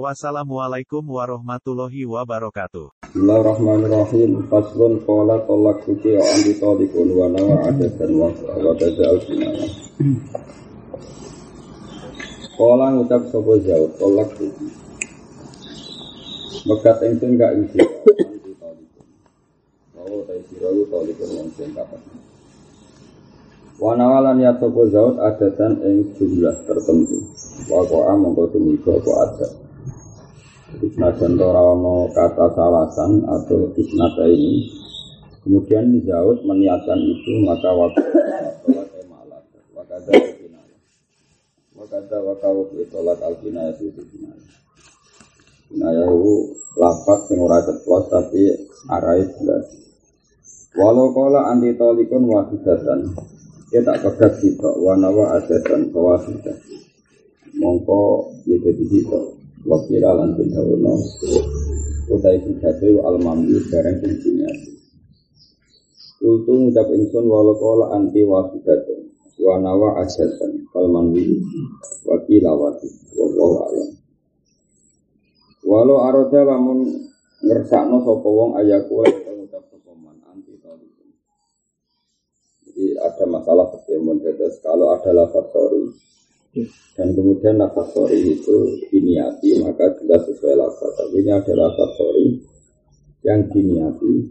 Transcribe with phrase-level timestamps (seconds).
[0.00, 3.12] Wassalamualaikum warahmatullahi wabarakatuh.
[3.12, 4.48] Bismillahirrahmanirrahim.
[4.48, 9.68] Faslun qala tolak suci wa andi tolikun wa nawa dan wa wa al sinana.
[12.56, 14.72] Qala ngucap sapa jauh tolak suci.
[16.64, 19.06] Mekat ingsun gak isi andi tolikun.
[19.92, 20.88] Wa ta isi rawu
[21.52, 22.00] sing kapan.
[23.76, 27.28] Wa nawalan ya sapa zaut adatan ing jumlah tertentu.
[27.68, 29.52] Wa qa'a mongko tumiko apa adat.
[30.80, 34.72] Senajan ono kata salasan atau isnata ini
[35.44, 38.00] Kemudian Zaud meniatkan itu maka waktu
[39.04, 39.44] emalat
[39.76, 40.78] Wakada kinaya
[41.76, 44.48] Wakada wakau sholat al kinaya itu kinaya
[45.68, 48.48] Kinaya itu lapat sing ora ceplos tapi
[48.88, 49.66] arai jelas.
[50.72, 53.12] Walau kala anti tolikun wahidatan
[53.68, 56.56] Dia tak pegat kita Wanawa asetan kawasidah
[57.60, 59.31] Mongko ya jadi kita
[59.62, 60.98] wakil lan bin hawono
[62.10, 64.72] utai sujate al mamdu bareng diniati
[66.22, 69.10] Kultu ngucap ingsun walau kola anti wasidatun
[69.42, 71.42] wa nawa asyatan kal manwi
[72.06, 72.86] wakil awati
[73.18, 73.90] wallahu alam.
[75.66, 77.10] Walau aroda lamun
[77.42, 79.90] ngersakno sapa wong ayaku ngucap sapa
[80.30, 80.54] anti
[82.70, 83.98] Jadi ada masalah seperti
[84.62, 85.50] kalau ada lafaz
[86.92, 90.92] dan kemudian nafas sorry itu diniati maka jelas sesuai lafaz.
[91.00, 92.26] Tapi ini adalah nafas sorry
[93.24, 94.28] yang diniati.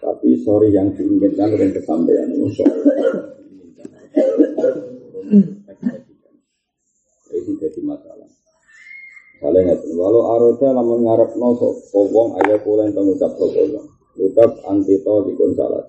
[0.00, 2.80] Tapi sorry yang diinginkan dengan kesampaian ini sorry.
[7.36, 8.30] Ini jadi masalah.
[9.36, 11.52] Kalau ingat, walau aroda lamun ngarep no
[11.92, 13.84] sopong ayah yang mengucap sopong,
[14.16, 15.84] ucap antito di salah.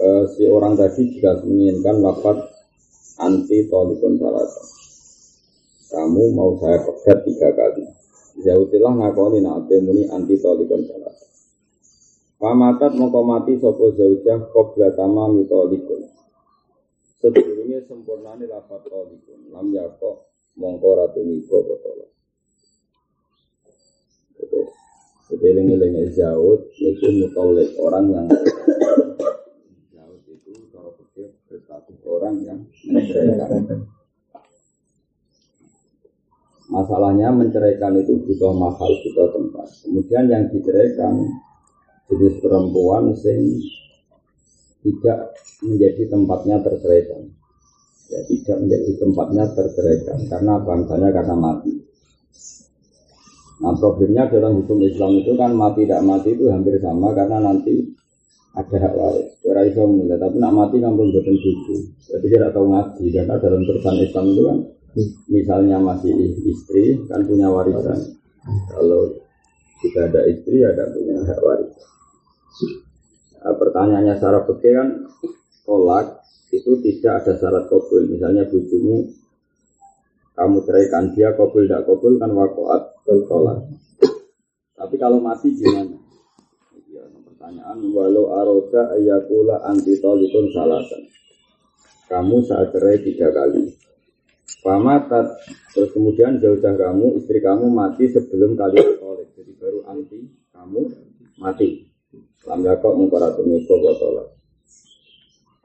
[0.00, 2.51] Uh, si orang tadi juga menginginkan lafaz
[3.18, 4.62] anti tolikun salasa.
[5.92, 7.84] Kamu mau saya pegat tiga kali.
[8.40, 11.26] Zautilah ngakoni nabi muni anti tolikun salasa.
[12.40, 16.08] Pamatat mau mati sopo zaujah kobra tama mitolikun.
[17.20, 19.52] Sempurna ini lafat tolikun.
[19.52, 22.10] Lam yako mongko ratu miko botolok.
[25.32, 28.26] Jadi eling-eling Zaud itu mutolik orang yang
[32.06, 32.58] orang yang
[32.88, 33.86] menceraikan.
[36.72, 39.68] Masalahnya menceraikan itu butuh mahal, butuh tempat.
[39.84, 41.20] Kemudian yang diceraikan
[42.08, 43.60] jenis perempuan sing
[44.80, 47.28] tidak menjadi tempatnya terceraikan.
[48.08, 51.72] Ya, tidak menjadi tempatnya terceraikan karena bangsanya karena mati.
[53.62, 57.94] Nah problemnya dalam hukum Islam itu kan mati tidak mati itu hampir sama karena nanti
[58.52, 59.28] ada hak waris.
[59.48, 61.74] Ora iso mulai, tapi nak mati kampung boten bojo.
[62.04, 64.58] Jadi tidak tahu ngaji karena dalam terusan Islam itu kan
[65.32, 66.12] misalnya masih
[66.44, 67.96] istri kan punya warisan.
[68.68, 69.08] Kalau
[69.80, 71.72] tidak ada istri ada punya hak waris.
[73.42, 74.88] Nah, pertanyaannya secara fikih kan
[75.64, 76.06] tolak
[76.52, 78.04] itu tidak ada syarat kabul.
[78.04, 79.08] Misalnya bujumu
[80.36, 83.64] kamu ceraikan dia kabul tidak kabul kan wakoat tolak.
[84.76, 86.01] Tapi kalau mati gimana?
[87.42, 91.10] Pertanyaan walau aroda ayakula anti tolikun salasan.
[92.06, 93.66] Kamu saat cerai tiga kali.
[94.62, 95.42] Pamatat
[95.74, 99.34] terus kemudian jauh kamu istri kamu mati sebelum kalian tolik.
[99.34, 100.22] Jadi baru anti
[100.54, 100.86] kamu
[101.42, 101.90] mati.
[102.46, 104.38] Lam yakok mengkoratu miko botolat.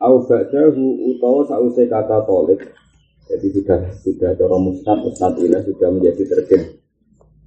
[0.01, 2.73] Au ba'dahu utawa sause kata tolik.
[3.29, 6.73] Jadi sudah sudah cara musnad musnad ini sudah menjadi terjun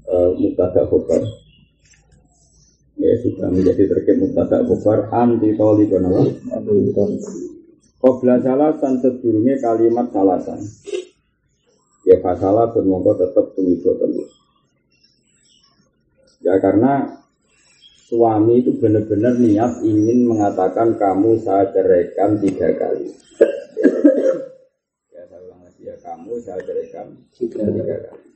[0.07, 1.19] uh, muktada ya
[3.21, 6.25] sudah menjadi terkait mutada kufar anti toli kenapa?
[8.01, 10.61] Qobla salasan sebelumnya kalimat salasan.
[12.09, 14.33] Ya fasalah semoga tetap tumibo terus.
[16.41, 17.21] Ya karena
[18.09, 23.13] suami itu benar-benar niat ingin mengatakan kamu saya ceraikan tiga kali.
[25.13, 28.28] Ya saya ulang lagi ya kamu saya ceraikan tiga, tiga kali.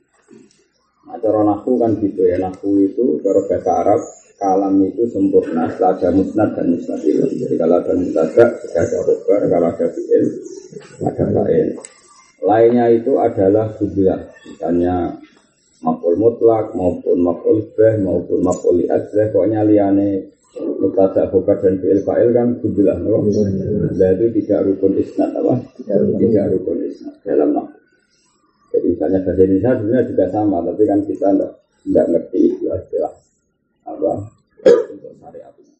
[1.09, 2.37] Nah cara naku kan gitu ya.
[2.37, 4.01] Naku itu cara bahasa Arab
[4.35, 7.25] kalam itu sempurna setelah ada musnad dan musnad itu.
[7.39, 10.25] Jadi kalau ada musnad, sudah ada khobar, kalau ada fi'il,
[11.03, 11.65] ada lain.
[12.45, 15.17] Lainnya itu adalah hubiyah, misalnya
[15.81, 22.31] maful mutlak maupun maful beh maupun maful li'adzeh, pokoknya liane Mubtada khobar dan fi'il fa'il
[22.31, 22.55] kan
[23.03, 23.27] no?
[23.27, 25.59] Nah itu tidak rukun isnad apa?
[25.75, 25.99] Tidak
[26.55, 27.75] rukun isnad dalam nafsu.
[28.71, 31.51] Jadi misalnya bahasa Indonesia sebenarnya juga sama, tapi kan kita enggak,
[31.87, 33.13] enggak ngerti istilah
[33.85, 34.13] apa
[34.65, 35.75] untuk syariat ini.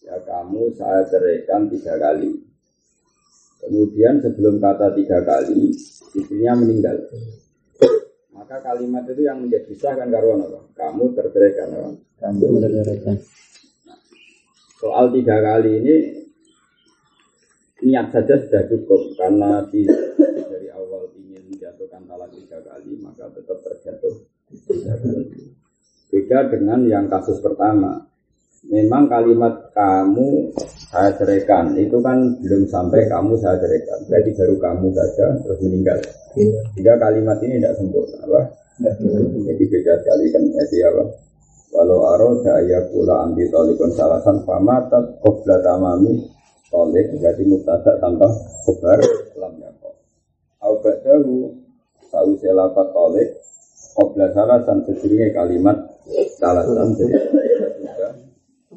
[0.00, 2.32] Ya kamu saya ceraikan tiga kali.
[3.60, 5.68] Kemudian sebelum kata tiga kali,
[6.16, 6.96] istrinya meninggal.
[8.32, 10.64] Maka kalimat itu yang menjadi sah kan karuan apa?
[10.72, 11.90] Kamu terceraikan apa?
[12.24, 13.16] Kamu terceraikan.
[14.80, 15.94] Soal tiga kali ini
[17.84, 19.84] niat saja sudah cukup karena di,
[20.48, 25.59] dari awal ingin menjatuhkan talak tiga kali maka tetap terjatuh tiga kali.
[26.10, 28.02] Beda dengan yang kasus pertama.
[28.66, 30.52] Memang kalimat kamu
[30.92, 33.98] saya ceraikan itu kan belum sampai kamu saya ceraikan.
[34.10, 35.96] Jadi baru kamu saja terus meninggal.
[36.76, 38.42] Tiga kalimat ini tidak sempurna, apa?
[39.48, 40.42] Jadi beda sekali kan.
[40.44, 41.04] Jadi apa?
[41.70, 42.58] Walau aroda
[42.90, 46.18] pula anti tolikon salasan famatat qobla tamami
[46.66, 48.30] tolik jadi mutadak tambah
[48.66, 48.98] kobar
[49.38, 49.90] lam yako.
[50.60, 51.54] Au ba'dahu
[52.10, 53.28] selapat tolik
[54.00, 55.76] qobla salasan sesungguhnya kalimat
[56.40, 56.96] salasan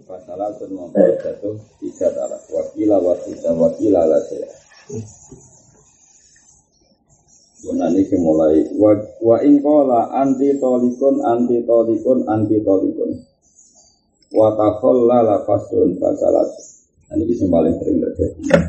[0.04, 4.52] Fasalah sun membuat jatuh tiga talak wakila wakila wakila lah saya.
[7.64, 8.92] Ini mulai wa,
[9.24, 13.16] wa ingkola anti tolikun anti tolikun anti tolikun
[14.36, 15.96] wa takholla la fasun.
[15.96, 18.60] Nah ini yang paling sering terjadi.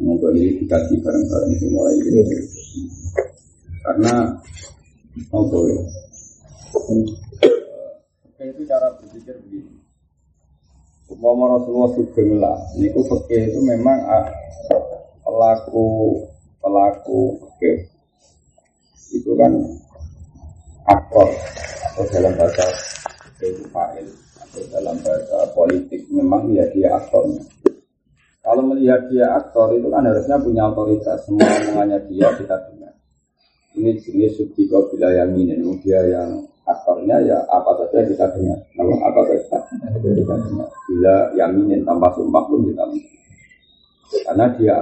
[0.00, 2.22] Monggo ini dikaji bareng-bareng ini mulai ini.
[3.82, 4.38] Karena
[5.14, 5.82] apa ya?
[8.44, 9.72] itu cara berpikir begini.
[11.08, 14.26] Umpama Rasulullah Sugeng lah, ini fakir itu memang ah,
[15.24, 16.16] pelaku
[16.64, 17.88] pelaku fakir
[19.12, 19.52] itu kan
[20.90, 21.28] aktor
[21.92, 22.66] atau dalam bahasa
[23.44, 24.08] itu fa'il
[24.40, 27.44] atau dalam bahasa politik memang ya dia aktornya.
[28.44, 32.83] Kalau melihat dia aktor itu kan harusnya punya otoritas semua omongannya dia kita dengar.
[33.74, 38.58] Ini jenis subjiko bila yang ini, dia yang aktornya ya apa saja kita dengar.
[38.78, 39.58] Kalau apa saja
[39.98, 40.68] kita dengar.
[40.86, 43.12] Bila yang ini tanpa sumpah pun kita dengar.
[44.24, 44.76] Karena dia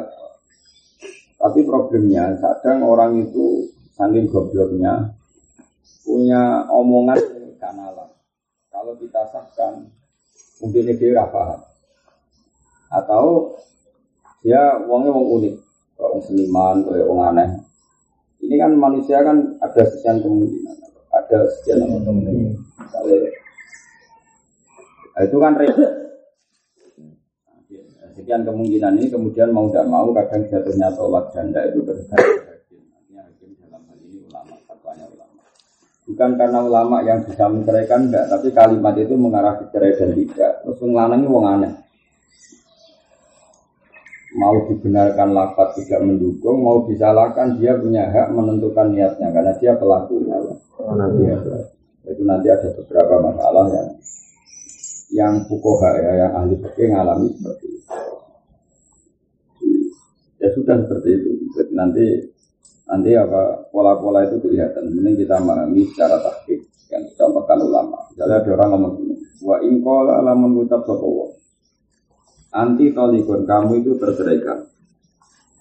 [1.43, 3.67] Tapi problemnya kadang orang itu
[3.99, 5.11] saking gobloknya
[6.06, 7.19] punya omongan
[7.59, 8.15] kanalan.
[8.71, 9.91] Kalau kita sahkan,
[10.62, 11.67] mungkin dia paham.
[12.94, 13.59] Atau
[14.47, 15.55] dia uangnya uang unik,
[15.99, 17.50] uang seniman, kayak uang aneh.
[18.43, 20.77] Ini kan manusia kan ada sekian kemungkinan,
[21.15, 22.59] ada sekian kemungkinan.
[22.59, 23.19] Misalnya,
[25.15, 25.93] nah, itu kan repot.
[28.12, 32.53] Sekian kemungkinan ini kemudian mau tidak mau kadang jatuhnya tolak janda itu terjadi.
[36.03, 40.61] Bukan karena ulama yang bisa menceraikan enggak, tapi kalimat itu mengarah ke cerai dan tidak.
[40.61, 41.73] Terus ngelanangi wong aneh.
[44.32, 50.37] Mau dibenarkan lapat tidak mendukung, mau disalahkan dia punya hak menentukan niatnya karena dia pelakunya.
[50.81, 51.56] Oh, nanti ada.
[52.08, 53.88] Itu nanti ada beberapa masalah yang
[55.12, 57.81] yang fukoha ya, yang ahli fikih ngalami seperti itu.
[60.40, 61.31] Ya sudah seperti itu.
[61.52, 62.05] Jadi nanti
[62.93, 64.93] Nanti apa pola-pola itu kelihatan.
[64.93, 66.61] Mending kita memahami secara taktik
[66.93, 68.05] yang disampaikan ulama.
[68.12, 71.31] Misalnya ada orang ngomong gini, wa ingkola lah mengucap sokowo.
[72.52, 74.60] Anti tolikon kamu itu terceraikan.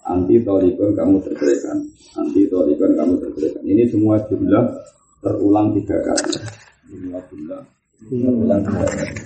[0.04, 1.80] Anti tolikon kamu terceraikan.
[2.20, 3.64] Anti tolikon kamu terceraikan.
[3.64, 4.64] Ini semua jumlah
[5.24, 6.36] terulang tiga kali.
[6.92, 7.60] Semua jumlah
[8.12, 9.16] terulang tiga kali.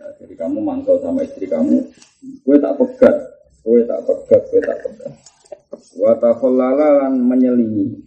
[0.00, 1.84] Ya, jadi kamu mantau sama istri kamu,
[2.40, 3.16] gue tak pegat,
[3.60, 5.12] gue tak pegat, gue tak pegat.
[5.92, 8.00] Watakollalan menyelingi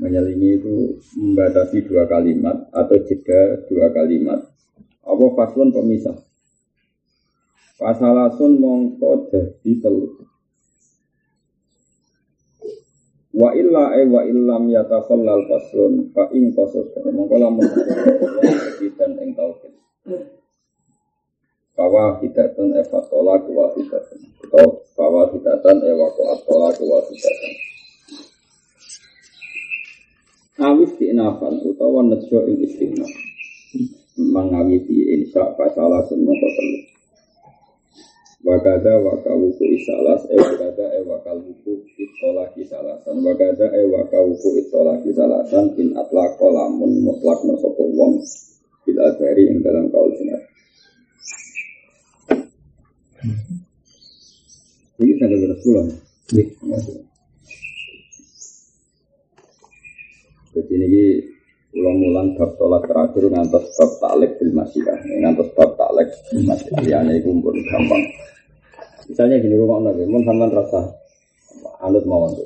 [0.00, 4.40] Menyelingi itu membatasi dua kalimat Atau jeda dua kalimat
[5.04, 6.16] Apa faslun pemisah
[7.80, 10.20] Pasalasun mongko jadi telu.
[13.32, 17.64] Wa illa e wa illam yatakhallal faslun Fa ing kosos Mongko lamun
[18.98, 19.72] Dan ing tauhid.
[21.72, 27.54] Fawa hidatun eva tolak wa hidatun Atau fawa hidatan ewa koat tolak wa hidatun
[30.60, 33.08] Awis inafan utawa nejo ing istighna
[34.20, 36.89] Mengawiti insya fasalah semua telu
[38.40, 45.92] Wakada wakawuku isalas e wakada e wakawuku itolaki salasan Wakada e wakawuku itolaki salasan Bin
[45.92, 48.16] atlaqo lamun mutlak nosopo wong
[48.88, 50.40] Bila dari ing dalam kaul sinar
[55.00, 55.88] ini saya ada pulang.
[60.52, 61.04] Jadi ini
[61.70, 64.98] Pulau mulang bab tolak terakhir ngantos bab taklek bil masyirah.
[65.22, 66.82] Ngantos bab taklek bil masyirah.
[66.82, 68.02] Liane itu pun gampang.
[69.10, 70.80] Misalnya gini rumah nabi, mau sampean rasa
[71.82, 72.38] anut mawon.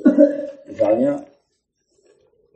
[0.65, 1.21] Misalnya,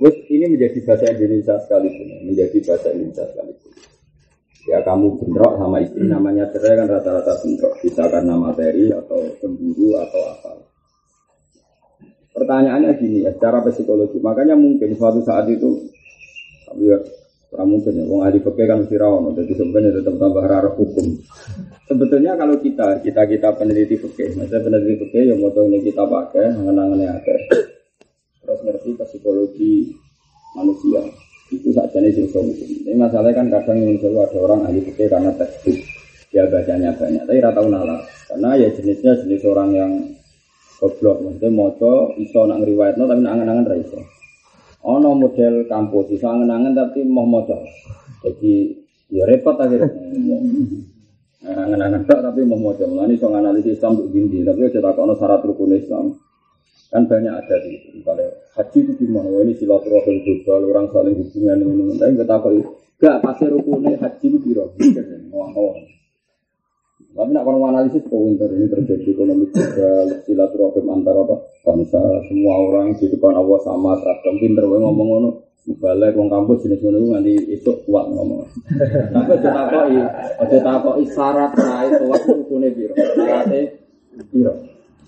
[0.02, 3.72] wis ini menjadi bahasa Indonesia sekalipun, menjadi bahasa Indonesia sekalipun.
[4.66, 10.02] Ya kamu bentrok sama istri namanya cerai kan rata-rata bentrok, bisa karena materi atau cemburu
[10.02, 10.52] atau apa.
[12.34, 15.86] Pertanyaannya gini ya, secara psikologi, makanya mungkin suatu saat itu
[16.70, 16.98] tapi ya
[17.50, 18.94] Ora mungkin ya, ahli fikih kan mesti
[19.42, 21.18] jadi sebenarnya tetap tambah rara hukum.
[21.90, 26.54] Sebetulnya kalau kita, kita kita peneliti fikih, maksudnya peneliti fikih yang mau ini kita pakai,
[26.54, 27.36] mengenangannya ada.
[28.46, 29.90] Terus ngerti psikologi
[30.54, 31.02] manusia,
[31.50, 32.86] itu saja nih solusi.
[32.86, 35.74] Ini masalahnya kan kadang yang ada orang ahli fikih karena tekstur,
[36.30, 38.06] dia bacanya banyak, tapi rata nalar.
[38.30, 39.92] Karena ya jenisnya jenis orang yang
[40.78, 44.19] goblok, maksudnya moco, iso nak ngeriwayatno tapi nak angan-angan raiso.
[44.80, 47.60] Ono model kampus bisa angen-angen tapi mau moco.
[48.24, 48.72] Jadi
[49.12, 49.92] ya repot akhirnya.
[51.44, 52.88] Angen-angen tak tapi mau moco.
[52.88, 56.16] Mulane iso analisis Islam untuk dindi, tapi aja tak ono syarat rukun Islam.
[56.90, 58.00] Kan banyak ada di.
[58.02, 59.30] Misalnya haji itu gimana?
[59.30, 62.00] Wah, ini silaturahim global, orang saling hubungan ini.
[62.00, 62.60] Tapi nggak tahu
[63.00, 64.76] Gak pasti rukunnya haji itu biro.
[64.76, 65.99] Ngawang-ngawang.
[67.10, 71.36] Tapi nak kalau analisis kok winter ini terjadi ekonomi juga silaturahim antara apa
[71.66, 72.00] bangsa
[72.30, 75.30] semua orang di depan Allah sama seragam pinter gue ngomong ngono
[75.78, 78.46] balik wong kampus jenis ngono nanti itu kuat ngomong.
[79.14, 79.98] Tapi aja takoki,
[80.42, 82.94] aja takoki syarat ra itu waktu rukune piro.
[82.98, 83.60] Syaratnya
[84.30, 84.54] piro.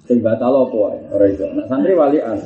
[0.06, 1.46] Sing batal apa wae ora iso.
[1.54, 2.38] Nah santri walian.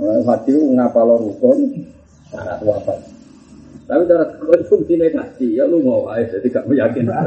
[0.00, 1.88] Hati ngapalo rukun
[2.28, 2.98] syarat wafat.
[3.88, 7.24] Tapi cara konsumsi negasi ya lu mau aja jadi gak meyakinkan.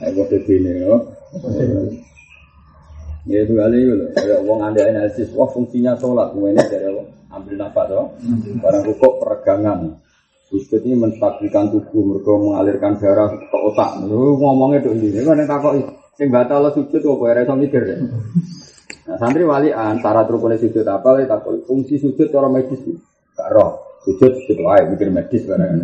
[0.00, 0.96] Aku begini, ya.
[3.28, 4.08] Ya itu kali itu loh.
[4.16, 7.02] Ya uang anda analisis, wah fungsinya sholat, ini dari apa?
[7.36, 8.16] Ambil nafas, loh.
[8.60, 10.00] Barang rukuk peregangan.
[10.50, 14.02] Sujud ini menstabilkan tubuh, mereka mengalirkan darah ke otak.
[14.02, 15.78] Lu ngomongnya tuh ini, kan yang takut
[16.18, 17.96] sing batal sujud kok ya iso mikir ya.
[19.08, 22.76] Nah, santri walian syarat rukunnya sujud apa lagi takut fungsi sujud cara medis
[23.32, 25.80] gak roh sujud sujud wae mikir medis barang.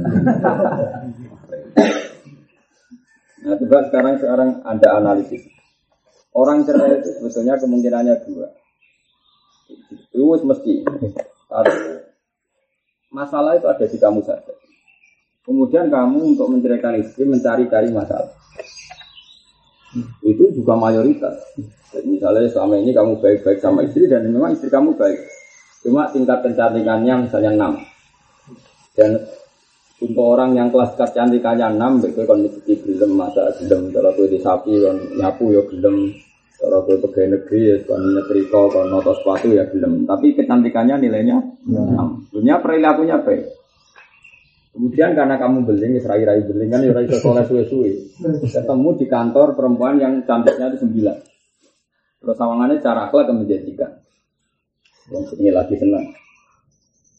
[3.47, 5.47] Nah, coba sekarang sekarang Anda analisis.
[6.35, 8.49] Orang cerai itu sebetulnya kemungkinannya dua.
[10.13, 10.83] Itu mesti.
[11.47, 11.73] Satu,
[13.15, 14.53] masalah itu ada di kamu saja.
[15.47, 18.35] Kemudian kamu untuk menceraikan istri mencari-cari masalah.
[20.27, 21.39] Itu juga mayoritas.
[21.95, 25.23] Jadi misalnya selama ini kamu baik-baik sama istri dan memang istri kamu baik.
[25.87, 28.99] Cuma tingkat kecantikannya misalnya 6.
[28.99, 29.11] Dan
[29.97, 34.37] untuk orang yang kelas kecantikannya enam, begitu kon mesti gelem masa gelem kalau kue di
[34.37, 36.13] sapi kon nyapu ya gelem,
[36.61, 40.05] kalau kue pegawai negeri ya nyetrika kon noto sepatu ya gelem.
[40.05, 42.29] Tapi kecantikannya nilainya enam.
[42.29, 43.57] Dunia perilakunya baik.
[44.77, 48.21] Kemudian karena kamu beling, serai-rai beling kan ya iso soleh suwe-suwe.
[48.45, 51.17] Ketemu di kantor perempuan yang cantiknya itu sembilan.
[52.21, 53.97] Terus sawangannya cara akhlak menjadikan.
[55.09, 56.05] Yang ini lagi senang.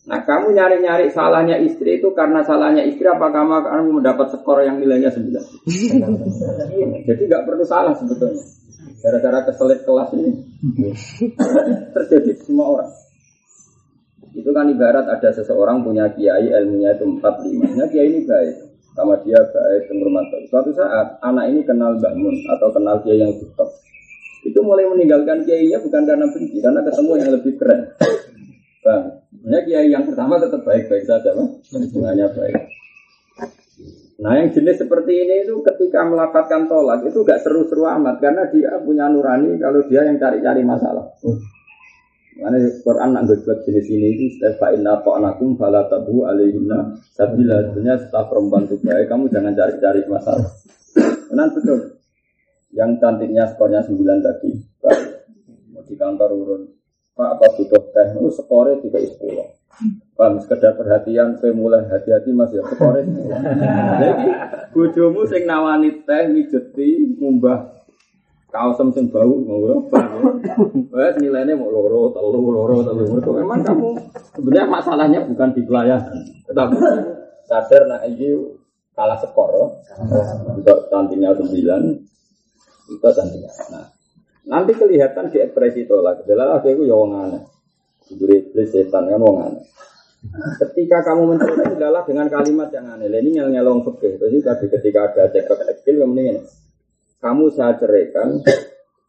[0.08, 4.80] Nah kamu nyari-nyari salahnya istri itu karena salahnya istri apa kamu akan mendapat skor yang
[4.80, 5.20] nilainya 9
[7.12, 8.40] Jadi nggak perlu salah sebetulnya.
[9.04, 10.32] Gara-gara keselit kelas ini
[11.96, 12.92] Terjadi semua orang.
[14.32, 18.56] Itu kan ibarat ada seseorang punya kiai ilmunya itu 45 Nah kiai ini baik
[18.96, 23.68] Sama dia baik penghormat Suatu saat anak ini kenal bangun Atau kenal kiai yang top.
[24.48, 27.82] Itu mulai meninggalkan kiainya bukan karena benci Karena ketemu yang lebih keren
[29.32, 31.32] Sebenarnya kiai yang pertama tetap baik-baik saja.
[31.36, 32.58] Hubungannya baik.
[34.18, 38.74] Nah yang jenis seperti ini itu ketika melafatkan tolak itu gak seru-seru amat karena dia
[38.82, 41.06] punya nurani kalau dia yang cari-cari masalah.
[42.38, 44.26] Karena Quran nak buat jenis ini itu
[44.62, 47.66] fa inna ta'nakum fala tabu alaihina sabila.
[47.66, 50.50] Sebenarnya setelah perempuan itu baik, kamu jangan cari-cari masalah.
[51.34, 51.80] Nanti betul.
[52.78, 54.52] Yang cantiknya skornya 9 tadi.
[55.74, 56.62] Mau di kantor urun,
[57.18, 58.08] Pak apa butuh teh?
[58.14, 59.58] Itu skore tiga sepuluh.
[60.14, 63.02] Pak sekedar perhatian, saya mulai hati-hati mas ya skore.
[63.98, 64.30] Jadi
[64.70, 67.74] bojomu sing nawani teh mijeti mumbah
[68.54, 69.92] kaosem sing bau ngono
[70.94, 73.06] Wes nilainya mau loro, telu, loro, telu.
[73.34, 73.90] Memang kamu
[74.38, 76.76] sebenarnya masalahnya bukan di pelayanan, tetapi
[77.46, 78.58] sadar nak ini
[78.98, 79.78] kalah skor.
[80.58, 81.82] Untuk cantiknya sembilan,
[82.88, 83.52] itu cantiknya.
[83.74, 83.86] Nah,
[84.48, 86.24] Nanti kelihatan di ekspresi tolak.
[86.24, 87.44] Adalah aku ya wong aneh.
[88.08, 89.64] Iblis setan kan wong aneh.
[90.58, 93.12] Ketika kamu mencoba adalah dengan kalimat yang aneh.
[93.12, 94.16] Ini yang nyelong fikih.
[94.18, 94.40] Jadi
[94.72, 96.48] ketika ada cekak kecil yang mendingan.
[97.18, 98.40] Kamu saya ceraikan,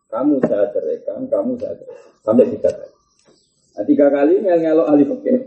[0.09, 2.03] kamu saya ceraikan, kamu saya ceraikan.
[2.25, 2.93] Sampai tiga kali.
[3.79, 5.39] Nah, tiga kali ngel-ngelok ahli fikih.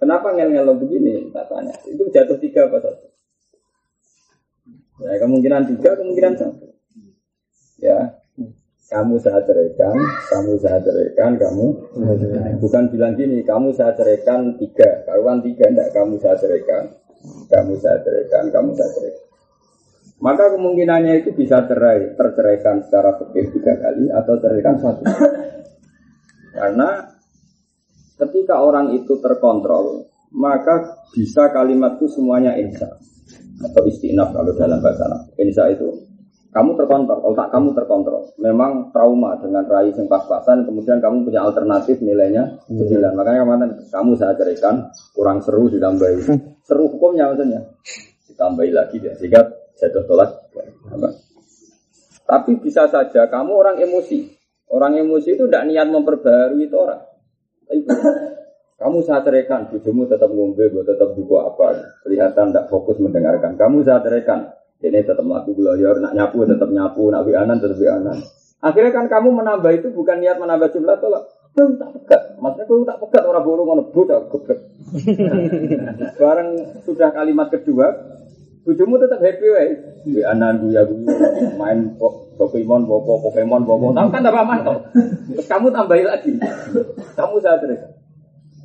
[0.00, 1.28] Kenapa ngel-ngelok begini?
[1.34, 1.74] Tak tanya.
[1.84, 3.06] Itu jatuh tiga apa satu?
[5.02, 6.66] Ya, kemungkinan tiga, kemungkinan satu.
[7.82, 8.21] Ya,
[8.92, 9.96] kamu saya ceraikan,
[10.28, 11.66] kamu saya ceraikan, kamu
[12.60, 16.92] bukan bilang gini, kamu saya ceraikan tiga, karuan tiga, enggak kamu saya ceraikan,
[17.48, 19.24] kamu saya ceraikan, kamu saya ceraikan.
[20.22, 25.02] Maka kemungkinannya itu bisa cerai, terceraikan secara fikih tiga kali atau ceraikan satu.
[26.52, 26.88] Karena
[28.20, 30.06] ketika orang itu terkontrol,
[30.36, 32.86] maka bisa kalimat itu semuanya insya
[33.62, 35.22] atau istinaf kalau dalam bahasa Arab.
[35.42, 36.11] Insya itu
[36.52, 38.28] kamu terkontrol, otak kamu terkontrol.
[38.36, 43.12] Memang trauma dengan rai yang pas-pasan, kemudian kamu punya alternatif nilainya sembilan.
[43.16, 46.20] Makanya kemarin kamu saya ceritakan kurang seru ditambahi.
[46.68, 47.64] Seru hukumnya maksudnya
[48.28, 49.48] ditambahi lagi ya sehingga
[49.80, 50.30] jatuh tolak.
[52.28, 54.28] Tapi bisa saja kamu orang emosi.
[54.68, 57.00] Orang emosi itu tidak niat memperbarui itu orang.
[58.76, 61.96] Kamu saya ceritakan, bujumu tetap ngombe, tetap buku apa.
[62.02, 63.54] Kelihatan tidak fokus mendengarkan.
[63.54, 68.18] Kamu saya ceritakan, ini tetap melaku belajar, nak nyapu tetap nyapu, nak bianan tetap bianan.
[68.62, 71.22] Akhirnya kan kamu menambah itu bukan niat menambah jumlah tolak.
[71.52, 74.58] Kau tak pegat, maksudnya kau tak pegat orang burung orang budak geblek.
[76.20, 76.48] Barang
[76.82, 77.92] sudah kalimat kedua,
[78.64, 79.68] bujumu tetap happy way.
[80.02, 81.14] Bianan buya buya,
[81.60, 81.94] main
[82.40, 83.92] Pokemon, bobo, Pokemon, bobo.
[83.92, 84.90] Tahu kan tambah mantap.
[85.30, 86.32] Terus kamu tambahin lagi.
[87.14, 87.84] Kamu saya terus.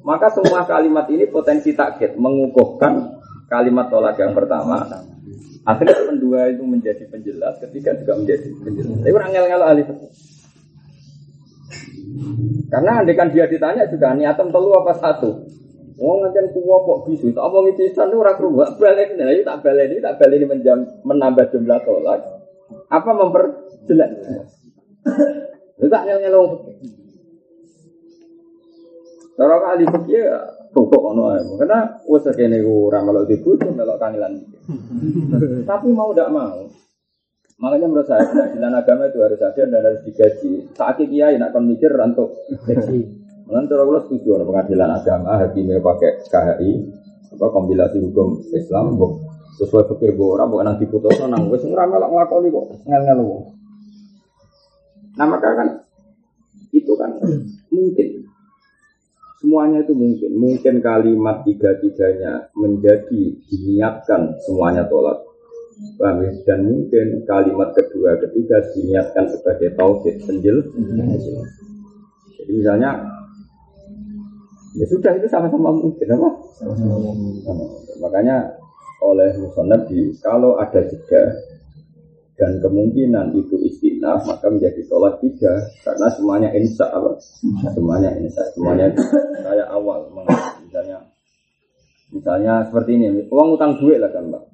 [0.07, 3.19] Maka semua kalimat ini potensi takut mengukuhkan
[3.51, 4.87] kalimat tolak yang pertama
[5.67, 8.97] Akhirnya kedua itu menjadi penjelas, ketiga juga menjadi penjelas.
[9.03, 9.83] Tapi orang ngel-ngel ahli
[12.71, 15.43] Karena andekan dia ditanya juga niatan telu apa satu.
[15.97, 19.97] Wong ngajen kuwo kok bisu, tak omong pisan ora krungu, balik ini, tak balik ini,
[19.97, 20.45] tak balik ini
[21.01, 22.21] menambah jumlah tolak.
[22.93, 24.11] Apa memperjelas?
[25.81, 26.37] Itu tak ngel-ngel
[29.37, 30.25] Cara ahli fikih
[30.77, 31.41] Pokok ono ae.
[31.57, 34.37] Karena wis kene ora melok dibutuh melok kangilan.
[35.69, 36.69] Tapi mau tidak mau.
[37.57, 40.69] Makanya menurut saya pengadilan agama itu harus ada dan harus digaji.
[40.77, 43.09] Saat kiai nak kon mikir untuk gaji.
[43.49, 46.71] Cara kula setuju ono pengadilan agama hakimnya pakai KHI
[47.33, 49.11] apa kompilasi hukum Islam kok
[49.57, 53.19] sesuai fikir gue orang bukan nanti putus nang wis ora melok nglakoni kok ngel-ngel
[55.17, 55.67] Nah maka kan
[56.69, 57.09] itu kan
[57.73, 58.07] mungkin
[59.37, 60.31] Semuanya itu mungkin.
[60.33, 65.21] Mungkin kalimat tiga-tiganya menjadi diniatkan semuanya tolak.
[66.01, 66.31] Paham ya?
[66.41, 70.65] Dan mungkin kalimat kedua ketiga diniatkan sebagai tauhid penjel.
[72.33, 72.97] Jadi misalnya
[74.73, 76.29] ya sudah itu sama-sama mungkin apa?
[76.57, 77.13] Sama-sama
[78.01, 78.57] Makanya
[79.05, 81.37] oleh musonab di kalau ada jeda
[82.37, 85.57] dan kemungkinan itu istilah maka menjadi sholat tiga.
[85.81, 87.17] Karena semuanya insya Allah
[87.73, 88.45] semuanya insya.
[88.53, 88.93] Semuanya
[89.41, 90.05] saya awal
[90.61, 91.01] misalnya
[92.13, 93.25] misalnya seperti ini.
[93.33, 94.45] Uang utang duit lah kan mbak.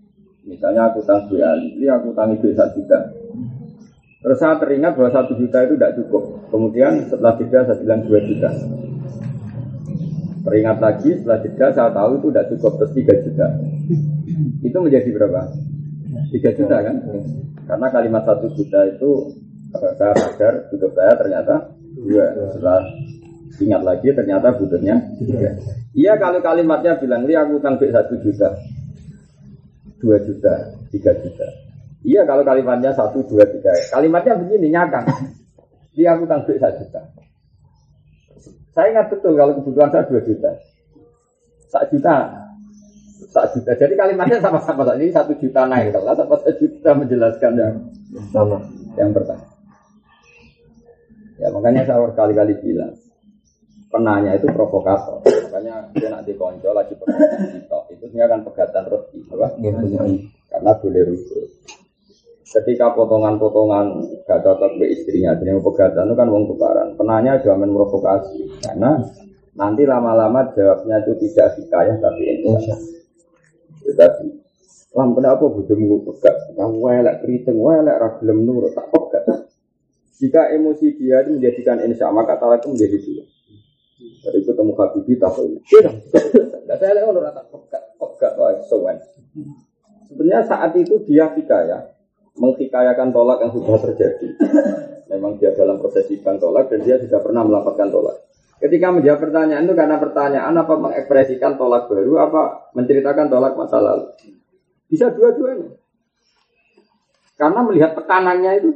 [0.47, 1.43] Misalnya aku utang duit
[1.75, 2.99] ini aku utang duit satu juta.
[4.23, 6.23] Terus saya teringat bahwa satu juta itu tidak cukup.
[6.47, 8.49] Kemudian setelah tiga saya bilang dua juta.
[10.47, 13.47] Teringat lagi setelah tiga saya tahu itu tidak cukup terus tiga juta.
[14.63, 15.51] Itu menjadi berapa?
[16.31, 16.95] Tiga juta kan
[17.63, 19.33] karena kalimat satu juta itu
[19.73, 21.55] saya sadar butuh saya ternyata
[21.97, 22.25] dua.
[22.53, 22.81] Setelah
[23.61, 25.49] ingat lagi ternyata butuhnya tiga.
[25.93, 28.49] Iya kalau kalimatnya bilang lihat aku utang satu juta,
[30.01, 30.53] dua juta,
[30.89, 31.47] tiga juta.
[32.03, 33.71] Iya kalau kalimatnya satu, dua, tiga.
[33.93, 35.07] Kalimatnya begini nyakang.
[35.95, 37.01] Dia aku utang satu juta.
[38.73, 40.51] Saya ingat betul kalau kebutuhan saya dua juta.
[41.69, 42.42] Satu juta
[43.33, 43.73] satu juta.
[43.73, 44.85] Jadi kalimatnya sama-sama.
[44.93, 45.97] Ini satu juta naik.
[45.97, 47.75] Kalau sama satu juta menjelaskan yang
[48.29, 48.61] sama.
[48.93, 49.45] Yang pertama.
[51.41, 52.93] Ya makanya saya berkali-kali bilang.
[53.89, 55.21] Penanya itu provokator.
[55.25, 57.79] Makanya dia nak dikonco lagi pegatan itu.
[57.93, 59.17] Itu sebenarnya kan pegatan roti.
[59.29, 59.47] Apa?
[60.49, 61.45] Karena boleh rujuk.
[62.53, 63.85] Ketika potongan-potongan
[64.29, 66.93] gak cocok ke istrinya, jadi pegatan itu kan uang tukaran.
[66.93, 68.45] Penanya jangan provokasi.
[68.61, 69.01] Karena
[69.57, 72.77] nanti lama-lama jawabnya itu tidak hikayah tapi insya.
[73.93, 74.43] Tetapi
[74.93, 76.53] Lam kenapa bujumu pegat?
[76.53, 79.25] Kamu welek keriting, welek ragilem nur, tak pegat.
[80.21, 83.25] Jika emosi dia itu menjadikan insya, maka talak itu menjadi dua.
[84.23, 85.57] Dari ketemu Habibi tak tahu.
[85.65, 88.97] Tidak saya lihat orang tak pegat, pegat, wah, sowan.
[90.05, 91.89] Sebenarnya saat itu dia hikayah,
[92.37, 94.29] menghikayakan tolak yang sudah terjadi.
[95.09, 98.21] Memang dia dalam proses sidang tolak dan dia sudah pernah melaporkan tolak.
[98.63, 104.07] Ketika menjawab pertanyaan itu karena pertanyaan apa mengekspresikan tolak baru apa menceritakan tolak masa lalu.
[104.87, 105.75] Bisa dua-duanya.
[107.35, 108.71] Karena melihat tekanannya itu.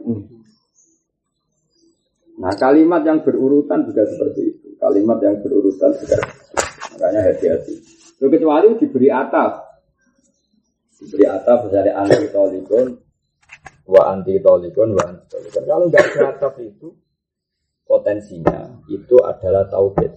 [2.35, 4.67] Nah kalimat yang berurutan juga seperti itu.
[4.77, 6.21] kalimat yang berurusan dengan
[6.93, 7.73] makanya hati-hati.
[8.19, 9.81] Kecuali diberi atap,
[11.01, 12.87] diberi atap misalnya anti tolikon,
[13.89, 15.63] wa anti tolikon, wa anti tolikon.
[15.65, 16.93] Kalau nggak ada atap itu
[17.87, 20.11] potensinya itu adalah tauhid.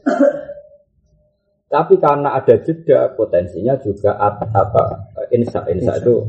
[1.70, 6.26] Tapi karena ada jeda potensinya juga apa insa insa itu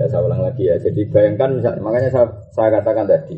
[0.00, 0.80] ya saya ulang lagi ya.
[0.80, 2.26] Jadi bayangkan makanya saya,
[2.56, 3.36] saya katakan tadi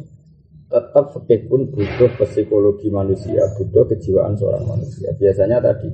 [0.70, 5.10] tetap fikih pun butuh psikologi manusia, butuh kejiwaan seorang manusia.
[5.18, 5.90] Biasanya tadi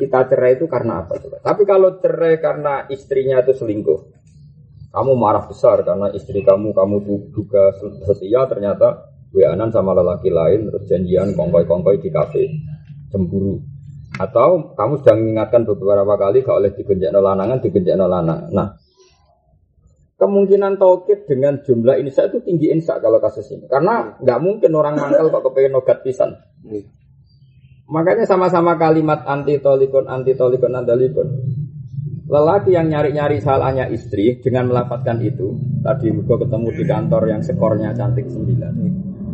[0.00, 1.44] kita cerai itu karena apa coba?
[1.44, 4.00] Tapi kalau cerai karena istrinya itu selingkuh,
[4.90, 6.96] kamu marah besar karena istri kamu kamu
[7.36, 7.76] juga
[8.08, 12.44] setia ternyata weanan sama lelaki lain terus janjian kongkoi-kongkoi di kafe.
[13.10, 13.58] Cemburu.
[14.18, 18.68] Atau kamu sudah mengingatkan beberapa kali gak oleh digenjak lanangan digenjak lanangan nah
[20.20, 23.64] kemungkinan tauhid dengan jumlah insa itu tinggi insa kalau kasus ini.
[23.64, 26.36] Karena nggak mungkin orang mangkal kok kepengen nogat pisan.
[27.90, 31.28] Makanya sama-sama kalimat anti tolikon anti tolikon andalikon
[32.30, 37.90] lelaki yang nyari-nyari salahnya istri dengan melafatkan itu tadi gue ketemu di kantor yang skornya
[37.90, 38.72] cantik sembilan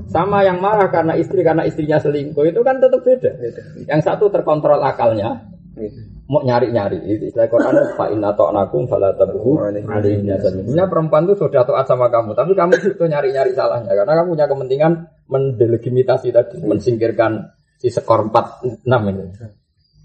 [0.07, 3.33] sama yang marah karena istri karena istrinya selingkuh itu kan tetap beda.
[3.87, 5.51] Yang satu terkontrol akalnya,
[6.27, 6.99] mau nyari-nyari.
[7.07, 12.35] Itu istilah Quran fa inna ta'nakum fala tabghu Sebenarnya perempuan itu sudah taat sama kamu,
[12.35, 14.93] tapi kamu itu nyari-nyari salahnya karena kamu punya kepentingan
[15.27, 19.25] mendelegitimasi tadi, mensingkirkan si skor 4 6 ini.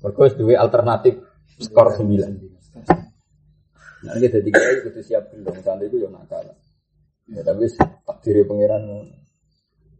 [0.01, 1.13] Mergo dua alternatif
[1.61, 2.49] skor 9.
[4.01, 6.41] Nah, ini jadi itu siap belum, santai itu yang nakal.
[7.29, 7.69] Ya, tapi
[8.01, 8.81] takdir pangeran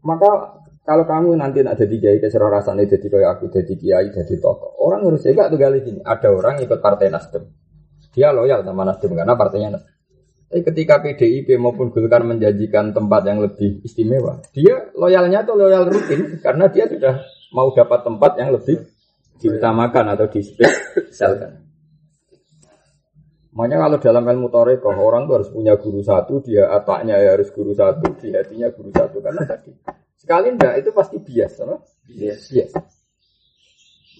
[0.02, 4.34] maka kalau kamu nanti nak jadi kiai keserah rasanya jadi kayak aku jadi kiai jadi
[4.42, 4.74] tokoh.
[4.82, 7.46] Orang harus juga tuh kali gini ada orang ikut partai nasdem.
[8.12, 9.92] Dia loyal sama nasdem karena partainya nasdem.
[10.52, 16.36] Tapi ketika PDIP maupun Golkar menjanjikan tempat yang lebih istimewa dia loyalnya tuh loyal rutin
[16.44, 17.24] karena dia sudah
[17.56, 18.84] mau dapat tempat yang lebih
[19.40, 21.71] diutamakan atau dispesialkan
[23.52, 27.52] Makanya kalau dalam ilmu toreko orang tuh harus punya guru satu, dia ataknya ya harus
[27.52, 29.20] guru satu, di hatinya guru satu.
[29.20, 29.70] Karena tadi
[30.16, 31.76] sekali ndak itu pasti bias, apa?
[32.08, 32.42] Bias.
[32.48, 32.72] bias.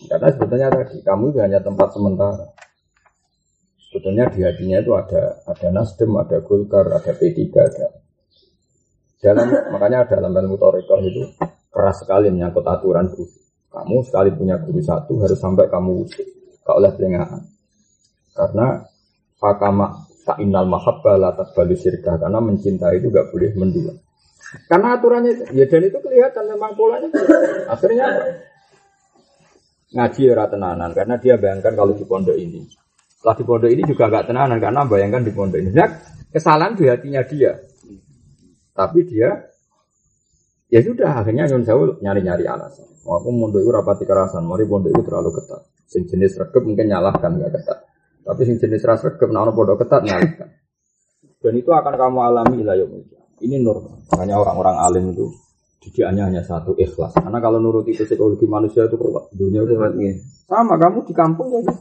[0.04, 2.46] Karena sebetulnya tadi kamu itu hanya tempat sementara.
[3.88, 7.86] Sebetulnya di hatinya itu ada ada Nasdem, ada Golkar, ada P3, ada
[9.22, 11.24] dalam makanya dalam ilmu toreko itu
[11.72, 13.32] keras sekali menyangkut aturan guru.
[13.72, 16.28] Kamu sekali punya guru satu harus sampai kamu usik,
[16.60, 16.92] kau oleh.
[18.32, 18.91] Karena
[19.42, 20.06] Fakama
[20.38, 23.92] innal mahabbah la takbalu syirkah karena mencintai itu gak boleh mendua.
[24.70, 27.10] Karena aturannya ya dan itu kelihatan memang polanya.
[27.66, 28.06] Akhirnya
[29.92, 32.62] ngaji ya tenanan karena dia bayangkan kalau di pondok ini.
[33.18, 35.70] Setelah di pondok ini juga gak tenanan karena bayangkan di pondok ini.
[35.74, 35.90] Nah,
[36.30, 37.58] kesalahan di hatinya dia.
[38.72, 39.30] Tapi dia
[40.70, 42.86] ya sudah akhirnya nyun jauh nyari-nyari alasan.
[43.02, 45.66] Aku pondok itu rapati kerasan, mau pondok itu terlalu ketat.
[45.90, 47.91] Sing jenis regep mungkin nyalahkan gak ketat.
[48.22, 50.48] Tapi sing jenis ras regep nah ono bodoh ketat nyalakan.
[51.42, 52.78] Dan itu akan kamu alami lah
[53.42, 53.82] Ini nur.
[54.14, 55.26] Makanya orang-orang alim itu
[55.82, 57.18] didikannya hanya satu ikhlas.
[57.18, 59.34] Karena kalau nurut itu psikologi manusia itu kuat.
[59.34, 59.98] Dunia itu kuat.
[60.46, 61.74] Sama kamu di kampung ya.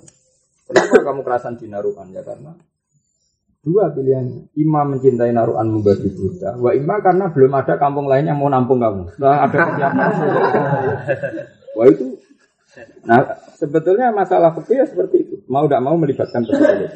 [0.66, 2.58] Kenapa kamu kerasan di naruhan ya karena
[3.62, 4.50] dua pilihan.
[4.58, 6.58] Ima mencintai naruhan membagi buta.
[6.58, 9.22] Wa ima karena belum ada kampung lain yang mau nampung kamu.
[9.22, 10.10] Nah ada kesiapan.
[11.78, 12.18] Wah itu
[13.04, 15.36] Nah, sebetulnya masalah fikih seperti itu.
[15.52, 16.88] Mau tidak mau melibatkan psikologi.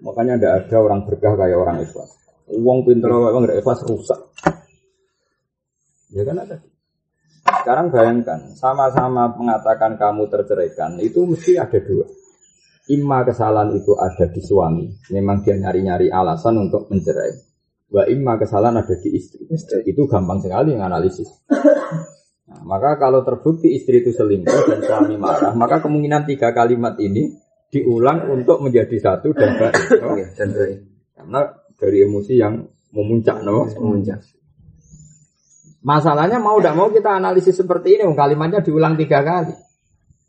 [0.00, 2.10] Makanya tidak ada orang berkah kayak orang ikhlas.
[2.48, 4.20] Uang pinter orang tidak ikhlas rusak.
[6.12, 6.56] Ya kan ada.
[7.62, 12.06] Sekarang bayangkan, sama-sama mengatakan kamu terceraikan, itu mesti ada dua.
[12.90, 17.30] Imma kesalahan itu ada di suami, memang dia nyari-nyari alasan untuk mencerai.
[17.92, 19.46] Wa imma kesalahan ada di istri.
[19.86, 21.28] Itu gampang sekali menganalisis.
[22.52, 27.32] Nah, maka kalau terbukti istri itu selingkuh dan suami marah, maka kemungkinan tiga kalimat ini
[27.72, 29.74] diulang untuk menjadi satu dan baik.
[31.16, 31.40] Karena
[31.80, 32.60] dari emosi yang
[32.92, 33.64] memuncak, no?
[33.72, 34.20] Memuncak.
[35.82, 39.56] Masalahnya mau tidak mau kita analisis seperti ini, kalimatnya diulang tiga kali.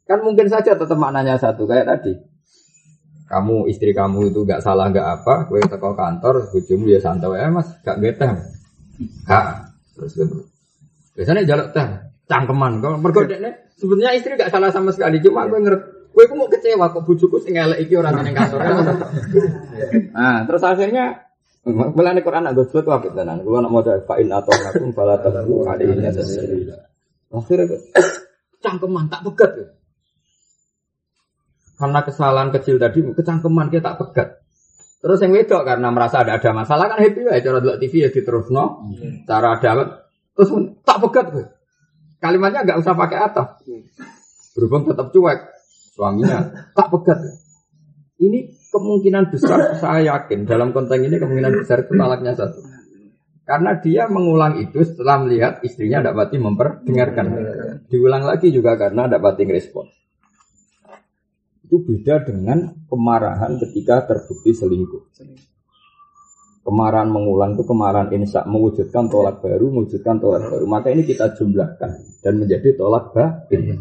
[0.08, 2.16] Kan mungkin saja tetap maknanya satu kayak tadi.
[3.28, 7.50] Kamu istri kamu itu gak salah gak apa, gue teko kantor, bujumu ya santai ya
[7.50, 8.36] mas, gak getah,
[9.26, 9.74] gak.
[9.96, 10.38] Terus gitu.
[11.18, 12.80] Biasanya jaluk teh cangkeman.
[12.84, 15.20] Kalau mergodeknya sebetulnya istri gak salah sama sekali.
[15.20, 15.86] Cuma gue ngerti.
[16.14, 18.62] Gue mau kecewa kok bujuku sing elek iki orang yang kantor.
[20.14, 21.26] nah, terus akhirnya
[21.66, 23.42] Belani Quran agak sulit wafit tenan.
[23.42, 26.22] Gue nak mau fa'in atau nakum fala tahu ada ini ada
[27.34, 27.66] Akhirnya
[28.64, 29.52] cangkeman tak pegat.
[29.58, 29.68] Ya.
[31.82, 34.30] Karena kesalahan kecil tadi, kecangkeman kita tak pegat.
[35.04, 38.10] Terus yang wedok karena merasa ada ada masalah kan happy ya cara dulu TV ya
[38.14, 38.88] diterus no.
[39.28, 40.50] Cara ada terus
[40.88, 41.46] tak pegat gue.
[42.24, 43.60] Kalimatnya nggak usah pakai atap.
[44.56, 45.40] Berhubung tetap cuek,
[45.92, 47.20] suaminya tak pegat.
[48.16, 52.64] Ini kemungkinan besar saya yakin dalam konteks ini kemungkinan besar itu talaknya satu.
[53.44, 57.26] Karena dia mengulang itu setelah melihat istrinya tidak pati memperdengarkan.
[57.92, 59.92] Diulang lagi juga karena tidak pati respon.
[61.68, 65.12] Itu beda dengan kemarahan ketika terbukti selingkuh.
[66.64, 70.64] Kemarahan mengulang itu kemarahan insya mewujudkan tolak baru, mewujudkan tolak baru.
[70.64, 73.76] Maka ini kita jumlahkan dan menjadi tolak batin.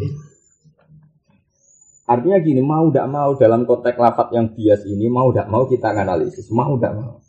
[2.03, 5.95] Artinya gini, mau tidak mau dalam konteks lafat yang bias ini, mau tidak mau kita
[5.95, 7.23] analisis, mau tidak mau.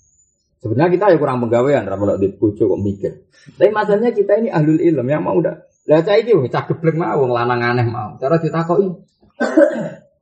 [0.58, 3.30] Sebenarnya kita ya kurang penggawean, ramal di kok mikir.
[3.54, 5.70] Tapi masalahnya kita ini ahlul ilm yang mau udah.
[5.86, 8.16] Lah cah wong cah geblek mau wong lanang aneh mau.
[8.16, 8.88] Cara ditakoki.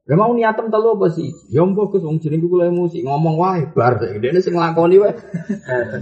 [0.10, 1.30] Lah mau niatem telu apa sih?
[1.54, 5.14] Ya mbok Gus wong jenengku kula emosi ngomong wae bar dene sing nglakoni wae.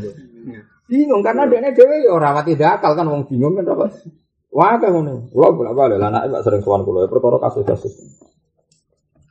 [0.89, 3.91] Bingung karena dene dhewe ya ora wati akal kan wong bingung kan apa.
[4.55, 5.27] Wah kan ngono.
[5.35, 7.93] Kula bolak-balik anake Pak sering sowan kula ya perkara kasus-kasus.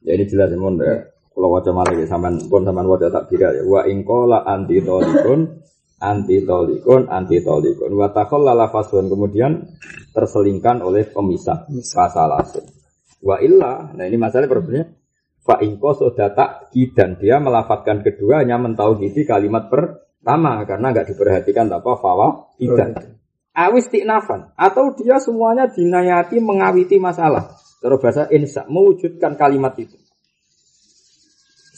[0.05, 0.97] Ya ini jelas ya, ya.
[1.33, 3.65] Kalau wajah malah ya sampean pun sampean wajah tak kira ya.
[3.65, 5.65] Wa ingkola anti tolikun
[5.97, 7.91] anti tolikun anti tolikun.
[7.97, 9.65] Wa lala fasun kemudian
[10.13, 12.78] terselingkan oleh pemisah pasalasin.
[13.19, 14.95] Wa illa, nah ini masalah problemnya.
[15.43, 21.93] Fa ingko sudah tak dan dia melafatkan keduanya mentauhidi kalimat pertama karena nggak diperhatikan apa
[21.97, 23.17] fawa tidak.
[23.57, 27.59] Awis tiknafan atau dia semuanya dinayati mengawiti masalah.
[27.79, 29.99] Terus bahasa insa mewujudkan kalimat itu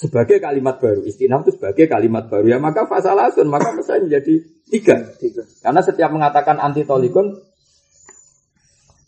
[0.01, 1.05] sebagai kalimat baru.
[1.05, 2.49] Istinaf itu sebagai kalimat baru.
[2.49, 4.41] Ya maka fasalasun, maka bisa menjadi
[4.73, 4.97] tiga.
[5.21, 5.45] tiga.
[5.61, 7.37] Karena setiap mengatakan anti tolikun,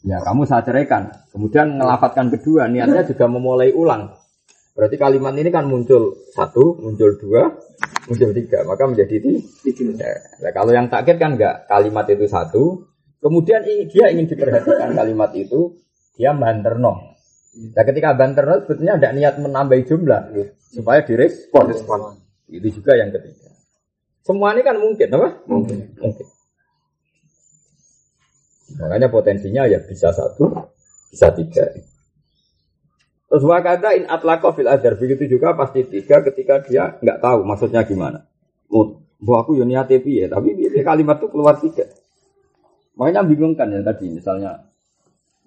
[0.03, 1.11] ya kamu saya ceraikan.
[1.31, 4.15] Kemudian ngelafatkan kedua, niatnya juga memulai ulang.
[4.73, 7.49] Berarti kalimat ini kan muncul satu, muncul dua,
[8.09, 8.65] muncul tiga.
[8.65, 9.21] Maka menjadi
[9.63, 10.17] tiga.
[10.41, 12.89] Ya, kalau yang takut kan enggak, kalimat itu satu.
[13.23, 15.79] Kemudian dia ingin diperhatikan kalimat itu,
[16.17, 17.15] dia banterno.
[17.53, 20.33] Nah ketika banter sebetulnya ada niat menambah jumlah
[20.73, 21.69] supaya direspon.
[22.49, 23.53] Itu juga yang ketiga.
[24.25, 25.29] Semua ini kan mungkin, apa?
[25.51, 25.79] Mungkin.
[26.01, 26.27] Mungkin.
[28.81, 30.49] Makanya potensinya ya bisa satu,
[31.13, 31.65] bisa tiga.
[33.33, 37.85] Terus wakada in atlaqo fil adar begitu juga pasti tiga ketika dia nggak tahu maksudnya
[37.85, 38.29] gimana.
[38.69, 41.89] Bu aku yo niat ya, tapi kalimat itu keluar tiga.
[42.97, 44.73] Makanya bingung kan ya tadi misalnya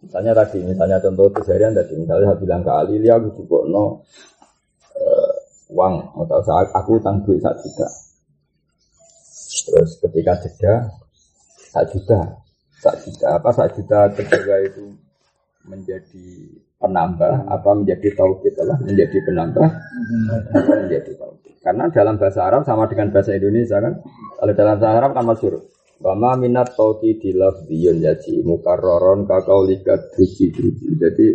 [0.05, 4.05] Misalnya tadi, misalnya contoh kejadian tadi, misalnya saya bilang ke Ali, dia aku cukup no
[4.93, 5.33] uh,
[5.73, 7.89] uang atau saat aku utang duit satu juta.
[9.65, 10.73] Terus ketika jeda
[11.73, 12.21] satu juta,
[12.85, 14.93] satu juta apa satu juta kedua itu
[15.65, 16.25] menjadi
[16.77, 19.67] penambah apa menjadi tauhid lah menjadi penambah
[20.53, 21.53] apa menjadi tauhid.
[21.65, 23.97] Karena dalam bahasa Arab sama dengan bahasa Indonesia kan
[24.37, 30.11] kalau dalam bahasa Arab kan masyur Wama minat tauki dilaf diyon yaji mukarroron kakau likat
[30.11, 30.99] druji druji.
[30.99, 31.27] Jadi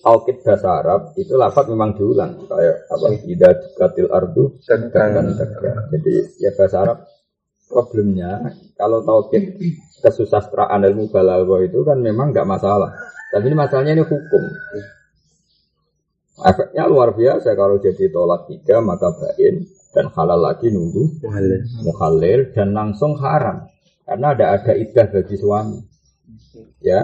[0.00, 2.40] taukid bahasa Arab itu lafat memang diulang.
[2.48, 3.06] Kayak apa?
[3.28, 5.36] Ida katil ardu tegang
[5.92, 6.98] Jadi ya bahasa Arab
[7.72, 9.56] problemnya kalau taukid
[10.04, 12.92] kesusastraan ilmu balaghah itu kan memang nggak masalah.
[13.32, 14.42] Tapi ini masalahnya ini hukum.
[16.42, 21.22] Efeknya luar biasa kalau jadi tolak tiga maka bain dan halal lagi nunggu
[21.86, 23.72] muhalil dan langsung haram.
[24.04, 25.80] Karena ada ada idah bagi suami.
[26.84, 27.00] Ya.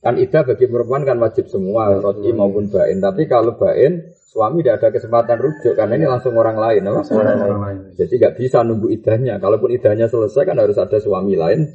[0.00, 3.00] Kan idah bagi perempuan kan wajib semua, roti maupun bain.
[3.00, 7.00] Tapi kalau bain, suami tidak ada kesempatan rujuk karena ini langsung orang lain, apa?
[7.08, 7.78] Orang, orang lain.
[7.96, 9.40] Jadi nggak bisa nunggu idahnya.
[9.40, 11.72] Kalaupun idahnya selesai kan harus ada suami lain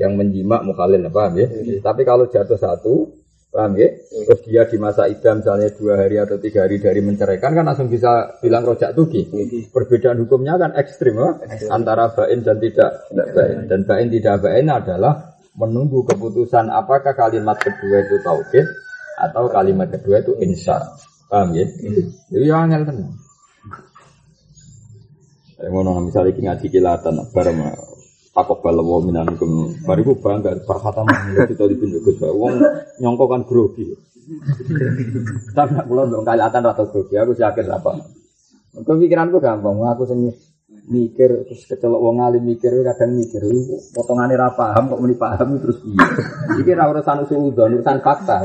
[0.00, 1.46] yang menjimak mukhalil, paham ya?
[1.80, 3.88] Tapi kalau jatuh satu, Paham ya?
[4.28, 7.88] Terus dia di masa idam misalnya dua hari atau tiga hari dari menceraikan kan langsung
[7.88, 9.24] bisa bilang rojak tuki.
[9.72, 11.32] Perbedaan hukumnya kan ekstrim ya?
[11.72, 13.64] antara bain dan tidak bain.
[13.64, 18.66] Dan bain tidak bain adalah menunggu keputusan apakah kalimat kedua itu tauhid
[19.18, 20.78] atau kalimat kedua itu insya.
[21.26, 21.66] Paham ya?
[22.30, 23.12] Jadi yang angel tenang.
[25.58, 27.58] Saya mau misalnya ngaji kilatan, bareng
[28.38, 29.74] Takok bala wa minankum.
[29.82, 32.62] Bariku bangga perkata mana kita dipindah Gus Wong
[33.02, 33.82] nyongko kan grogi.
[35.58, 37.98] Tapi nak kula ndong kalatan rata grogi, aku yakin apa.
[38.78, 40.30] Kepikiranku gampang, aku sing
[40.88, 43.44] mikir terus kecelok wong alim mikir kadang mikir
[43.92, 46.00] potongane ra paham kok muni paham terus piye.
[46.64, 48.36] Iki ra urusan usul urusan fakta.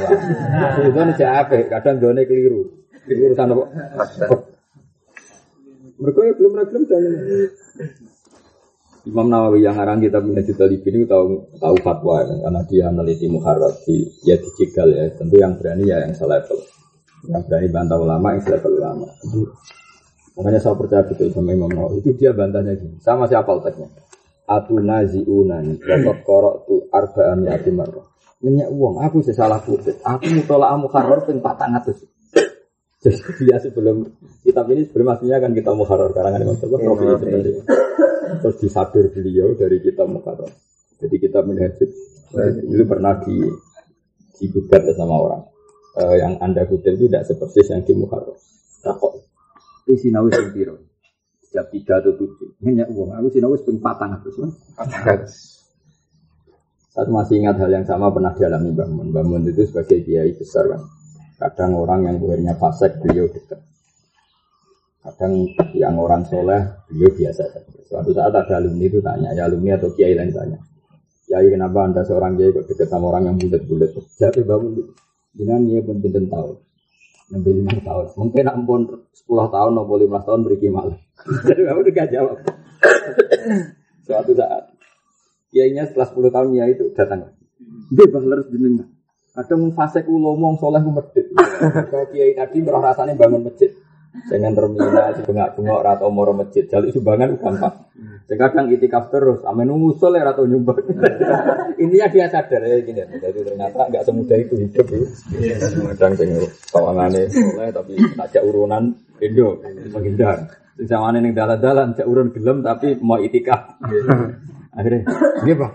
[0.83, 2.67] Usul aja apik, kadang gone keliru.
[3.07, 3.65] Urusan apa?
[6.03, 6.83] Mereka ya belum belum
[9.03, 13.27] Imam Nawawi yang ngarang kita punya juta ini tahu tahu fatwa ya, karena dia meneliti
[13.27, 16.55] muharrat di ya ya tentu yang berani ya yang selevel
[17.27, 19.43] yang berani bantah ulama yang selevel ulama itu
[20.33, 22.01] makanya saya percaya betul sama Imam Nawawi.
[22.01, 22.97] Itu dia bantahnya gini.
[23.01, 23.89] Sama siapa teksnya.
[24.43, 28.11] Atu nazi unani dapat korok tu arbaan yati marroh
[28.43, 30.03] Ngenyak uang, aku salah kutip.
[30.03, 31.95] Aku mutolak mukharrar ping 400.
[33.03, 34.03] Jadi dia sebelum
[34.43, 37.63] kitab ini sebelum aslinya kan kita mukharrar karangan Imam Tabak itu.
[38.43, 40.51] Terus disadur beliau dari kitab mukharrar.
[40.99, 41.89] Jadi kita menhajut
[42.67, 43.47] itu pernah di
[44.43, 45.43] digugat sama orang.
[45.93, 48.35] Uh, yang anda kutip itu tidak seperti yang di mukharrar.
[48.83, 49.13] Nah kok
[49.87, 50.75] ini sinau sing piro?
[51.43, 52.57] Setiap tiga atau tujuh.
[52.63, 55.53] Ngenyak uang, aku sinau ping 400.
[56.93, 58.69] Saya masih ingat hal yang sama pernah dialami.
[58.69, 60.81] Mbak Mun itu sebagai kiai besar kan.
[61.41, 63.57] Kadang orang yang akhirnya fasek beliau dekat.
[65.01, 67.79] Kadang yang orang soleh beliau biasa saja.
[67.89, 70.61] Suatu saat ada alumni itu tanya, ya alumni atau kiai lain tanya.
[71.25, 73.89] Kiai kenapa anda seorang kiai kok dekat sama orang yang bulat-bulat?
[74.13, 74.73] Jadi Mbak Mun,
[75.33, 75.97] jangan dia pun
[76.29, 76.51] tahu.
[77.33, 80.97] Nabi lima tahun, mungkin ampun sepuluh tahun, atau lima tahun beri malah.
[81.49, 82.37] Jadi kamu juga jawab.
[84.05, 84.73] Suatu saat
[85.53, 87.29] kiainya setelah 10 tahun ya itu datang.
[87.93, 88.49] Dia bahkan harus.
[89.33, 91.29] Ada mau fase kulo ngomong soleh medit.
[91.89, 93.69] Kalau kiai tadi merah rasanya bangun masjid.
[94.13, 96.63] Dengan terminal, bengak bengok rata umur masjid.
[96.69, 97.75] Jadi sumbangan gampang.
[98.29, 100.79] Sekarang itikaf terus, amin ngusul ya atau nyumbang.
[101.81, 103.03] Intinya dia sadar ya gini.
[103.19, 104.85] Jadi ternyata nggak semudah itu hidup.
[105.97, 107.93] Kadang tengok kawangannya soleh tapi
[108.31, 109.59] tak urunan Indo
[109.91, 110.63] menghindar.
[110.73, 113.77] Sama nih dalan-dalan, cak urun gelem tapi mau itikaf.
[114.77, 115.05] Akhirnya,
[115.45, 115.71] dia pak,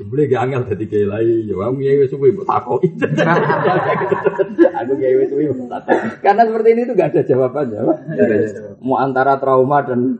[0.00, 2.88] Jebule gak angel dadi kiai ya kamu kiai wis suwi mbok takoki.
[4.80, 5.44] Aku kiai wis suwi
[6.24, 7.98] Karena seperti ini itu gak ada jawabannya, Pak.
[8.80, 10.16] Mau antara trauma dan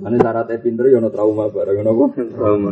[0.00, 2.06] mana syaratnya pinter ya ono trauma bareng ngono apa?
[2.32, 2.70] Trauma.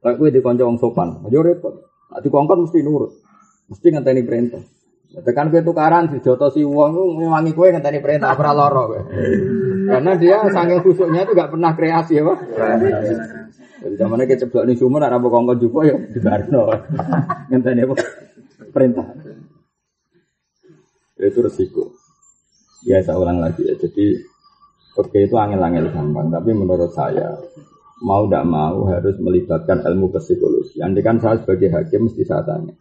[0.00, 1.92] Lah kuwi dikonco wong sopan, yo repot.
[2.08, 3.12] Nek dikongkon mesti nurut.
[3.68, 4.64] Mesti ngenteni perintah.
[5.12, 9.00] Tekan kowe tukaran dijotosi wong ku ngewangi kowe ngenteni perintah ora lara kowe.
[9.92, 12.38] Karena dia saking khusuknya itu gak pernah kreasi ya, Pak.
[13.84, 16.72] Jadi zamannya kita ceblok nih sumur, ada kongkong juga ya di Barno.
[17.52, 17.94] Ngenteni apa?
[18.72, 19.06] Perintah.
[21.20, 21.92] Itu resiko.
[22.88, 23.76] Ya saya ulang lagi ya.
[23.76, 24.16] Jadi
[24.96, 26.32] oke itu angin-angin gampang.
[26.32, 27.36] Tapi menurut saya
[28.00, 30.80] mau tidak mau harus melibatkan ilmu psikologi.
[30.80, 32.72] Andai kan saya sebagai hakim mesti saya tanya.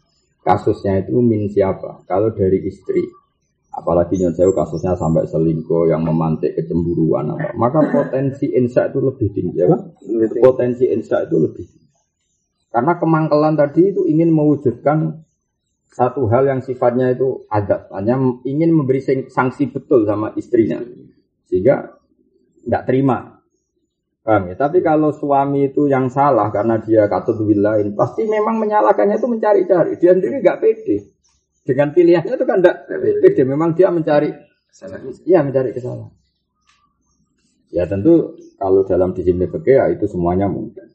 [0.44, 2.04] Kasusnya itu min siapa?
[2.08, 3.04] Kalau dari istri,
[3.74, 7.34] apalagi nyonsew kasusnya sampai selingkuh yang memantik kecemburuan.
[7.34, 9.68] Apa maka potensi insya itu lebih tinggi ya.
[9.74, 9.82] Kan
[10.40, 11.90] potensi insya itu lebih tinggi.
[12.70, 15.26] Karena kemangkelan tadi itu ingin mewujudkan
[15.94, 17.90] satu hal yang sifatnya itu adab.
[17.94, 20.82] Hanya ingin memberi sanksi betul sama istrinya.
[21.46, 21.98] Sehingga
[22.66, 23.18] tidak terima.
[24.24, 24.56] Paham ya?
[24.56, 30.00] Tapi kalau suami itu yang salah karena dia katut wilain, pasti memang menyalahkannya itu mencari-cari.
[30.00, 30.98] Dia sendiri nggak pede.
[31.64, 33.44] Dengan pilihannya itu kan tidak beda.
[33.48, 34.36] Memang dia mencari
[34.68, 35.16] kesalahan.
[35.24, 36.12] Iya mencari kesalahan.
[37.74, 40.92] Ya tentu kalau dalam disiplin fikih ya itu semuanya mungkin.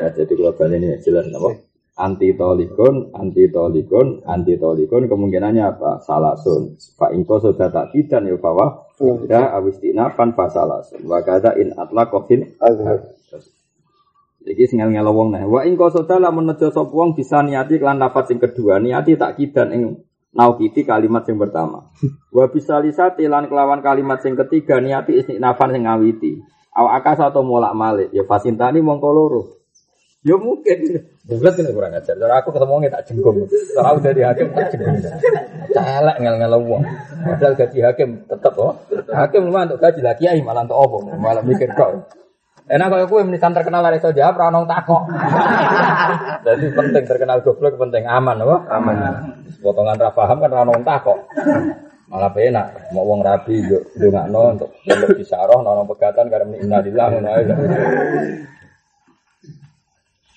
[0.00, 1.60] Ya jadi global ini jelas apa?
[1.94, 6.02] Anti tolikon, anti tolikon, anti tolikon kemungkinannya apa?
[6.02, 6.74] Salasun.
[6.98, 8.90] Pak Inko sudah tak tidak ya bahwa
[9.30, 11.06] ya awistina pan fasalasun.
[11.06, 12.58] Wakada in atla kofin
[14.44, 15.42] jadi singal ngel wong nah.
[15.48, 19.72] Wa ing qasada lamun nejo sapa wong bisa niati kelan lafaz sing kedua, niati kidan
[19.72, 19.82] ing
[20.36, 21.88] naukiti kalimat sing pertama.
[22.28, 26.44] Wa bisa lisati lan kelawan kalimat sing ketiga niati istinafan sing ngawiti.
[26.76, 29.42] Aw akas atau molak malik ya fasintani mongko loro.
[30.24, 31.04] Ya mungkin.
[31.24, 32.16] Bulat ini kurang ajar.
[32.16, 33.44] Cara aku ketemu tak jenggung.
[33.76, 34.96] Cara dari hakim tak jenggung.
[35.72, 36.82] Celek ngel ngel wong.
[37.24, 38.76] Padahal gaji hakim tetap oh.
[39.08, 40.98] Hakim lumah untuk gaji lagi kiai malah untuk apa?
[41.16, 42.04] Malah mikir kau.
[42.64, 45.04] Enak kalau kue menisan terkenal dari saja, pranong takok.
[46.48, 48.56] Jadi penting terkenal goblok penting aman, apa?
[48.72, 48.96] Aman.
[49.60, 51.28] Potongan paham kan pranong takok.
[52.08, 57.06] Malah penak, mau uang rabi yo nggak no untuk untuk disaroh nono pegatan karena innalillah
[57.10, 57.28] ngono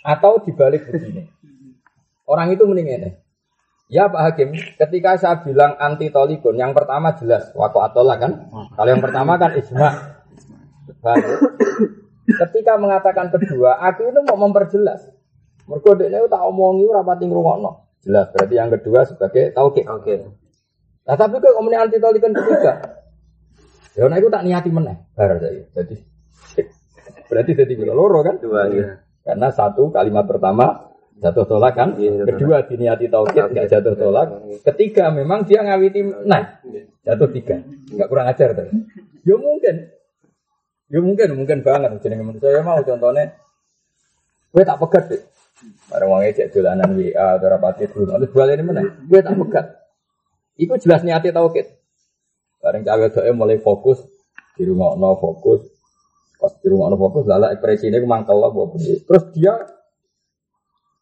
[0.07, 1.27] Atau dibalik begini.
[2.23, 3.09] Orang itu mending ini.
[3.87, 8.51] Ya Pak Hakim, ketika saya bilang anti tolikun, yang pertama jelas wako atola kan.
[8.75, 10.19] Kalau yang pertama kan isma.
[12.27, 15.07] Ketika mengatakan kedua, aku itu mau memperjelas.
[15.67, 17.71] Mergo dekne tak omongi ora pati ngrungokno.
[18.03, 19.85] Jelas berarti yang kedua sebagai tauhid.
[19.87, 20.04] Oke.
[20.04, 20.17] Okay.
[21.08, 22.73] Nah tapi kok omongin anti tauhid ketiga.
[23.95, 25.63] Ya nah itu tak niati meneh bar saya.
[25.71, 25.95] Jadi
[27.31, 28.39] berarti jadi kira loro kan?
[28.39, 29.04] Dua ya.
[29.27, 30.87] Karena satu kalimat pertama
[31.17, 36.62] jatuh tolak kan, ya, kedua diniati tauhid nggak jatuh tolak, ketiga memang dia ngawiti nah
[37.02, 37.58] jatuh tiga,
[37.89, 38.69] nggak kurang ajar tuh.
[39.25, 39.96] Ya mungkin
[40.88, 42.00] Ya mungkin, mungkin banget.
[42.00, 43.35] Jadi menurut saya mau contohnya,
[44.56, 45.23] gue tak pegat deh.
[45.90, 48.13] Barang wong cek dolanan WA atau rapati dulu.
[48.13, 48.81] Terus balik ini mana?
[49.04, 49.65] Gue tak pegat.
[50.58, 51.67] Iku jelas niatnya tauhid.
[52.62, 54.02] Bareng cawe doa mulai fokus
[54.54, 55.65] di rumah no fokus.
[56.38, 59.54] Pas di rumah no fokus, lala ekspresi ini mangkel lah Terus dia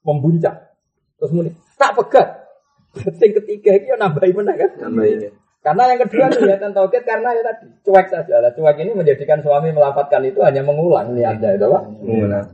[0.07, 0.71] membuncah.
[1.19, 2.47] Terus muni tak pegat.
[2.95, 4.71] Yang ketiga itu ya nambahi mana kan?
[4.87, 5.44] Nambahi.
[5.65, 8.37] Karena yang kedua kelihatan tauhid karena ya tadi cuek saja.
[8.37, 11.83] Lah cuek ini menjadikan suami melafatkan itu hanya mengulang niatnya itu Pak.
[12.05, 12.45] Mengulang.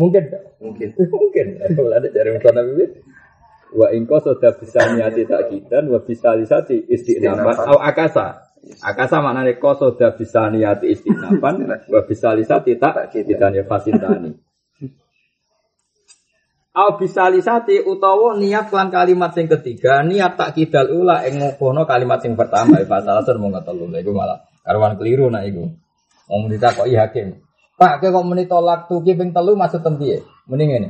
[0.00, 0.24] Mungkin
[0.56, 0.88] Mungkin.
[1.20, 1.46] mungkin.
[1.60, 3.04] Kalau ada cari musana bibit.
[3.76, 8.56] Wa ingko sudah bisa niati tak dan wa bisa lisati istiqnaban au akasa.
[8.80, 11.60] Akasa maknanya kau sudah bisa niati istiqnaban
[11.92, 14.45] wa bisa lisati tak dan ya fasintani.
[16.76, 21.88] Au bisa lisati utawa niat lan kalimat sing ketiga niat tak kidal ula ing ngono
[21.88, 25.72] kalimat sing pertama ya fasalasun mung telu iku malah karuan keliru nak iku.
[26.28, 27.40] Wong ditakoki hakim.
[27.80, 30.20] Pak, kok muni tolak tuki ping telu maksud tem piye?
[30.52, 30.88] Mending ngene.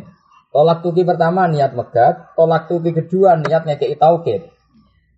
[0.50, 4.42] Tolak tuki pertama niat megat, tolak tuki kedua niat ngekeki tauhid.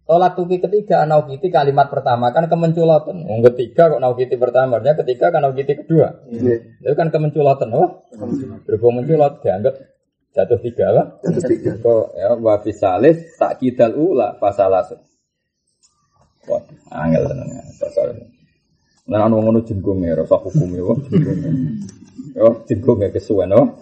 [0.05, 3.25] Tolak tuki ketiga naukiti kalimat pertama kan kemenculatan.
[3.25, 6.29] Wong ketiga kok naukiti pertama, artinya ketiga kan naukiti kedua.
[6.85, 8.05] Itu kan kemenculatan, oh.
[8.69, 9.98] Berhubung menculot dianggap
[10.35, 11.07] jatuh tiga lah.
[11.25, 11.73] Jatuh tiga.
[11.79, 14.93] Kok ya wa fisalis tak kidal ula fasalas.
[16.49, 18.07] Wah, angel tenan ya, pasal.
[19.09, 21.39] Nah, anu ngono jenggung ya, rasa hukum ya, jenggung.
[22.33, 23.77] Yo, jenggung ya kesuwen, oh.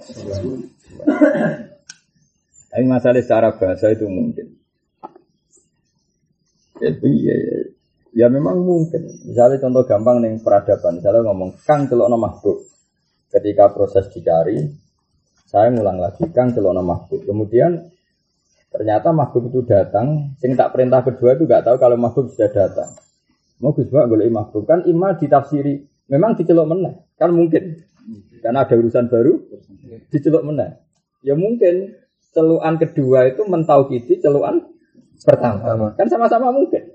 [2.71, 4.59] Tapi masalah secara bahasa itu mungkin.
[6.77, 7.59] Jadi ya, ya,
[8.13, 9.03] ya memang mungkin.
[9.31, 10.99] Misalnya contoh gampang nih peradaban.
[10.99, 12.67] Misalnya ngomong kang celokno makhluk.
[13.31, 14.59] Ketika proses dicari,
[15.47, 17.23] saya ngulang lagi kang celokno makhluk.
[17.23, 17.87] Kemudian
[18.75, 20.35] ternyata makhluk itu datang.
[20.43, 22.91] Sing tak perintah kedua itu gak tahu kalau makhluk sudah datang.
[23.63, 25.87] Mau Gus Bak boleh makhluk kan ima ditafsiri.
[26.11, 27.79] Memang dicelok meneh kan mungkin.
[28.43, 29.33] Karena ada urusan baru
[30.11, 30.83] dicelok meneh.
[31.23, 31.95] Ya mungkin
[32.35, 34.67] celuan kedua itu mentauhidi celuan
[35.23, 35.95] pertama.
[35.95, 36.91] Kan sama-sama mungkin.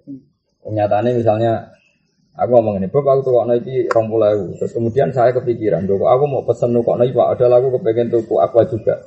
[0.62, 1.52] Nyatanya misalnya
[2.41, 6.23] aku ngomong ini, Bob aku tukokno iki rong pulau Terus kemudian saya kepikiran, Dok, aku
[6.25, 8.97] mau pesen nukokno iki Pak, ada aku kepengen tuku aqua juga.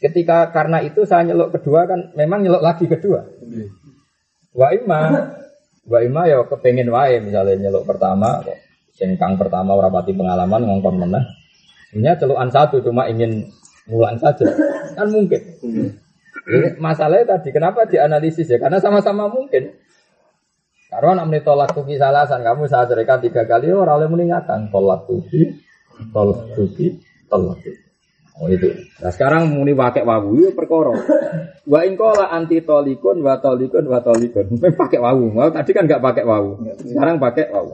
[0.00, 3.20] Ketika karena itu saya nyelok kedua kan memang nyelok lagi kedua.
[4.56, 5.28] Wa ima,
[5.84, 8.56] wa ima ya kepengen wae misalnya nyelok pertama kok
[8.96, 11.24] sing kang pertama ora pati pengalaman ngongkon meneh.
[11.88, 13.48] Sebenarnya celukan satu cuma ingin
[13.88, 14.44] ngulang saja.
[14.96, 15.40] Kan mungkin.
[16.50, 18.60] Ini masalahnya tadi kenapa dianalisis ya?
[18.60, 19.72] Karena sama-sama mungkin.
[20.90, 25.06] Karena nak menit tolak tuki salasan kamu saya ceritakan tiga kali orang oleh meninggalkan tolak
[25.06, 25.62] tuki,
[26.10, 26.98] tolak tuki,
[27.30, 27.90] tolak tuki.
[28.40, 28.72] Oh itu.
[28.98, 30.96] Nah sekarang muni pakai wawu itu perkara.
[31.68, 34.48] Wa ingkola anti tolikun, wa tolikun, wa tolikun.
[34.56, 35.24] Memang pakai wawu.
[35.30, 36.50] Mau tadi kan nggak pakai wawu.
[36.80, 37.70] Sekarang pakai wawu.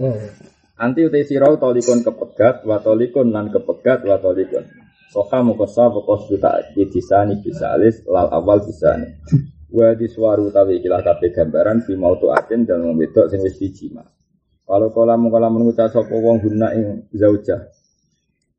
[0.77, 4.67] Anti utai sirau tolikun kepegat, wa tolikun nan kepegat, wa tolikun.
[5.09, 9.17] Soka mukosa pokos juta disani bisa alis lal awal bisa nih.
[9.67, 14.07] Wa diswaru tawi ikilah kabeh gambaran fi mautu atin dan membedok sing wis dijima.
[14.67, 17.71] Kalau kala mengkala mengucap sapa wong guna ing zaujah.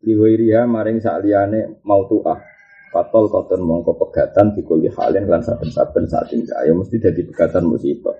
[0.03, 2.39] Liwairiha maring sak liyane mautuah.
[2.88, 6.64] Fatol koton mongko pegatan dikuli halin lan saben-saben saat tinggal.
[6.64, 8.16] Ya mesti jadi pegatan musibah.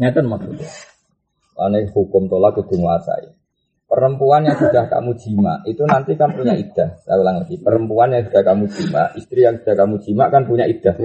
[0.00, 0.68] Nyata maksudnya.
[1.54, 3.43] Karena hukum tolak kudu nguasai.
[3.84, 6.98] Perempuan yang sudah kamu jima itu nanti kan punya iddah.
[7.04, 7.60] Saya ulang lagi.
[7.60, 10.96] Perempuan yang sudah kamu jima, istri yang sudah kamu jima kan punya iddah.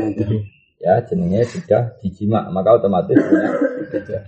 [0.80, 3.52] Ya jenenge sudah dijima, maka otomatis punya
[3.84, 4.24] iddah.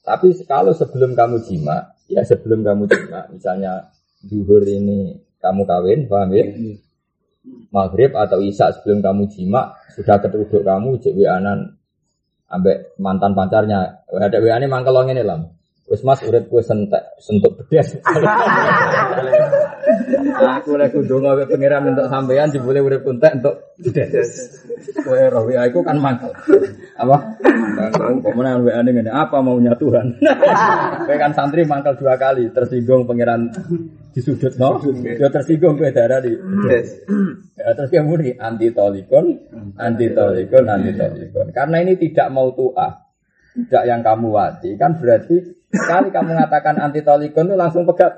[0.00, 3.92] Tapi kalau sebelum kamu jima, ya sebelum kamu jima, misalnya
[4.24, 6.44] duhur ini kamu kawin, paham ya?
[7.68, 11.76] Maghrib atau isya sebelum kamu jima sudah ketuduk kamu cek anan
[12.48, 14.08] ambek mantan pacarnya.
[14.08, 15.44] Ada WA ini mangkelong ini lah.
[15.84, 18.00] Wes mas urip kowe sentek sentuk bedes.
[20.56, 24.64] aku lek kudu ngawe pangeran untuk sampean jebule urip entek untuk bedes.
[25.04, 26.32] Kowe roh WA iku kan mangkel.
[26.96, 27.36] Apa?
[28.00, 30.16] Kok menawa WA ngene apa maunya Tuhan.
[31.06, 33.52] Kowe kan santri mangkel dua kali tersinggung pangeran
[34.16, 34.80] disudut no.
[35.04, 37.04] Ya tersinggung kowe darah di bedes.
[37.60, 39.36] Ya, terus kemudian anti tolikon,
[39.76, 41.52] anti tolikon, anti tolikon.
[41.52, 43.04] Karena ini tidak mau tuah,
[43.54, 48.14] tidak yang kamu wati, kan berarti Sekali kamu mengatakan anti tolikon itu langsung pegat.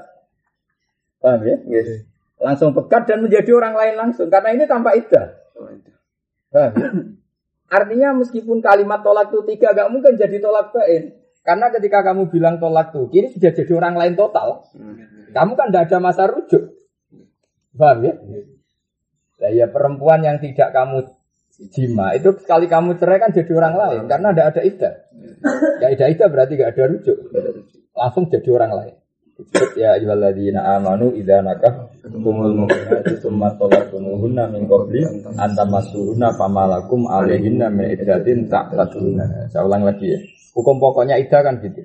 [1.19, 1.57] Paham ya?
[1.67, 2.05] Yes.
[2.37, 4.29] Langsung pegat dan menjadi orang lain langsung.
[4.29, 5.27] Karena ini tanpa idah.
[6.53, 6.89] Paham ya?
[7.67, 11.19] Artinya meskipun kalimat tolak itu tiga, gak mungkin jadi tolak bain.
[11.43, 14.67] Karena ketika kamu bilang tolak tuh, kini sudah jadi orang lain total.
[15.35, 16.63] Kamu kan tidak ada masa rujuk.
[17.75, 18.15] Paham ya?
[19.37, 21.16] Nah, ya perempuan yang tidak kamu
[21.73, 24.95] jima itu sekali kamu cerai kan jadi orang lain karena tidak ada idah.
[25.81, 27.19] Ya idah idah berarti gak ada rujuk.
[27.97, 28.95] Langsung jadi orang lain.
[29.77, 35.05] Ya ayyuhalladzina amanu idza nakah kumul mu'minati tsumma talaqtumuhunna min qabli
[35.37, 39.53] an tamassuhunna famalakum alaihinna min iddatin ta'taduna.
[39.53, 40.19] Saya ulang lagi ya.
[40.57, 41.85] Hukum pokoknya idah kan gitu.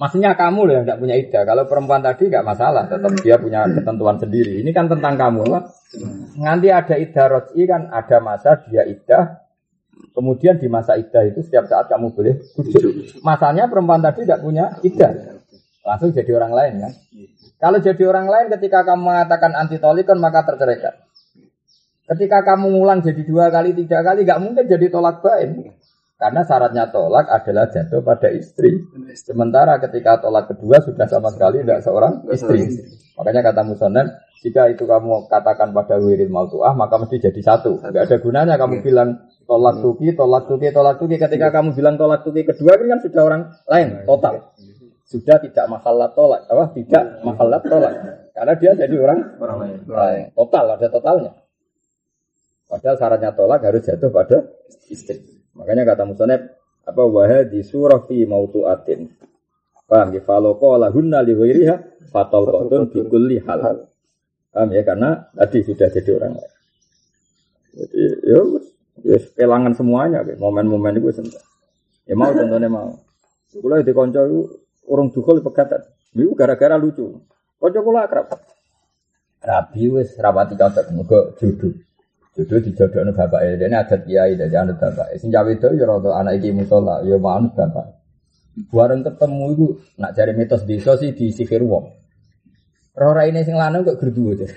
[0.00, 1.40] Maksudnya kamu loh yang tidak punya ida.
[1.44, 4.64] Kalau perempuan tadi nggak masalah, tetap dia punya ketentuan sendiri.
[4.64, 5.68] Ini kan tentang kamu lah.
[6.40, 9.44] Nanti ada ida roti kan ada masa dia ida.
[10.16, 13.20] Kemudian di masa ida itu setiap saat kamu boleh bujuk.
[13.20, 15.36] Masanya perempuan tadi tidak punya ida.
[15.84, 16.92] Langsung jadi orang lain kan.
[17.60, 20.96] Kalau jadi orang lain ketika kamu mengatakan anti tolikon maka terceraikan.
[22.08, 25.70] Ketika kamu ngulang jadi dua kali, tiga kali, nggak mungkin jadi tolak bain.
[26.20, 28.76] Karena syaratnya tolak adalah jatuh pada istri.
[29.16, 32.68] Sementara ketika tolak kedua sudah sama sekali tidak seorang istri.
[33.16, 34.04] Makanya kata Musonem,
[34.44, 37.80] jika itu kamu katakan pada wirid mautuah, maka mesti jadi satu.
[37.80, 41.16] Tidak ada gunanya kamu bilang tolak tuki, tolak tuki, tolak tuki.
[41.16, 44.52] Ketika kamu bilang tolak tuki kedua, kan sudah orang lain, total.
[45.08, 46.68] Sudah tidak masalah tolak, apa?
[46.76, 47.92] Tidak masalah tolak.
[48.36, 49.58] Karena dia jadi orang, orang
[49.88, 50.24] lain.
[50.36, 51.32] Total, ada totalnya.
[52.68, 54.44] Padahal syaratnya tolak harus jatuh pada
[54.92, 55.39] istri.
[55.58, 56.42] Makanya kata Musoneb
[56.86, 59.00] apa wahai di surah fi atin.
[59.90, 60.22] Paham ya?
[60.22, 63.90] Falo qala hunna li ghairiha fatal qatun bi kulli hal.
[64.54, 64.82] Paham ya?
[64.86, 66.52] Karena tadi sudah jadi orang lain.
[67.74, 68.40] Jadi ya
[69.02, 71.42] wis kelangan semuanya momen-momen itu sentuh.
[72.06, 72.94] Ya mau contohnya mau.
[73.50, 74.22] Kula di kanca
[74.86, 75.82] urung dukul pegatan.
[76.14, 77.18] Iku gara-gara lucu.
[77.58, 78.30] Kanca kula akrab.
[79.42, 81.74] Rabi wis rawati kanca muga jodoh.
[82.30, 83.50] Jodoh dijodohno bapak ya.
[83.58, 85.18] Ini adat kiai dari anut bapak.
[85.18, 87.98] Sing cawe itu ya rada anak iki musola, ya manut bapak.
[88.70, 89.66] Bareng ketemu itu
[89.98, 91.90] nak cari mitos desa sih di sihir wong.
[92.94, 94.46] Rora ini sing lanang kok gerdu aja.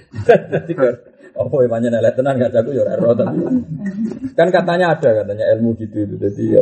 [1.33, 2.85] Apa ya panjang nilai tenan gak jago ya
[4.37, 6.15] Kan katanya ada katanya ilmu gitu itu.
[6.21, 6.61] Jadi ya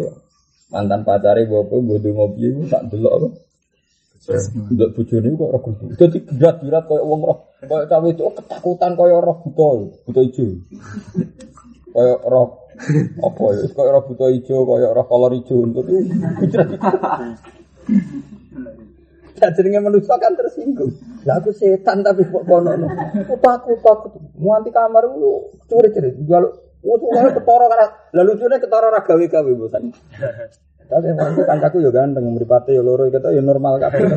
[0.71, 3.50] mantan pacari bapak bodoh ngopi itu tak apa.
[4.71, 5.85] Ndak bojone kok ora kudu.
[5.99, 9.67] Dadi gerak-gerak koyo wong roh, koyo cawe itu ketakutan koyo roh buta,
[10.07, 10.45] buta ijo.
[11.91, 12.47] Koyo roh
[13.19, 13.65] apa ya?
[13.75, 16.59] Koyo roh buta ijo, koyo roh kolor ijo untuk itu.
[19.41, 20.93] Ya jenenge manusia kan tersinggung.
[21.25, 22.77] Lah aku setan tapi kok kono.
[23.25, 24.11] Aku takut takut.
[24.37, 26.13] Mau anti kamar lu curi-curi.
[26.29, 29.93] Jaluk Oh, tuh ketara karena lalu lucunya ketara ra gawe-gawe bosan.
[30.91, 34.11] Tapi yang itu kancaku ya ganteng, meripati ya loro kita ya normal kabeh.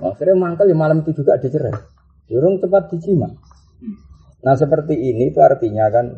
[0.00, 1.76] Akhirnya mangkel ya malam itu juga dicerai.
[2.24, 3.28] Durung cepat dicima.
[4.40, 6.16] Nah seperti ini itu artinya kan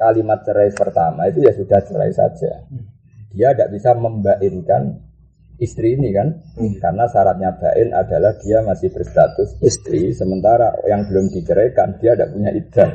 [0.00, 2.64] kalimat cerai pertama itu ya sudah cerai saja.
[3.36, 5.04] Dia tidak bisa membainkan
[5.60, 6.80] istri ini kan, hmm.
[6.80, 12.50] karena syaratnya bain adalah dia masih berstatus istri, sementara yang belum diceraikan dia tidak punya
[12.54, 12.88] iddah.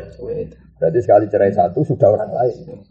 [0.79, 2.81] Berarti sekali cerai satu sudah orang lain.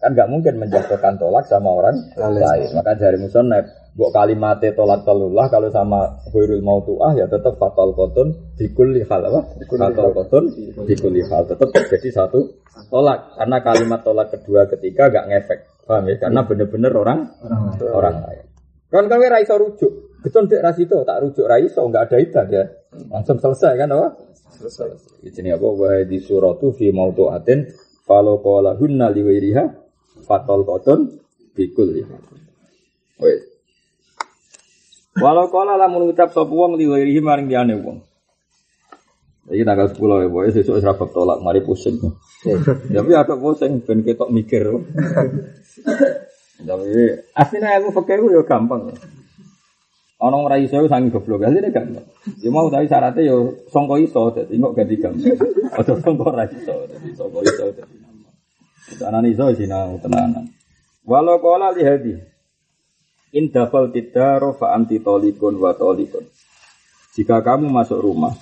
[0.00, 2.72] Kan nggak mungkin menjatuhkan tolak sama orang lain.
[2.72, 8.32] Maka dari musonab, buat kalimat tolak tolullah kalau sama huirul mautuah ya tetap fatal kotun
[8.56, 9.60] dikuli hal apa?
[9.60, 10.44] Fatal kotun
[10.88, 13.36] dikuli hal tetap jadi satu tolak.
[13.36, 15.60] Karena kalimat tolak kedua ketiga gak ngefek.
[15.84, 16.16] Paham ya?
[16.16, 17.20] Karena bener-bener orang
[17.92, 18.44] orang, lain.
[18.88, 20.16] Kan kami raiso rujuk.
[20.24, 22.64] Betul dek rasito tak rujuk raiso nggak ada itu ya.
[23.12, 24.16] Langsung selesai kan apa?
[24.56, 25.28] Selesai.
[25.28, 25.66] Ini apa?
[25.76, 27.68] Wahai di suratu fi mautuatin
[28.10, 29.89] Falo kola hunna liwiriha
[30.22, 31.20] fatol koton
[31.56, 32.06] bikul ya.
[33.20, 33.50] Wes.
[35.18, 37.98] Walau kala lamun ngucap sapa wong liwirihi maring liyane wong.
[39.50, 40.46] Iki tanggal 10 ya, boy.
[40.54, 41.98] Sesuk wis tolak, mari pusing.
[42.86, 44.70] Tapi ada pusing ben ketok mikir.
[46.60, 46.88] Tapi
[47.34, 48.94] aslinya aku pakai ya gampang.
[50.20, 52.06] Ana ora iso sangi goblok, asline gampang.
[52.38, 53.36] Ya mau tapi syaratnya ya
[53.72, 55.34] sangka iso, dadi kok ganti gampang.
[55.74, 57.99] Aja sangka ora iso, dadi sangka iso dadi.
[58.98, 60.50] Sana iso sinau tenanan.
[61.06, 62.18] Walau kola lihadi.
[63.30, 66.26] Indafal tidaro fa anti tolikun wa tolikun.
[67.14, 68.34] Jika kamu masuk rumah,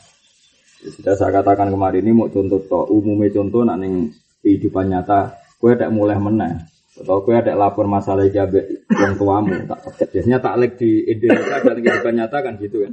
[0.80, 4.12] ya sudah saya katakan kemarin ini mau contoh to, umumnya contoh nak ning
[4.44, 6.64] kehidupan nyata, kue ada mulai menang.
[6.96, 10.08] Atau kue ada lapor masalah jabe yang tuamu tak paket.
[10.12, 12.92] Biasanya taklek di Indonesia dan kehidupan nyata kan gitu kan.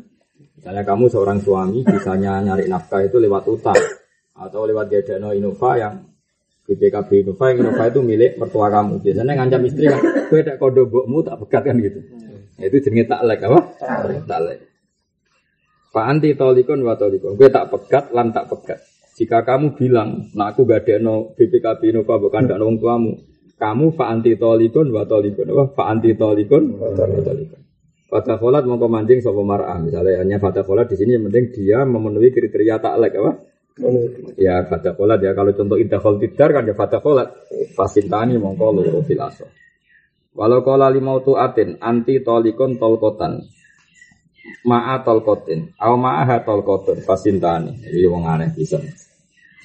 [0.56, 3.80] Misalnya kamu seorang suami, bisanya nyari nafkah itu lewat utang
[4.36, 5.95] atau lewat gadano Innova yang
[6.66, 9.05] BPKB Innova, Innova itu milik mertua kamu.
[9.05, 12.01] Biasanya ngancam istri kan, gue ada kode bokmu tak pegat kan gitu.
[12.57, 13.59] Nah, itu jenis taklek apa?
[14.26, 14.59] Taklek.
[15.93, 17.38] Pak anti tolikon wa tolikon.
[17.38, 18.82] Gue tak pegat, lan tak pegat.
[19.16, 23.13] Jika kamu bilang, nah aku gak ada no BPKB Innova bukan ada orang tuamu.
[23.55, 25.47] Kamu pak anti tolikon wa tolikon.
[25.55, 25.72] Apa?
[25.72, 27.61] Pak anti tolikon wa tolikon.
[28.11, 29.80] Fata kholat mau mancing sopo marah.
[29.80, 33.32] Misalnya hanya fata kholat di sini yang penting dia memenuhi kriteria taklek apa?
[34.39, 35.36] Ya fata kolat ya.
[35.36, 37.28] Kalau contoh indah tidar kan ya fata kolat
[37.76, 39.51] fasintani mongko loro filaso.
[40.36, 43.39] Walau kola lima atin anti tolikon tolkotan
[44.67, 47.84] ma'a tolkotin ma'a tolkotun fasintani.
[47.84, 48.80] Ini wong aneh bisa.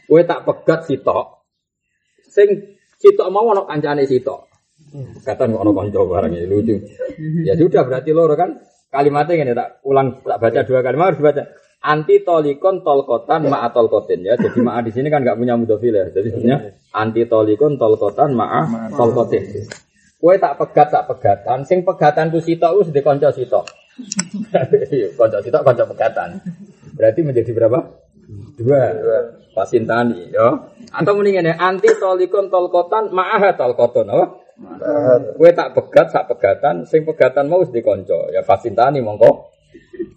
[0.06, 1.46] Kue tak pegat sitok.
[2.26, 4.50] Sing sitok mau ono kancane sitok.
[5.22, 6.74] Kata ono konco barang ini lucu.
[7.46, 8.58] Ya sudah berarti loro kan?
[8.90, 11.42] Kalimatnya ini tak ulang tak baca dua kalimat harus dibaca
[11.80, 14.24] anti tolikon tolkotan ma tolkotin.
[14.24, 16.06] Ya jadi ma di sini kan nggak punya mudofil ya.
[16.12, 16.58] Jadi sebenarnya
[16.92, 19.68] anti tolikon tolkotan ma tolkotin.
[20.20, 21.64] Kue tak pegat tak pegatan.
[21.64, 23.64] Sing pegatan tuh sito us di konco sito
[25.18, 26.40] konco sito konco pegatan.
[26.96, 27.78] Berarti menjadi berapa?
[28.60, 28.82] Dua.
[29.50, 34.26] Pasintani ya atau mendingan ya anti tolikon tolkotan ma'ah tolkoton apa?
[35.40, 38.28] Kue tak pegat, tak pegatan, sing pegatan mau di konco.
[38.28, 39.50] Ya pasintani mongko.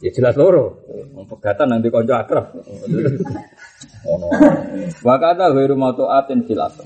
[0.03, 0.82] Ya jelas loro.
[1.12, 2.56] Wong pegatan nanti konco akrab.
[4.08, 4.28] Ono.
[5.04, 6.80] Wa kata ghairu mautuatin filas.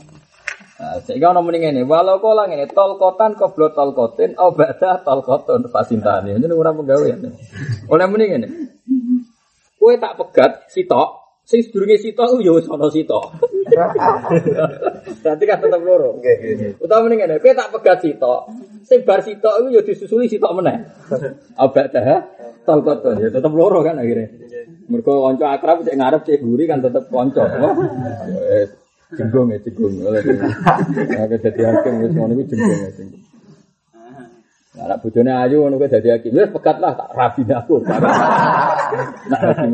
[0.78, 4.54] Nah, sehingga ono mending ini, walau kau lang ini tol kotan koblot tol kotin, oh
[4.54, 6.38] baca tol koton pasintani.
[6.38, 7.18] Ini orang pegawai.
[7.90, 8.48] Oleh mending ini,
[9.82, 13.24] kue tak pegat, sitok, Sing sedurunge sito ku yo sono sito.
[15.24, 16.20] Berarti kan tetep loro.
[16.20, 16.72] Nggih, nggih.
[16.84, 18.52] Utawa mending ngene, kowe tak pegat sito.
[18.84, 20.84] Sing bar sito ku yo disusuli sito meneh.
[21.56, 22.28] Abak dah
[22.68, 24.28] talqaton ya tetep loro kan akhirnya.
[24.92, 27.48] Mergo kanca akrab cek ngarep cek guri kan tetep kanca.
[27.48, 28.68] Eh,
[29.16, 30.04] jenggung ya jenggung.
[30.04, 33.24] Oke dadi hakim wis ngono iku jenggung ya jenggung.
[34.78, 36.36] Anak bojone ayu ngono kuwi dadi hakim.
[36.36, 37.76] Wis pegat lah tak rabi aku.
[37.88, 39.72] Nak hakim.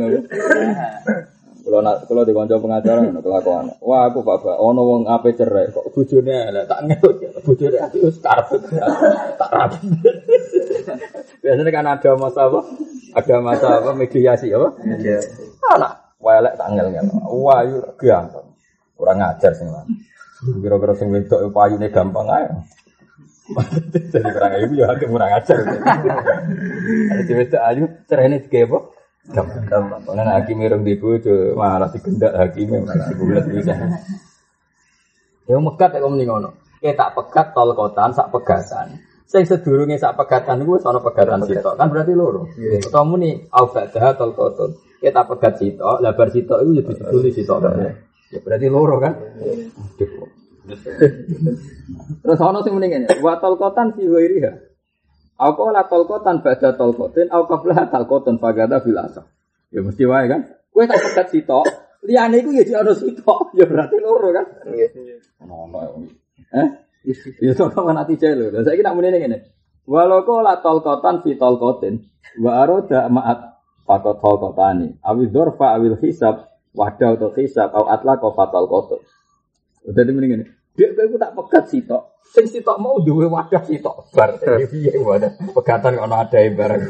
[1.74, 3.66] Kalau nak kalau di kanca pengacara ngono kelakuan.
[3.82, 8.22] Wah aku bapak ono wong ape cerai kok bojone elek tak ngelut bojone aku wis
[8.22, 8.62] karep
[9.42, 9.82] tak rapi.
[11.42, 12.62] Biasanya kan ada masa apa?
[13.18, 14.70] Ada masa apa mediasi apa?
[14.86, 15.18] Iya.
[15.74, 17.10] Anak elek tak ngel ngel.
[17.42, 18.54] Wah yo gampang.
[18.94, 19.90] Kurang ngajar sing lan.
[20.62, 22.54] Kira-kira sing wedok payune gampang ae.
[24.14, 25.58] Jadi kurang ibu ya kurang ajar.
[27.18, 28.80] Ada cewek ayu cerai tiga apa?
[29.32, 30.04] Gampang.
[30.04, 33.72] Karena hakim irung di bojo malah digendak hakim malah dibulat bisa.
[35.48, 36.50] Ya mekat kok mending ngono.
[36.84, 39.00] Kita tak pegat tol kotaan sak pegatan.
[39.24, 41.80] Sing sedurunge sak pegatan iku wis ana pegatan sitok.
[41.80, 42.52] Kan berarti loro.
[42.60, 44.76] Utawa muni au ba'da tol koton.
[45.00, 47.60] Kita pegat sitok, lah bar sitok iku ya diduli sitok.
[48.32, 49.16] Ya berarti loro kan?
[52.24, 54.73] Terus ana sing muni ngene, wa tol kotan fi ghairiha.
[55.38, 59.26] Aku lah tolkotan baca tolkotin, aku kablah tolkotan fagada bil asal.
[59.74, 60.46] Ya mesti wae kan.
[60.70, 61.66] Kue tak pegat sitok,
[62.06, 64.46] liane iku ya ono sitok, ya berarti loro kan.
[64.70, 64.88] Iya.
[65.46, 65.70] Ono
[66.54, 66.68] Eh?
[67.42, 68.62] Ya sok kan ati cek lho.
[68.62, 69.38] Saiki nak muni ngene.
[69.84, 72.00] Walau kau lah tolkotan fi tolkotin,
[72.40, 73.54] wa aroda ma'at
[73.84, 74.96] fakot tolkotani.
[75.04, 79.04] Awi dorfa awil hisab, wadah atau hisab, au atla kau fatal kotor.
[79.84, 80.14] Udah di
[80.74, 84.42] Dia kau tak pegat sitok, Sing sitok mau duwe wadah sitok bar.
[84.42, 86.82] Piye wadah pegatan ono ada barang.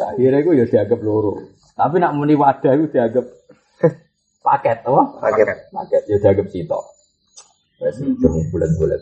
[0.00, 1.36] Akhirnya iku ya dianggap loro.
[1.76, 3.24] Tapi nak muni wadah iku dianggap
[4.40, 5.02] paket apa?
[5.20, 5.46] Paket.
[5.68, 6.84] Paket ya dianggap sitok.
[7.84, 9.00] Wes itu bulat-bulat.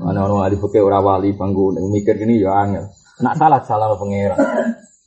[0.00, 2.88] Mana orang ahli fikih ora wali bangku mikir gini ya angel.
[3.20, 4.40] Nak salah salah pangeran.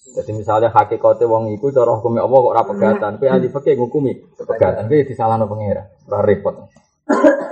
[0.10, 4.38] Jadi misalnya hakikatnya wong iku cara hukum Allah kok ora pegatan, tapi ahli fikih ngukumi
[4.38, 5.86] pegatan, tapi disalahno pangeran.
[6.10, 6.58] Ora repot.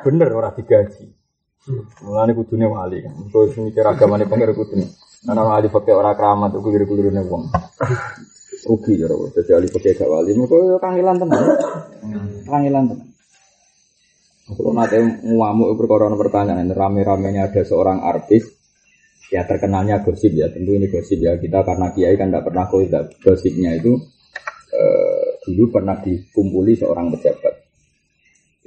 [0.08, 1.04] Bener ora digaji.
[2.08, 3.12] Mulane kudune wali kan.
[3.28, 4.88] Terus mikir agamane pengen kudune.
[5.28, 7.52] Ana wali pakai ora keramat kok keliru-kelirune wong.
[8.72, 9.28] Rugi ya ora.
[9.36, 11.44] Dadi ahli pakai gak wali, mergo kangelan tenan.
[12.48, 13.08] Kangelan tenan.
[14.48, 14.96] Kalau nanti
[15.28, 18.48] ngamuk perkara pertanyaan, rame-ramenya ada seorang artis,
[19.28, 21.36] ya terkenalnya gosip ya, tentu ini gosip ya.
[21.36, 22.64] Kita karena kiai kan tidak pernah
[23.20, 23.92] gosipnya itu
[24.72, 27.67] eh, dulu pernah dikumpuli seorang pejabat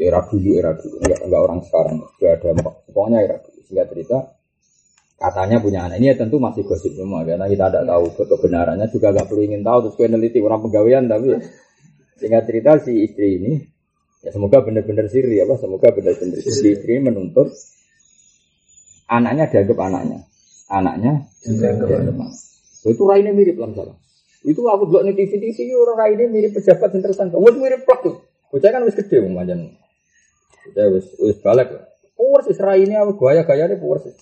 [0.01, 0.97] era dulu era dulu.
[1.05, 1.95] Enggak, enggak orang sekarang.
[2.17, 2.49] Sudah ada
[2.89, 3.59] pokoknya era dulu.
[3.69, 4.19] Sehingga cerita
[5.21, 6.01] katanya punya anak.
[6.01, 7.21] Ini ya tentu masih gosip semua.
[7.29, 8.87] Karena kita tidak tahu kebenarannya.
[8.89, 9.79] Juga nggak perlu ingin tahu.
[9.85, 11.29] Terus peneliti orang pegawaian tapi
[12.17, 13.53] sehingga cerita si istri ini
[14.21, 17.49] ya semoga benar-benar siri ya pak semoga benar-benar si istri ini menuntut
[19.09, 20.19] anaknya dianggap anaknya.
[20.71, 21.13] Anaknya
[21.45, 21.89] dianggap
[22.81, 23.97] itu raine mirip lah salah
[24.41, 27.37] itu aku buat nih TV TV orang raine mirip pejabat yang tersangka.
[27.37, 28.09] Mirip pak
[28.51, 29.23] Bocah kan wis gede
[30.75, 31.71] saya wis wis balik.
[32.45, 34.15] sih serai ini apa gaya gaya ini sih.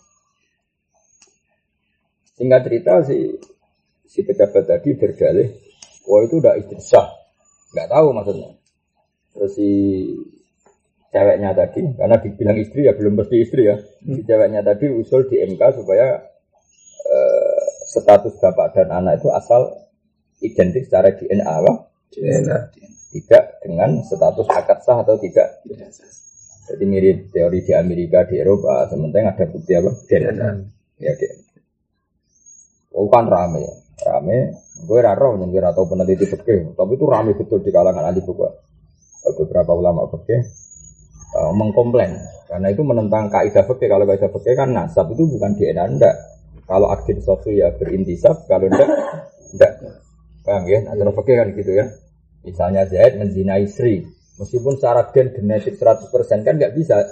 [2.38, 3.34] Singkat cerita si
[4.06, 5.52] si pejabat tadi berdalih,
[6.06, 7.10] wah itu udah istri sah,
[7.74, 8.50] nggak tahu maksudnya.
[9.34, 9.70] Terus si
[11.10, 15.42] ceweknya tadi, karena dibilang istri ya belum pasti istri ya, si ceweknya tadi usul di
[15.44, 16.24] MK supaya
[17.04, 19.88] uh, status bapak dan anak itu asal
[20.40, 21.56] identik secara DNA?
[22.14, 22.58] DNA.
[23.08, 25.64] Tidak dengan status akad sah atau tidak.
[26.68, 29.90] Jadi mirip teori di Amerika, di Eropa, sementara ada bukti apa?
[30.04, 30.50] DNA.
[31.00, 31.48] Ya, DNA.
[32.98, 33.62] Oh kan rame,
[34.02, 34.38] rame.
[34.82, 38.42] Gue raro yang kira tahu peneliti fikih, tapi itu rame betul di kalangan ahli buku.
[39.28, 40.40] Beberapa ulama fikih
[41.36, 42.16] uh, mengkomplain
[42.48, 43.88] Karena itu menentang kaidah fikih.
[43.92, 46.16] Kalau kaidah fikih kan nasab itu bukan DNA ndak.
[46.64, 48.88] Kalau aktif sofi ya berintisab, kalau ndak
[49.56, 49.72] ndak.
[50.42, 50.80] Paham ya?
[50.88, 51.86] Nah, kalau fikih kan gitu ya.
[52.42, 54.08] Misalnya Zaid menzinai Sri,
[54.38, 57.02] meskipun secara gen genetik 100% kan nggak bisa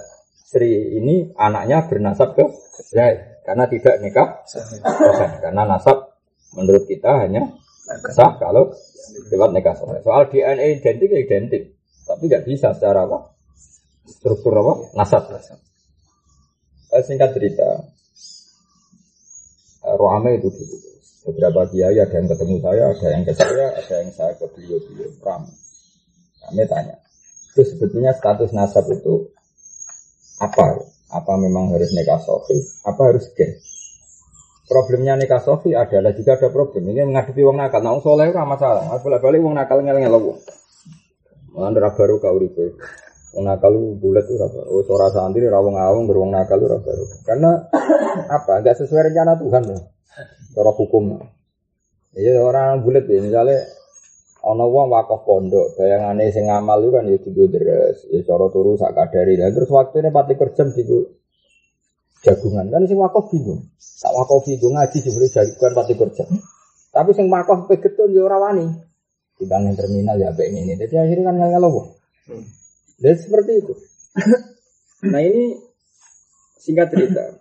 [0.47, 2.45] Sri ini anaknya bernasab ke
[2.87, 4.47] Zaid karena tidak nikah
[5.43, 6.15] karena nasab
[6.55, 7.51] menurut kita hanya
[8.15, 8.71] sah kalau
[9.31, 11.63] lewat nikah Soal DNA identik ya identik,
[12.03, 13.31] tapi nggak bisa secara apa?
[14.07, 14.73] struktur apa?
[14.95, 15.27] Nasab.
[15.27, 17.67] Eh, singkat cerita,
[19.83, 20.77] eh, Roame itu dulu.
[21.27, 25.11] Beberapa kiai ada yang ketemu saya, ada yang ke saya, ada yang saya ke beliau-beliau.
[25.19, 25.43] Ram.
[26.39, 26.95] Kami tanya,
[27.57, 29.33] itu sebetulnya status nasab itu
[30.37, 30.85] apa?
[31.09, 32.53] Apa memang harus nikah sofi?
[32.85, 33.57] Apa harus gen?
[34.69, 36.93] Problemnya nikah sofi adalah juga ada problem.
[36.93, 37.81] Ini menghadapi wong nakal.
[37.81, 38.85] Nah, soleh itu masalah.
[39.01, 40.37] Balik-balik wong nakal ngel-ngel.
[41.57, 42.77] Malah baru kau ribu.
[43.33, 44.61] Wong nakal itu bulat itu apa?
[44.69, 46.91] Oh, suara santri rawong awong beruang nakal itu apa?
[47.25, 47.51] Karena
[48.37, 48.61] apa?
[48.61, 49.81] Enggak sesuai rencana Tuhan loh.
[50.53, 51.17] Cara hukum.
[52.13, 53.61] Iya orang bulat ya misalnya
[54.47, 58.79] ana wong wakaf pondok, bayangane sing ngamal itu kan ya digo deres, ya cara turu
[58.79, 59.35] sak kadari.
[59.35, 61.19] Dan terus waktunya pati kerja digo
[62.23, 62.71] jagungan.
[62.71, 63.67] Kan sing wakaf bingung.
[63.75, 66.23] Tak wakaf bingung ngaji dibeli jagungan pati kerja.
[66.95, 68.65] Tapi sing wakaf pegetun ya ora wani.
[69.37, 70.73] Timbang terminal ya baik ini.
[70.79, 71.93] Jadi akhirnya kan ngelowo.
[72.31, 72.45] Hmm.
[72.97, 73.73] Dan seperti itu.
[75.11, 75.61] nah ini
[76.57, 77.37] singkat cerita.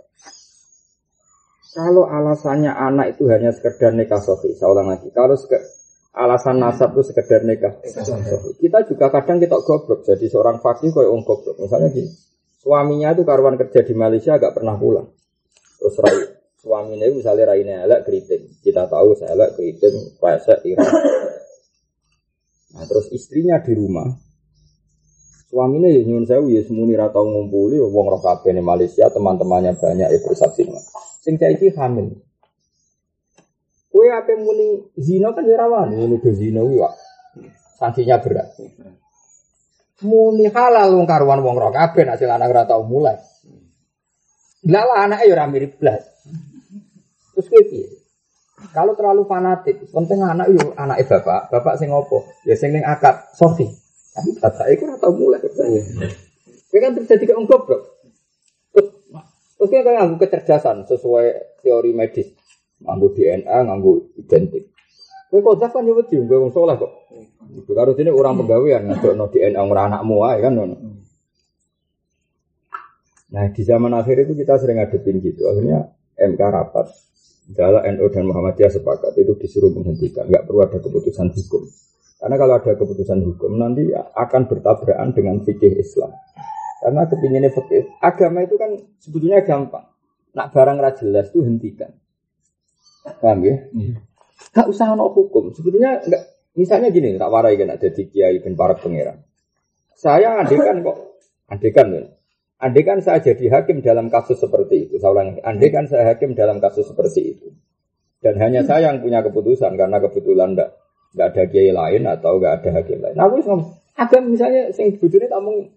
[1.77, 5.13] Kalau alasannya anak itu hanya sekedar nikah sofi, saya ulang lagi.
[5.13, 5.37] Kalau
[6.17, 7.77] alasan nasab itu sekedar nikah.
[8.57, 10.01] Kita juga kadang kita goblok.
[10.09, 11.61] Jadi seorang fakir kayak orang goblok.
[11.61, 12.09] Misalnya gini,
[12.65, 15.13] suaminya itu karuan kerja di Malaysia agak pernah pulang.
[15.77, 16.19] Terus rai,
[16.57, 18.43] suaminya itu misalnya raine elek keriting.
[18.65, 20.89] Kita tahu saya elek keriting, pesek, irang.
[22.77, 24.09] Nah terus istrinya di rumah,
[25.47, 30.19] Suaminya ya nyun sewu ya semuni ratau ngumpuli wong roh ning Malaysia teman-temannya banyak ya
[30.19, 30.67] bersaksi.
[31.23, 32.26] Sing saiki hamil.
[33.97, 36.85] Kue apa muni zina kan ya rawan, nuduh zina kuwi
[37.81, 38.53] sanksinya berat.
[40.05, 43.17] Muni halal wong karuan wong roh kabeh nek sing lanang ora tau mulai.
[44.69, 46.05] Lah anake ya ora mirip blas.
[47.33, 47.89] Terus kowe piye?
[48.77, 52.29] Kalau terlalu fanatik, penting anak yo anake bapak, bapak sing opo?
[52.45, 53.65] Ya sing ning akad Sofi.
[54.13, 56.13] Tapi bapak itu atau mulai katanya.
[56.69, 57.81] Ini kan terjadi ke goblok.
[58.77, 58.93] Terus,
[59.57, 62.29] terus kan nganggu kecerdasan sesuai teori medis.
[62.85, 64.69] Nganggu DNA, nganggu identik.
[65.27, 66.93] Kowe kok kan yo wedi kowe wong saleh kok.
[67.57, 70.55] Iku karo dene orang pegawaian ngadokno DNA ora anakmu ae kan.
[73.27, 75.51] Nah di zaman akhir itu kita sering ngadepin gitu.
[75.51, 76.87] Akhirnya MK rapat.
[77.47, 80.27] Jala NU dan Muhammadiyah sepakat itu disuruh menghentikan.
[80.27, 81.63] Nggak perlu ada keputusan hukum.
[82.19, 86.11] Karena kalau ada keputusan hukum nanti akan bertabrakan dengan fikih Islam.
[86.83, 89.87] Karena kepinginnya fikih agama itu kan sebetulnya gampang.
[90.35, 91.95] Nak barang ra jelas itu hentikan.
[93.23, 93.57] Paham ya?
[93.71, 93.95] Hmm.
[94.53, 95.55] Gak usah no hukum.
[95.55, 96.23] Sebetulnya enggak.
[96.57, 99.21] Misalnya gini, tak warai kan ada di kiai dan para pangeran.
[99.93, 101.21] Saya andekan kok,
[101.53, 102.03] andekan ya.
[102.57, 104.97] Andekan saya jadi hakim dalam kasus seperti itu.
[104.97, 107.53] Saya ulangi, andekan saya hakim dalam kasus seperti itu.
[108.25, 110.73] Dan hanya saya yang punya keputusan karena kebetulan enggak
[111.13, 113.15] nggak ada kiai lain atau nggak ada hakim lain.
[113.17, 113.61] Nah, aku ngomong,
[113.97, 115.69] ada misalnya sing bujurnya tak ngomong,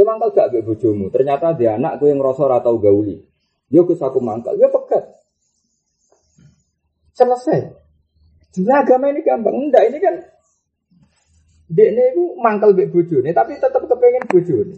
[0.00, 1.06] memang kau gak bojomu.
[1.12, 3.20] Ternyata dia anak gue yang rosor atau gauli.
[3.72, 5.13] Yo ke aku mangkal, ya pekat.
[7.14, 7.72] Selesai.
[8.50, 9.54] Sebenarnya agama ini gampang.
[9.54, 10.14] Enggak, ini kan
[11.74, 14.76] ini itu mangkal bek bojone, tapi tetap kepengen bojone.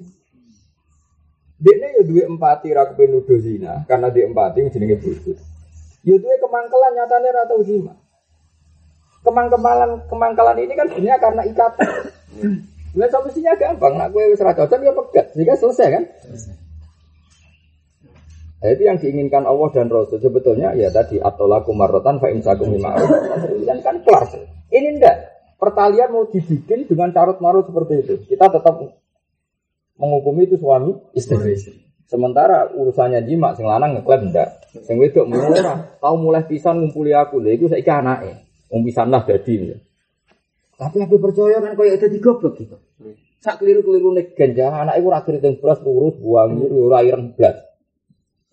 [1.56, 5.32] Ini ya dua empati ra kepengen zina, karena dia empati jenenge bojo.
[6.04, 7.96] Ya dua kemangkalan nyatanya rata zina
[9.26, 11.90] kemangkalan kemangkalan ini kan sebenarnya karena ikatan.
[12.96, 13.98] Nah, solusinya gampang.
[13.98, 15.26] Nak gue wis cocok ya pegat.
[15.34, 16.04] Sehingga selesai kan?
[18.56, 23.10] Nah, itu yang diinginkan Allah dan Rasul sebetulnya ya tadi atolaku marotan fa imsakum ma'ruf.
[23.68, 24.24] Kan kan kelar.
[24.72, 25.16] Ini enggak.
[25.60, 28.14] Pertalian mau dibikin dengan carut marut seperti itu.
[28.24, 28.80] Kita tetap
[30.00, 31.60] menghukumi itu suami istri.
[32.06, 34.72] Sementara urusannya jima sing lanang ngeklaim enggak.
[34.84, 35.60] Sing wedok mulai
[36.00, 37.44] tahu mulai pisan ngumpuli aku.
[37.44, 38.40] Lha iku saiki anake.
[38.72, 39.52] Wong lah dadi.
[39.68, 39.76] Ya.
[40.76, 42.76] Tapi aku percaya kan koyo dadi goblok gitu.
[43.36, 47.75] Sak keliru-keliru nek ganjang anak iku ora keriting blas urus buang ora ireng blas.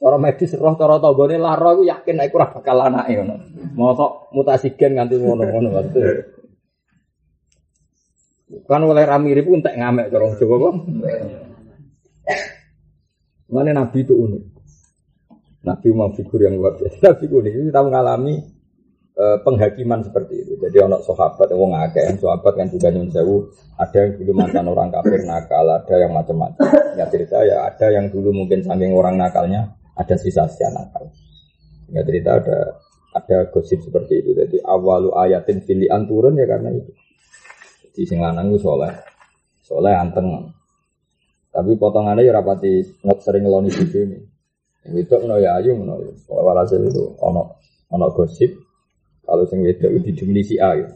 [0.04, 3.40] Orang medis roh cara tanggane lara aku yakin aku ora bakal anake ngono.
[3.72, 6.04] Mosok mutasi gen nganti ngono-ngono maksud.
[8.68, 10.74] Kan oleh ra mirip entek ngamek cara Jawa kok.
[13.48, 14.44] Mana Nabi itu unik.
[15.64, 17.00] Nabi memang figur yang luar biasa.
[17.00, 17.54] Nabi unik.
[17.72, 18.36] Kita mengalami
[19.16, 20.60] eh, penghakiman seperti itu.
[20.60, 23.48] Jadi ono sahabat yang wong akeh, sahabat kan juga nyun sewu,
[23.80, 26.60] ada yang dulu mantan orang kafir nakal, ada yang macam-macam.
[27.00, 31.10] Ya cerita ya ada yang dulu mungkin saking orang nakalnya ada sisa-sisa nakal.
[31.94, 32.58] Ya cerita ada
[33.14, 34.34] ada gosip seperti itu.
[34.34, 36.92] Jadi awalu ayatin filian turun ya karena itu.
[37.90, 38.90] Jadi sing lanang itu soleh,
[39.62, 40.50] soleh anteng.
[41.54, 44.20] Tapi potongannya ya rapati nggak sering ngeloni video ini.
[44.90, 46.02] Yang itu no ya ayu no.
[46.28, 47.62] Walhasil itu ono
[47.94, 48.50] ono gosip
[49.24, 50.90] kalau sing itu didemeni si A ya.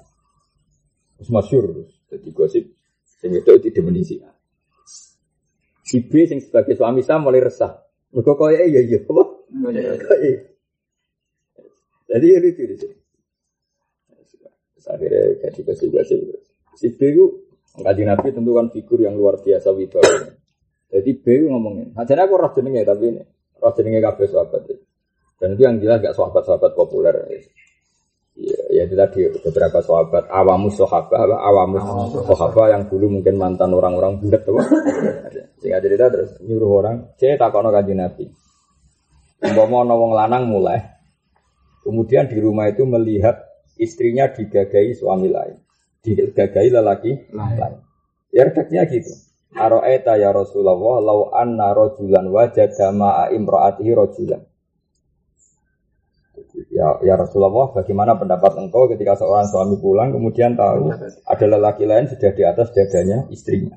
[1.21, 1.85] Terus masyur.
[2.09, 2.65] Jadi gosip
[3.21, 4.33] sing itu didemeni si A.
[5.85, 7.86] Si B sing sebagai suami saya mulai resah.
[8.15, 9.23] Mereka kaya iya iya apa?
[10.07, 10.33] Kaya.
[12.07, 12.87] Jadi itu itu itu.
[14.87, 16.19] Akhirnya jadi gosip-gosip.
[16.79, 17.47] Si B itu
[17.77, 20.33] Kaji Nabi tentu kan figur yang luar biasa wibawa.
[20.89, 21.93] Jadi B itu ngomongin.
[21.93, 23.21] Nah, jadi aku roh jenenge tapi ini
[23.61, 24.61] roh jenenge kabeh sahabat.
[25.37, 27.13] Dan itu yang jelas gak sahabat-sahabat populer.
[28.37, 31.81] Ya, ya itu tadi beberapa sahabat awamus sahabat awamus
[32.21, 34.61] sahabat yang dulu mungkin mantan orang-orang budak tuh
[35.57, 38.29] sehingga cerita terus nyuruh orang cek takono kaji nabi.
[39.41, 40.77] Umpama wong lanang mulai
[41.81, 43.41] kemudian di rumah itu melihat
[43.81, 45.57] istrinya digagai suami lain.
[46.05, 47.81] Digagai lelaki lain.
[48.29, 49.17] ya redaknya gitu.
[49.57, 54.45] Aro'eta ya Rasulullah lau anna rojulan wajada ma'a imra'atihi rojulan
[56.77, 60.93] Ya, ya Rasulullah, bagaimana pendapat engkau ketika seorang suami pulang kemudian tahu
[61.25, 63.73] ada lelaki lain sudah di atas dadanya istrinya.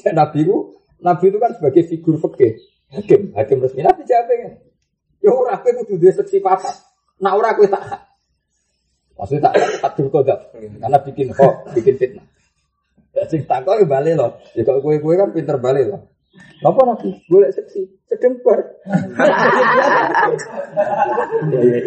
[0.00, 2.56] Ya, Nabi itu, Nabi itu kan sebagai figur fikih,
[2.88, 3.84] hakim, hakim resmi.
[3.84, 4.48] Nabi jawab ya,
[5.20, 6.72] ya ora kowe kudu duwe seksi papat.
[7.20, 7.84] Nak ora kowe tak
[9.16, 12.24] Maksudnya tak hadir kodap, karena bikin kok, bikin fitnah.
[13.12, 14.40] Ya sing tak kok balik loh.
[14.56, 16.00] Ya kalau kue-kue kan pinter balik loh.
[16.64, 17.10] Apa nabi?
[17.28, 18.58] Boleh seksi, sedemper.
[21.52, 21.78] ya, ya.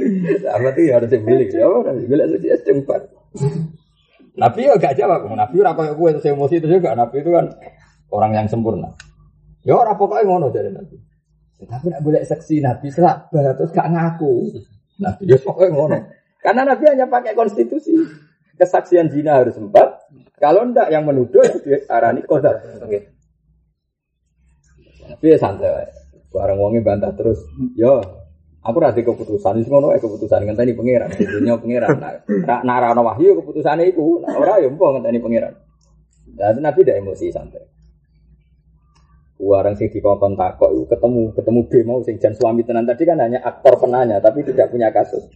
[0.45, 1.45] Sama tuh harus dibeli.
[1.49, 2.03] Ya apa nabi?
[2.05, 3.01] Boleh seksi, sedemper.
[4.39, 5.27] Nabi ya gak jawab.
[5.27, 6.95] Nabi ora kayak gue terus emosi itu juga.
[6.95, 7.45] Nabi itu kan
[8.13, 8.95] orang yang sempurna.
[9.67, 10.95] Ya ora pokoknya ngono dari Nabi.
[11.59, 14.63] Tapi nak boleh seksi Nabi selabah terus gak ngaku.
[15.03, 15.97] Nabi ya pokoknya ngono.
[16.39, 17.99] Karena Nabi hanya pakai konstitusi.
[18.55, 20.07] Kesaksian zina harus empat.
[20.39, 21.43] Kalau ndak yang menuduh
[21.91, 22.63] arani kodar.
[22.87, 23.18] Okay.
[25.19, 25.91] Tapi ya santai.
[26.31, 27.43] Barang wongi bantah terus.
[27.75, 27.99] Yo,
[28.63, 29.59] aku rasa keputusan.
[29.59, 31.11] Ini ngono keputusan ngenteni pangeran.
[31.11, 31.91] Dunia pangeran.
[32.47, 34.23] Nak narano wahyu keputusannya itu.
[34.23, 35.59] Nah, orang yang mau ngenteni pangeran.
[36.39, 37.67] Dan Nabi tidak emosi santai.
[39.43, 43.19] Warang sing dikongkon takok itu ketemu ketemu B mau sing jan suami tenan tadi kan
[43.23, 45.27] hanya aktor penanya tapi tidak punya kasus.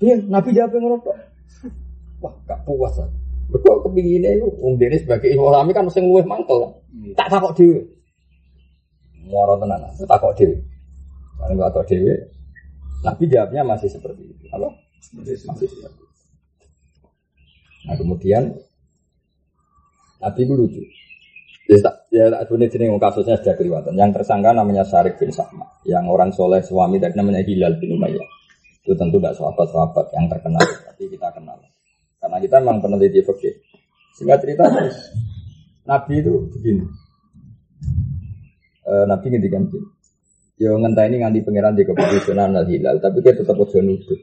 [0.00, 1.04] Iya, Nabi jawab ngono.
[2.24, 2.96] Wah, gak puas.
[3.52, 6.80] Betul kepinginnya itu, Wong Dene sebagai ilmu kan mesti luwih mangkel.
[7.16, 7.99] Tak takok dhewe.
[9.30, 10.58] Muara tenan, tak takok dhewe.
[11.38, 12.14] Nggak takok dhewe,
[13.06, 14.44] Nabi jawabnya masih seperti itu.
[14.50, 14.68] Apa?
[15.16, 16.04] Masih seperti itu.
[17.88, 18.42] Nah kemudian
[20.20, 20.82] Nabi itu lucu.
[21.70, 21.78] Ya
[22.10, 23.94] ya tak jenis kasusnya sudah kelihatan.
[23.94, 28.28] Yang tersangka namanya Syarif bin Sahma, yang orang soleh suami dari namanya Hilal bin Umayyah.
[28.82, 31.56] Itu tentu tidak sahabat-sahabat yang terkenal, tapi kita kenal.
[32.18, 33.54] Karena kita memang peneliti fikih.
[34.18, 34.66] Sehingga cerita
[35.86, 36.84] Nabi itu begini.
[38.90, 39.70] E, Nabi ngendikan.
[40.60, 44.18] Yo ngentah ini nganti pangeran di keputusan al hilal, tapi dia tetap ojo nuduh.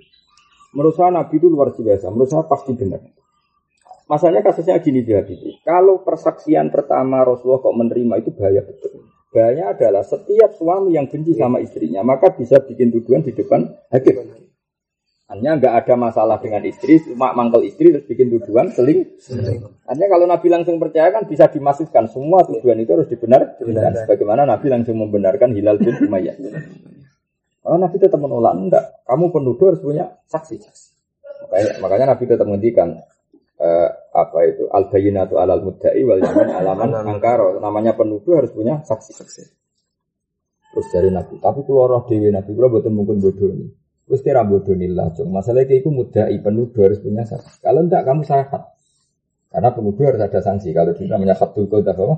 [0.76, 2.11] Menurut saya Nabi itu luar biasa.
[2.11, 3.01] Menurut saya pasti benar.
[4.07, 5.59] Masalahnya kasusnya gini dia Habibie.
[5.68, 9.03] Kalau persaksian pertama Rasulullah kok menerima itu bahaya betul.
[9.36, 14.46] Bahaya adalah setiap suami yang benci sama istrinya, maka bisa bikin tuduhan di depan hakim.
[15.28, 19.03] Hanya nggak ada masalah dengan istri, cuma mangkel istri terus bikin tuduhan seling.
[19.84, 23.59] Hanya kalau Nabi langsung percaya kan bisa dimasukkan semua tuduhan itu harus dibenar.
[23.59, 26.39] Dan sebagaimana Nabi langsung membenarkan Hilal bin Umayyah.
[27.59, 29.03] Kalau Nabi tetap menolak, enggak.
[29.03, 30.63] Kamu penuduh harus punya saksi.
[31.43, 32.88] Makanya, makanya Nabi tetap menghentikan
[33.59, 37.59] uh, apa itu al bayinatu alal mudda'i wal yamin alaman angkaro.
[37.59, 39.11] Namanya penuduh harus punya saksi.
[40.71, 43.86] Terus dari Nabi, tapi kalau roh dewi Nabi, kalau betul mungkin bodoh ini.
[44.07, 45.35] Terus kira bodoh nilai cung.
[45.35, 47.59] Masalahnya itu mudah penuduh harus punya saksi.
[47.59, 48.63] Kalau tidak kamu sehat.
[49.51, 50.71] Karena penuduh harus ada sanksi.
[50.71, 52.15] Kalau kita namanya khatul kota apa?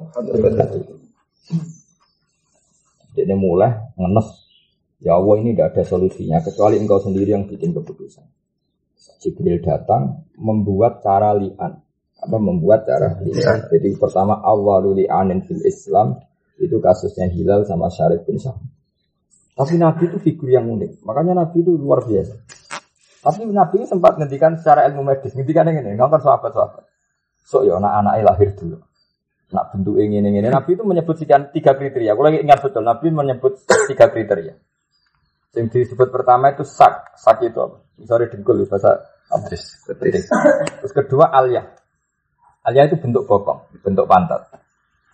[3.17, 4.27] Jadi mulai ngenes.
[5.01, 8.27] Ya Allah ini tidak ada solusinya kecuali engkau sendiri yang bikin keputusan.
[9.23, 11.79] Jibril datang membuat cara lian
[12.19, 13.65] apa membuat cara lian.
[13.71, 16.19] Jadi pertama awalul li'anin fil Islam
[16.59, 18.59] itu kasusnya Hilal sama Syarif bin Sa'ad.
[19.59, 21.03] Tapi Nabi itu figur yang unik.
[21.03, 22.31] Makanya Nabi itu luar biasa.
[23.19, 25.35] Tapi Nabi sempat ngendikan secara ilmu medis.
[25.35, 26.87] Ngendikan yang ini, ngomong sahabat-sahabat.
[27.43, 28.79] So ya anak-anaknya lahir dulu.
[29.51, 30.39] Nak bentuk ini ini.
[30.47, 32.15] Nabi itu menyebut sekian tiga kriteria.
[32.15, 32.87] Aku lagi ingat betul.
[32.87, 33.59] Nabi menyebut
[33.91, 34.55] tiga kriteria.
[35.59, 37.19] Yang disebut pertama itu sak.
[37.19, 37.83] Sak itu apa?
[38.05, 39.83] Sorry dengkul bahasa Abdis.
[39.91, 41.67] Terus kedua alia.
[42.63, 44.45] Alia itu bentuk bokong, bentuk pantat.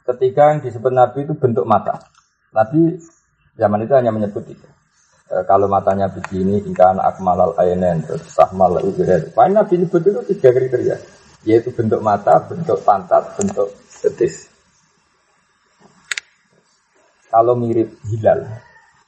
[0.05, 1.97] Ketiga yang disebut Nabi itu bentuk mata.
[2.53, 2.99] Nabi
[3.55, 4.67] zaman itu hanya menyebut itu.
[5.25, 9.33] E, kalau matanya begini, ikan akmalal ainen, terus sahmal ubirat.
[9.33, 10.97] Paling Nabi nyebut itu tiga kriteria.
[11.47, 13.69] Yaitu bentuk mata, bentuk pantat, bentuk
[14.03, 14.51] betis.
[17.29, 18.47] Kalau mirip hilal,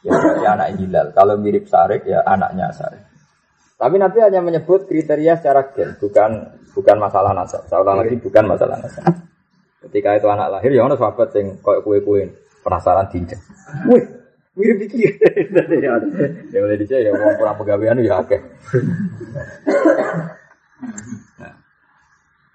[0.03, 1.07] ya berarti anak hilal.
[1.15, 3.07] Kalau mirip sarik, ya anaknya sarik.
[3.77, 7.61] Tapi Nabi hanya menyebut kriteria secara gen, bukan bukan masalah nasab.
[7.69, 9.05] Saya lagi bukan masalah nasab.
[9.85, 12.25] Ketika itu anak lahir, ya ono sahabat yang koyok kue-kue
[12.65, 13.37] penasaran diinjak.
[13.85, 14.03] Wih,
[14.57, 15.13] mirip dikir.
[16.53, 18.37] ya mulai dicek ya mau kurang pegawaian ya oke.
[21.37, 21.53] Nah,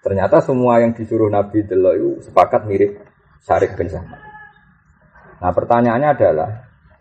[0.03, 2.99] ternyata semua yang disuruh Nabi Delo itu sepakat mirip
[3.43, 3.91] Syarif bin.
[5.43, 6.51] Nah pertanyaannya adalah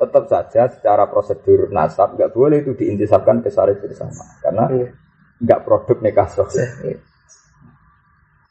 [0.02, 4.90] tetap saja secara prosedur nasab nggak boleh itu diintisapkan ke Syarif bin Sama karena iya.
[5.42, 6.66] nggak produk nikah sosial.
[6.82, 6.98] Iya.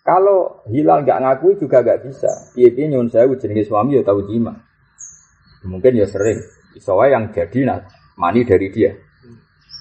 [0.01, 2.31] Kalau hilal nggak ngakui juga nggak bisa.
[2.55, 4.70] Dia nyun saya jenenge suami ya tahu jima.
[5.67, 6.41] Mungkin ya sering.
[6.77, 7.81] Isowa yang jadi nah,
[8.17, 8.95] mani dari dia.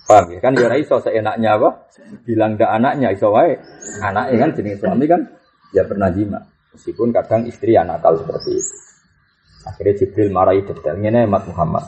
[0.09, 0.39] Paham ya?
[0.41, 1.69] Kan ya iso seenaknya apa?
[2.25, 3.55] Bilang nggak anaknya iso wae.
[4.01, 5.21] Anaknya kan jenis suami kan
[5.71, 6.41] ya pernah jima.
[6.73, 8.75] Meskipun kadang istri yang nakal seperti itu.
[9.69, 11.86] Akhirnya Jibril marahi detailnya nih Muhammad.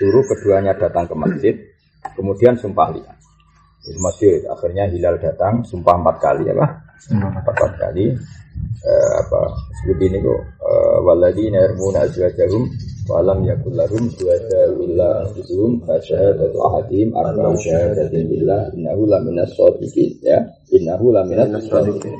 [0.00, 1.54] Suruh keduanya datang ke masjid,
[2.18, 3.18] kemudian sumpah lihat.
[3.84, 4.42] Itu masjid.
[4.48, 8.14] Akhirnya Hilal datang, sumpah empat kali ya, Pak empat kali
[8.86, 9.40] uh, apa
[9.82, 12.70] sebut ini kok uh, waladina yarmuna azwajahum
[13.12, 20.40] walam yakul lahum suwada illa anfusuhum fasyahadatu ahadihim arba'u syahadatin billah innahu laminas shadiqin ya.
[20.72, 22.16] Innahu laminas shadiqin.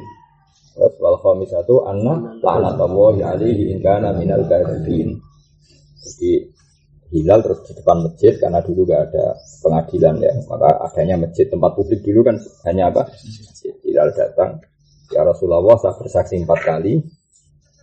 [0.73, 5.17] Terus wal khamisatu anna la'natullahi alaihi in kana minal kadhibin.
[6.01, 6.49] Jadi
[7.13, 10.33] hilal terus di depan masjid karena dulu gak ada pengadilan ya.
[10.49, 12.37] Maka adanya masjid tempat publik dulu kan
[12.69, 13.09] hanya apa?
[13.85, 14.65] Hilal datang.
[15.13, 17.01] Ya Rasulullah saya bersaksi empat kali.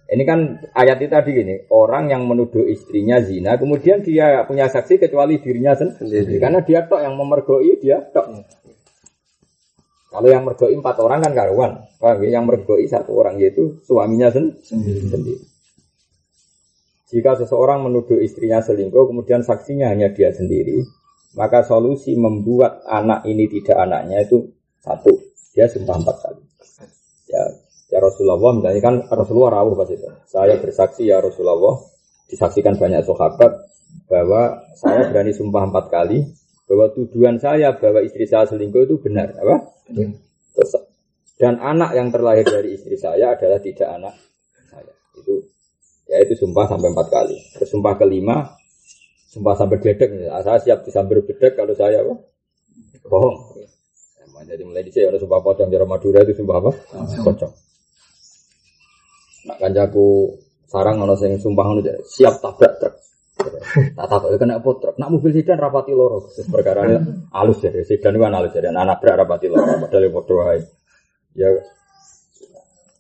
[0.10, 0.40] Ini kan
[0.74, 5.78] ayat itu tadi gini, orang yang menuduh istrinya zina, kemudian dia punya saksi kecuali dirinya
[5.78, 6.42] sendiri.
[6.42, 8.26] Karena dia tok yang memergoi, dia tok.
[10.10, 11.72] Kalau yang mergoi empat orang kan karuan.
[12.02, 12.42] Ya?
[12.42, 15.06] Yang mergoi satu orang yaitu suaminya sendiri.
[15.06, 15.46] sendiri.
[17.14, 20.86] Jika seseorang menuduh istrinya selingkuh, kemudian saksinya hanya dia sendiri,
[21.38, 24.50] maka solusi membuat anak ini tidak anaknya itu
[24.82, 25.18] satu,
[25.54, 26.42] dia sumpah empat kali.
[27.30, 27.44] Ya,
[27.90, 30.06] ya Rasulullah, misalnya kan Rasulullah rawuh pas itu.
[30.30, 31.82] Saya bersaksi ya Rasulullah,
[32.30, 33.52] disaksikan banyak sahabat
[34.06, 36.22] bahwa saya berani sumpah empat kali
[36.70, 39.74] bahwa tuduhan saya bahwa istri saya selingkuh itu benar, apa?
[39.90, 40.78] Terus,
[41.42, 44.14] dan anak yang terlahir dari istri saya adalah tidak anak
[44.70, 44.94] saya.
[45.18, 45.50] Itu
[46.06, 47.38] ya itu sumpah sampai empat kali.
[47.58, 48.54] Terus sumpah kelima,
[49.34, 50.30] sumpah sampai bedek.
[50.46, 52.14] Saya siap disambar bedek kalau saya apa?
[53.10, 53.58] Bohong.
[54.40, 56.72] Jadi mulai di sini ada sumpah pocong di Madura itu sumpah apa?
[57.26, 57.69] Pocong.
[59.50, 60.38] Nak kanjaku
[60.70, 62.94] sarang ono sing sumpah ngono siap tabrak truk.
[63.98, 64.96] Tak takut kena apa truk.
[65.02, 66.30] Nak mobil sedan rapati loro.
[66.30, 66.86] Perkara
[67.34, 67.74] halus ya.
[67.82, 68.70] Sedan kan halus ya.
[68.70, 69.66] Anak berak rapati loro.
[69.82, 70.62] Padahal ya padha wae.
[71.34, 71.50] Ya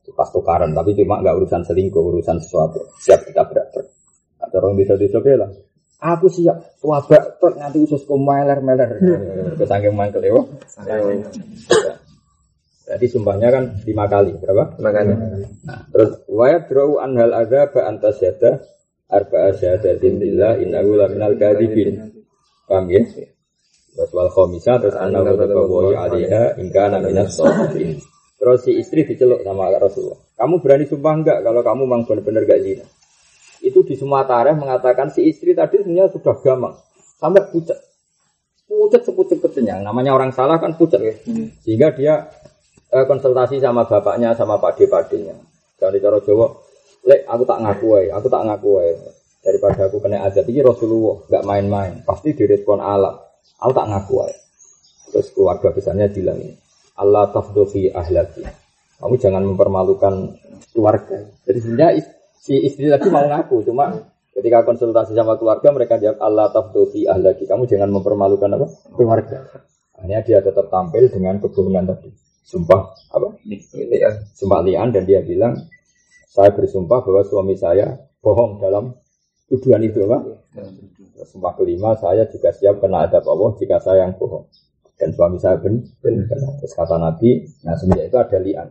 [0.09, 3.87] pas tukaran tapi cuma nggak urusan selingkuh urusan sesuatu siap kita berak truk.
[4.41, 5.51] Ada orang bisa disobel lah.
[6.01, 8.89] Aku siap wabak truk nanti usus meler meler.
[9.61, 10.33] Kesangking mangkel ya.
[12.89, 14.81] Jadi sumpahnya kan lima kali, berapa?
[14.81, 15.13] Lima kali.
[15.69, 18.65] Nah, terus wayat drawu anhal ada ba antas yada
[19.05, 22.09] arba asyhadatin billah innahu laminal kadhibin.
[22.65, 23.05] Paham ya?
[23.93, 28.01] Terus wal khomisa terus anna wa taqawwa alaiha in kana minas shadiqin.
[28.39, 30.17] Terus si istri diceluk sama Rasulullah.
[30.33, 32.85] Kamu berani sumpah enggak kalau kamu memang benar-benar gak zina?
[33.59, 36.75] itu di semua tarikh mengatakan si istri tadi sebenarnya sudah gamang
[37.19, 37.75] sampai pucat
[38.69, 41.13] pucat sepucet-pucetnya namanya orang salah kan pucat ya
[41.65, 42.31] sehingga dia
[42.93, 45.37] eh, konsultasi sama bapaknya sama pak padenya
[45.79, 46.47] dan di cara Jawa
[47.07, 48.71] lek aku tak ngaku aku tak ngaku
[49.39, 51.93] daripada aku kena aja ini Rasulullah nggak main-main.
[52.03, 53.15] Pasti direspon alam
[53.63, 54.15] aku tak ngaku
[55.09, 56.53] terus keluarga besarnya bilang ini
[56.99, 58.43] Allah tafdofi ahlaki
[58.99, 60.35] kamu jangan mempermalukan
[60.75, 61.23] keluarga.
[61.47, 62.03] Jadi sebenarnya
[62.35, 63.95] si istri tadi mau ngaku cuma
[64.35, 68.67] ketika konsultasi sama keluarga mereka jawab Allah tafdufi ahlaki kamu jangan mempermalukan apa?
[68.91, 69.39] Keluarga.
[70.03, 72.11] Hanya dia tetap tampil dengan kebohongan tadi
[72.49, 72.81] sumpah
[73.13, 73.37] apa?
[74.33, 75.53] Sumpah lian dan dia bilang
[76.25, 77.93] saya bersumpah bahwa suami saya
[78.25, 78.97] bohong dalam
[79.45, 80.41] tuduhan itu apa?
[81.29, 84.49] Sumpah kelima saya juga siap kena adab Allah jika saya yang bohong.
[84.99, 88.67] Dan suami saya ben, ben, terus kata Nabi nah semenjak itu ada lian.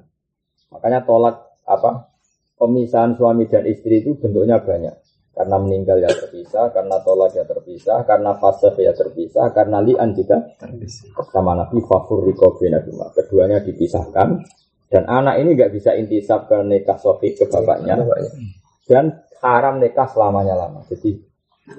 [0.74, 2.12] Makanya tolak apa
[2.60, 4.92] pemisahan suami dan istri itu bentuknya banyak.
[5.38, 10.50] Karena meninggal ya terpisah, karena tolak ya terpisah, karena fase ya terpisah, karena li'an juga
[11.30, 14.42] sama Nabi fafur Nabi Keduanya dipisahkan
[14.88, 18.02] dan anak ini nggak bisa intisab ke nikah sofi ke bapaknya
[18.88, 20.80] dan haram nikah selamanya lama.
[20.88, 21.12] Jadi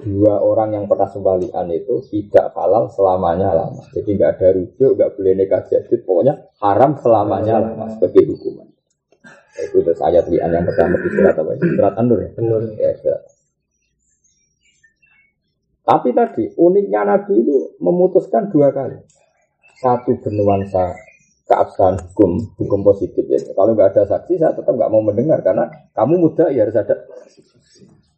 [0.06, 3.82] dua orang yang pernah sembalian itu tidak halal selamanya lama.
[3.90, 8.70] Jadi nggak ada rujuk, nggak boleh nikah jadi pokoknya haram selamanya lama sebagai hukuman.
[9.58, 11.52] Itu terus ayat lian yang pertama di surat apa?
[11.58, 12.30] Surat An-Nur ya.
[12.78, 13.22] Ya, surat.
[15.90, 18.94] Tapi tadi uniknya Nabi itu memutuskan dua kali.
[19.82, 20.94] Satu bernuansa
[21.50, 23.42] keabsahan hukum, hukum positif ya.
[23.50, 26.94] Kalau nggak ada saksi, saya tetap nggak mau mendengar karena kamu muda ya harus ada.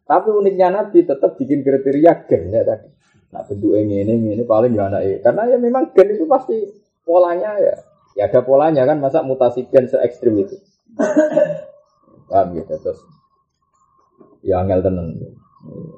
[0.05, 2.93] Tapi uniknya Nabi tetap bikin kriteria gen ya tadi.
[3.33, 6.53] Nah bentuk ini ini ini paling gak anak karena ya memang gen itu pasti
[7.01, 7.73] polanya ya.
[8.13, 10.61] Ya ada polanya kan masa mutasi gen se ekstrim itu.
[12.29, 13.01] Paham gitu terus.
[14.45, 15.17] Ya angel tenang.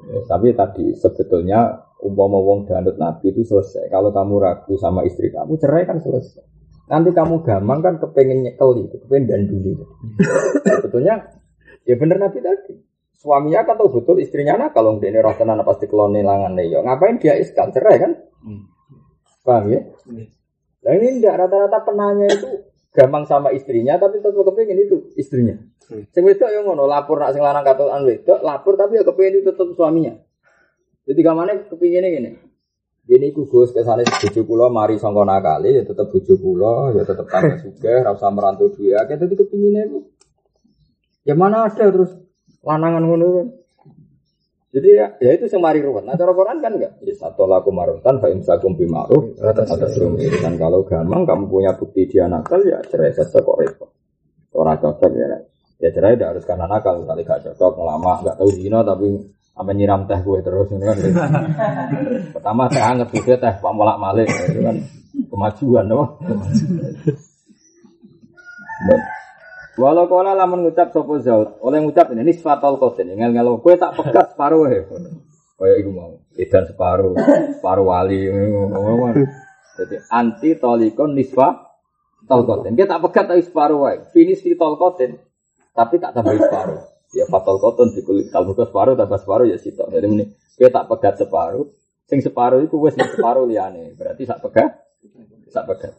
[0.05, 3.89] Ya, tapi tadi sebetulnya umpama wong danut nabi itu selesai.
[3.89, 6.45] Kalau kamu ragu sama istri kamu cerai kan selesai.
[6.85, 9.73] Nanti kamu gampang kan kepengen nyekel itu, kepengen danduli.
[10.61, 11.33] sebetulnya
[11.81, 12.77] ya bener nabi tadi.
[13.17, 16.77] Suaminya kan tahu betul istrinya nak kalau dia ini tenan pasti kelone langan nih.
[16.77, 18.11] Ngapain dia iskal cerai kan?
[18.45, 18.69] Hmm.
[19.41, 19.81] Paham ya?
[20.05, 20.29] Hmm.
[20.85, 22.49] Nah ini enggak rata-rata penanya itu
[22.95, 25.59] gampang sama istrinya tapi tetap kepengen itu istrinya.
[25.91, 26.07] Hmm.
[26.15, 29.51] Sing wedok yang ngono, lapor nak sing lanang katokan wedok, lapor tapi ya kepengin itu
[29.51, 30.15] tetap suaminya.
[31.05, 32.31] Jadi kamane kepinginnya gini.
[33.05, 37.29] Ini ku Gus kesane bojo kula mari sangka nakali ya tetep bojo kula ya tetep
[37.29, 40.09] tambah sugih ora usah merantau duwe akeh dadi kepingine ku.
[41.21, 42.17] Ya mana ada terus
[42.65, 43.47] lanangan ngono kan.
[44.75, 46.03] Jadi ya, ya itu semari ruwet.
[46.03, 46.99] Nah cara Quran kan enggak.
[46.99, 49.71] Ya satu laku marutan fa imsakum bi ma'ruf atas
[50.43, 53.87] Dan kalau gampang kamu punya bukti dia nakal ya cerai saja kok repot.
[54.51, 55.39] Orang cocok ya.
[55.79, 59.15] Ya cerai tidak harus karena nakal, kali gak cocok, lama, gak tahu zina tapi
[59.55, 60.97] apa nyiram teh gue terus ini kan.
[62.35, 64.75] Pertama teh anget juga teh pak molak malik itu kan
[65.31, 66.19] kemajuan loh.
[69.75, 73.99] Walau kala lamun ngucap sopo zaud, oleh ngucap ini nisfatul qatin, ngel ngel gue tak
[73.99, 74.87] pegat separuh ya.
[75.55, 77.15] Kayak ibu mau, edan separuh,
[77.59, 78.27] separuh wali.
[79.75, 81.75] Jadi anti tolikon nisfa
[82.27, 82.75] tolkotin.
[82.75, 83.97] Kita tak pegat tapi separuh wae.
[84.15, 85.19] Finish di tolkotin.
[85.75, 86.79] Tapi tak tambah separuh.
[87.15, 89.91] Ya fatal koton di kulit kalau separuh tambah separuh ya sitok.
[89.91, 91.67] Jadi ini dia tak pegat separuh.
[92.07, 93.95] Sing separuh itu wes separuh liane.
[93.95, 94.71] Berarti tak pegat,
[95.51, 95.93] tak pegat.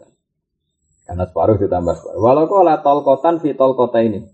[1.06, 2.18] Karena separuh ditambah separuh.
[2.18, 4.26] Walau kau lah tol kotan fi tol kota ini.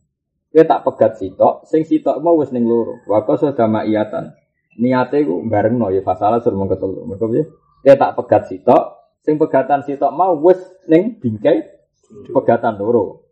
[0.52, 3.00] Dia tak pegat sitok, sing sitok mau wes ning loro.
[3.08, 4.36] Wako sudah ma'iyatan.
[4.80, 7.08] Niate ku bareng no ya fasalah suruh mengketelu.
[7.08, 7.44] Mereka dia,
[7.84, 11.64] dia tak pegat sitok, sing pegatan sitok mau wes ning bingkai
[12.32, 13.24] pegatan loro.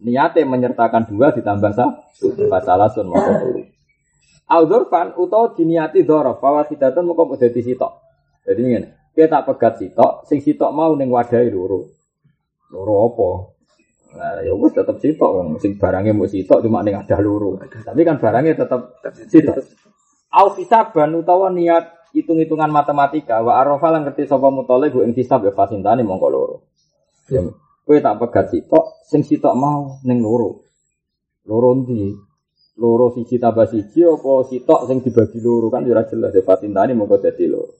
[0.00, 2.38] Niatnya menyertakan dua ditambah satu.
[2.46, 3.66] Masalah sun maka telu.
[4.50, 7.92] Al-Dzurfan utawa diniati dzaraf bahwa sidatan muka dadi sitok.
[8.46, 11.99] Jadi ngene, kita pegat sitok, sing sitok mau ning wadahi loro.
[12.70, 13.30] Loro apa?
[14.10, 17.58] Nah, ya wis tetep sitok wong sing barangnya mau sitok cuma ning ada loro.
[17.62, 18.98] Tapi kan barangnya tetep
[19.30, 19.54] sitok.
[20.30, 25.46] Au hisaban utawa niat hitung-hitungan matematika wa arafa lan ngerti sapa mutole bu ing hisab
[25.46, 26.56] ya fasintane mongko loro.
[27.30, 27.42] Ya
[27.86, 30.62] Kue tak pegat sitok, sing sitok mau neng loro.
[31.46, 32.14] Loro ndi?
[32.78, 37.18] Loro siji tambah siji apa sitok sing dibagi loro kan ora jelas ya fatintane mongko
[37.18, 37.79] dadi loro.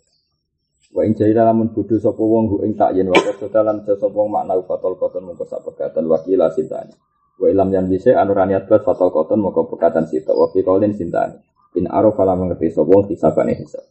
[0.91, 3.15] Wa ing jahila lamun bodho sapa wong hu ing tak yen wa
[3.47, 6.91] dalam sapa wong makna fatol koton mongko sak pegatan wakila sintani.
[7.39, 11.39] Wa ilam yan bisa anurani atbat fatol koton mongko pegatan sitok wa fi qaulin sintani.
[11.79, 13.87] In arafa lamun ngerti sapa wong hisabane hisab.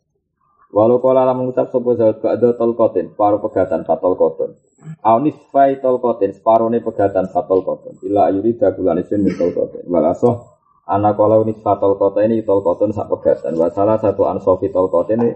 [0.70, 4.54] Walau kala lamun ngucap sapa zawat ba'da tol kotin, paru pegatan fatol koton.
[5.02, 7.98] Aunis fai tol koten, separone pegatan fatol koten.
[8.06, 9.88] Ila ayuri dagulan isin min tol koten.
[9.90, 10.59] Walasoh,
[10.90, 13.54] anak kalau unis fatol koten ini tol koten sak pegatan.
[13.54, 15.30] Wasalah satu ansofi tol koten ini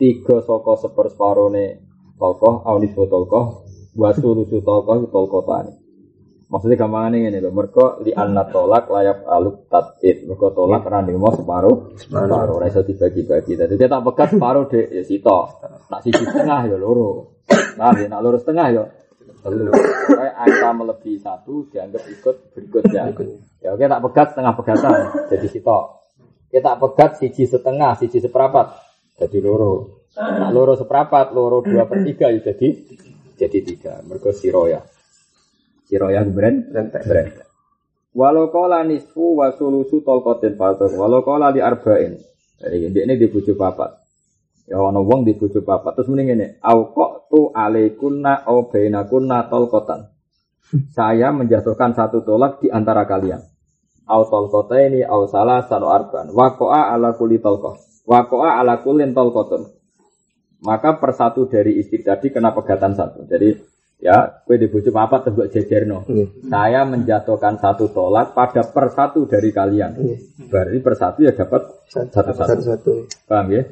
[0.00, 1.84] tiga soko seper separone
[2.16, 5.84] tolkoh, aunis tolkoh, wasulusu tolkoh tol kotani.
[6.44, 11.34] Maksudnya gampangannya ini loh, mereka di anak tolak layak aluk tatit, mereka tolak running mau
[11.34, 13.58] separuh, separuh, rasa dibagi-bagi.
[13.58, 15.50] Jadi kita pegat separuh deh, ya sito,
[15.90, 17.34] nak sisi tengah ya loro.
[17.74, 18.84] Nah, ya, nak lurus tengah ya.
[19.44, 19.68] Telu.
[20.08, 23.12] Kayak angka melebihi satu dianggap ikut berikutnya.
[23.60, 24.92] Ya oke tak pegat setengah pegatan
[25.28, 25.84] jadi sitok.
[26.48, 28.72] Kita pegat siji setengah, siji seperempat
[29.20, 30.00] jadi loro.
[30.16, 32.68] Nak loro seperempat, loro dua per tiga ya jadi
[33.36, 34.00] jadi tiga.
[34.00, 34.80] Mereka siroya.
[35.84, 37.30] Siroya brand brand.
[38.14, 40.88] Walau kola nisfu wasulusu tolkotin fatur.
[40.94, 42.16] Walau kola di arba'in.
[42.62, 44.03] Jadi ini dibujuk papat.
[44.64, 49.48] Ya ana wong di bojo bapak terus mending ngene, au kok tu alaikunna au bainakunna
[49.52, 50.08] tolkotan.
[50.96, 53.44] Saya menjatuhkan satu tolak di antara kalian.
[54.06, 59.64] au talqataini au salasan wa arban waqa'a ala kulli talqah waqa'a ala kullin talqatun
[60.64, 63.56] maka persatu dari istri tadi kena pegatan satu jadi
[64.02, 66.04] ya kue di bojo apa tebak jejerno
[66.50, 69.96] saya menjatuhkan satu tolak pada persatu dari kalian
[70.50, 72.92] berarti persatu ya dapat satu-satu Satu-satu.
[73.28, 73.62] paham ya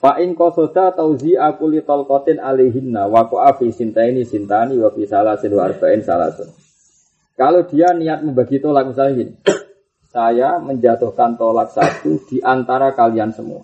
[0.00, 5.04] Fa in qasoda tauzi aku li talqatin alaihinna wa qa'a fi sintaini sintani wa fi
[5.04, 6.48] salasin wa arba'in salasun.
[7.36, 9.32] Kalau dia niat membagi tolak misalnya gini.
[10.16, 13.60] Saya menjatuhkan tolak satu di antara kalian semua.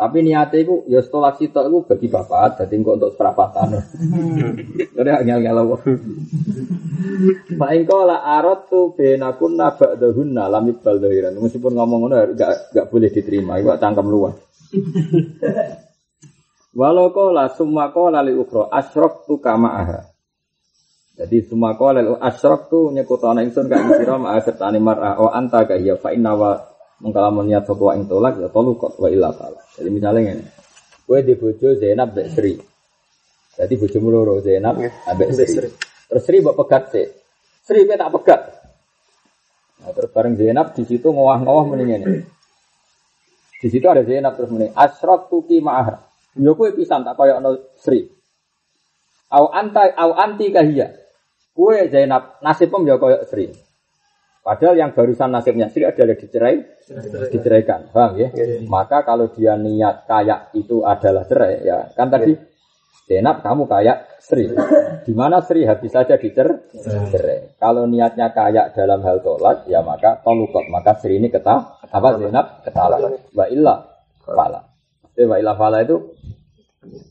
[0.00, 3.68] Tapi niatnya itu ya tolak sitok itu bagi bapak, jadi kok untuk seperapatan.
[4.96, 5.76] Jadi ngel ngel apa?
[7.60, 11.36] Fa in qala aradtu bainakunna ba'dahunna lam yuqbal dhahiran.
[11.36, 14.40] Meskipun ngomong ngono enggak enggak boleh diterima, itu cangkem luas.
[16.72, 20.00] Walau kola semua kola li ukro asrok tu kama aha.
[21.20, 24.72] Jadi semua kola li asrok tu nyekutana ingsun ka ing sira ma serta
[25.20, 26.69] o anta ka hiya fa inna wa
[27.00, 29.60] mengkalamun niat sapa ing tolak ya tolu kok wa illa fala.
[29.76, 30.44] Jadi misalnya ngene.
[31.08, 32.54] Kowe di bojo Zainab mbek Sri.
[33.56, 35.68] Jadi bojomu loro Zainab ambek Sri.
[36.06, 37.08] Terus Sri mbok pegat sih.
[37.64, 38.40] Sri kowe tak pegat.
[39.80, 42.08] Nah, terus bareng Zainab di situ ngowah-ngowah mending ngene.
[43.60, 45.98] Di situ ada Zainab terus muni asrok tuki ma'ah.
[46.38, 48.04] Yo kowe pisan tak koyo ono Sri.
[49.32, 50.92] Au anta au anti kahia.
[51.56, 53.69] Kowe Zainab nasibmu yo koyo Sri.
[54.40, 56.56] Padahal yang barusan nasibnya Sri adalah dicerai,
[57.28, 57.92] diceraikan.
[57.92, 58.28] Paham ya?
[58.64, 62.32] Maka kalau dia niat kayak itu adalah cerai, ya kan tadi
[63.04, 64.48] Zainab kamu kayak Sri.
[65.04, 66.46] Di mana Sri habis saja dicer
[67.12, 67.58] cerai.
[67.60, 70.64] Kalau niatnya kayak dalam hal tolak, ya maka tolukot.
[70.72, 73.28] Maka Sri ini ketah, apa Zainab ketalak.
[73.36, 73.82] Wa illa
[74.24, 74.62] fala.
[75.12, 76.16] Jadi wa illa fala itu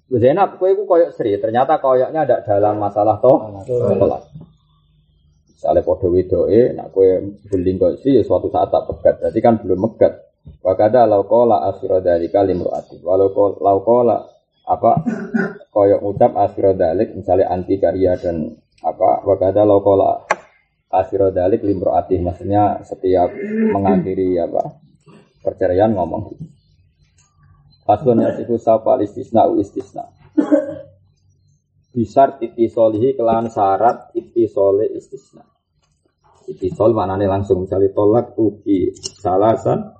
[0.10, 1.38] Zainab, kue ku koyok Sri.
[1.38, 4.26] Ternyata koyoknya ada dalam masalah toh tolak.
[5.60, 7.19] Misalnya podo wedoe, nak kue
[7.52, 9.19] beling kok Sri, ya suatu saat tak pegat.
[9.19, 10.31] Berarti kan belum megat.
[10.64, 13.03] Wakada laukola asyiro dari kalim ru'ati.
[13.03, 14.23] Walau ko- laukola
[14.69, 15.02] apa
[15.73, 18.53] koyok ngucap asyiro dalik misalnya anti karya dan
[18.86, 20.30] apa wakada laukola
[20.94, 23.34] asyiro dalik limroati maksudnya setiap
[23.73, 24.77] mengakhiri apa
[25.41, 26.38] perceraian ngomong
[27.90, 30.06] Faslun yasifu sapa istisna u istisna
[31.90, 35.48] Bisar itisolihi kelan syarat itisole istisna
[36.60, 37.64] Itisol maknanya langsung.
[37.64, 39.95] Misalnya tolak tuki salasan.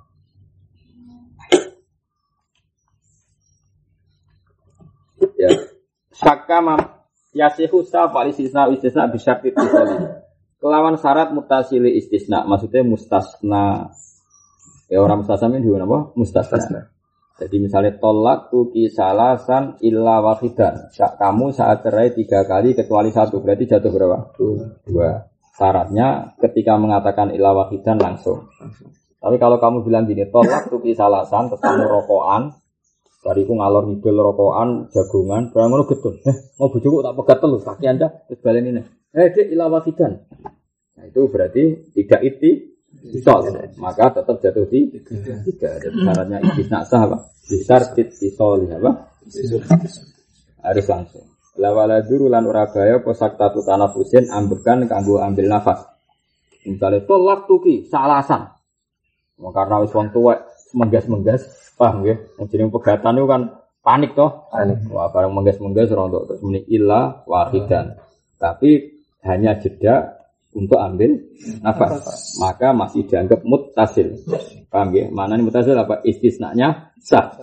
[5.40, 5.56] Ya.
[6.12, 6.80] Saka mam
[7.32, 10.28] yasihu sapa istisna u istisna bisar itisolihi
[10.60, 12.44] kelawan syarat mutasili istisna.
[12.44, 13.96] Maksudnya mustasna.
[14.92, 16.12] Ya orang mustasna ini juga apa?
[16.20, 16.92] Mustasna.
[17.40, 20.92] Jadi misalnya tolak tuki salasan illa wahidan.
[20.92, 23.40] Kamu saat cerai tiga kali kecuali satu.
[23.40, 24.36] Berarti jatuh berapa?
[24.84, 25.39] Dua.
[25.56, 28.50] Syaratnya ketika mengatakan illa wahidan langsung.
[29.20, 32.56] Tapi kalau kamu bilang gini tolak tuki salasan terus kamu rokokan
[33.20, 36.16] Bariku ngalor ngidul rokokan, jagungan, barang ngono getun.
[36.24, 38.82] Eh, mau bojoku tak pegat telu kaki Anda terus balen ini.
[39.12, 40.24] Eh, Dek ila wahidan.
[40.96, 42.52] Nah, itu berarti tidak iti
[42.90, 45.78] Isol, maka tetap jatuh di tiga.
[45.78, 47.18] Jadi syaratnya istisna sah apa?
[47.46, 49.14] Besar tit isol apa?
[50.66, 51.26] Harus langsung.
[51.58, 55.82] Lawala duru lan ora bahaya posak tatu tanafusin ambekan kanggo ambil nafas.
[56.68, 58.52] Misalnya tolak tuki salasan.
[59.40, 60.44] Mau karena wis wong tuwek
[60.76, 62.20] menggas-menggas, paham ya?
[62.52, 63.42] Jeneng pegatan itu kan
[63.80, 64.52] panik toh.
[64.52, 64.84] Panik.
[64.92, 67.96] Wah, barang menggas-menggas rontok terus muni illa wahidan.
[68.36, 70.20] Tapi hanya jeda
[70.52, 71.16] untuk ambil
[71.64, 72.36] nafas.
[72.38, 74.20] Maka masih dianggap mutasil.
[74.68, 75.08] Paham ya?
[75.10, 76.04] Mana ini mutasil apa?
[76.04, 77.40] Istisnanya sah.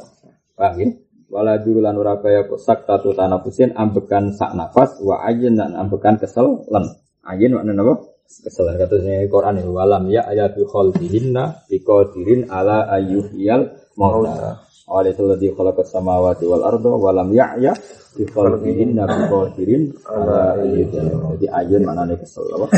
[0.53, 0.89] Paham ya?
[1.27, 6.23] Wala dulu lan ora kaya sak tatu tanafusin ambekan sak nafas wa ayin dan ambekan
[6.23, 6.87] kesel len.
[7.27, 7.95] Ayin maknanya apa?
[8.27, 8.71] Kesel.
[8.79, 14.63] Katanya Quran ini walam ya ayatu khalqihinna biqadirin ala ayyuhiyal mauta.
[14.87, 17.75] Oleh itu lebih khalaqas samawati wal ardo walam ya'ya
[18.15, 21.35] bi khalqihinna biqadirin ala ayyuhiyal.
[21.35, 22.71] Jadi ayun maknanya kesel apa?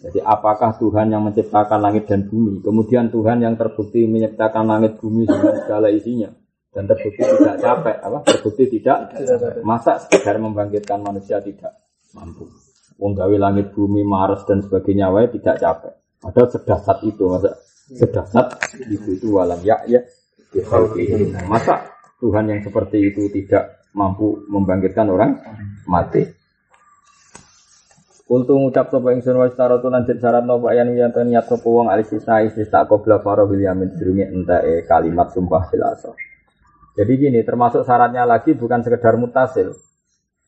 [0.00, 5.28] Jadi apakah Tuhan yang menciptakan langit dan bumi, kemudian Tuhan yang terbukti menciptakan langit bumi
[5.28, 6.32] dengan segala isinya,
[6.70, 8.18] dan terbukti tidak capek, apa?
[8.22, 8.98] Terbukti tidak,
[9.66, 11.74] masa sekedar membangkitkan manusia tidak
[12.14, 12.46] mampu.
[13.00, 15.94] Wong gawe langit bumi, Mars dan sebagainya wae tidak capek.
[16.20, 17.50] Padahal sedasat itu, masa
[17.90, 18.46] sedasat
[18.86, 19.98] itu itu walam ya ya.
[21.50, 21.90] Masa
[22.22, 25.42] Tuhan yang seperti itu tidak mampu membangkitkan orang
[25.90, 26.22] mati?
[28.30, 31.90] Untuk ngucap sapa ingsun wa istaratu lan jet syarat napa yen yen niat sapa wong
[31.90, 33.90] alis sisa istisna qabla faro bil yamin
[34.86, 36.14] kalimat sumpah bil asal.
[37.00, 39.72] Jadi gini, termasuk syaratnya lagi bukan sekedar mutasil.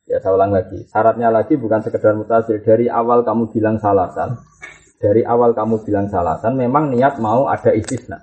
[0.04, 2.60] Ya saya ulang lagi, syaratnya lagi bukan sekedar mutasil.
[2.60, 4.36] Dari awal kamu bilang salasan,
[5.00, 8.20] dari awal kamu bilang salasan memang niat mau ada istisna.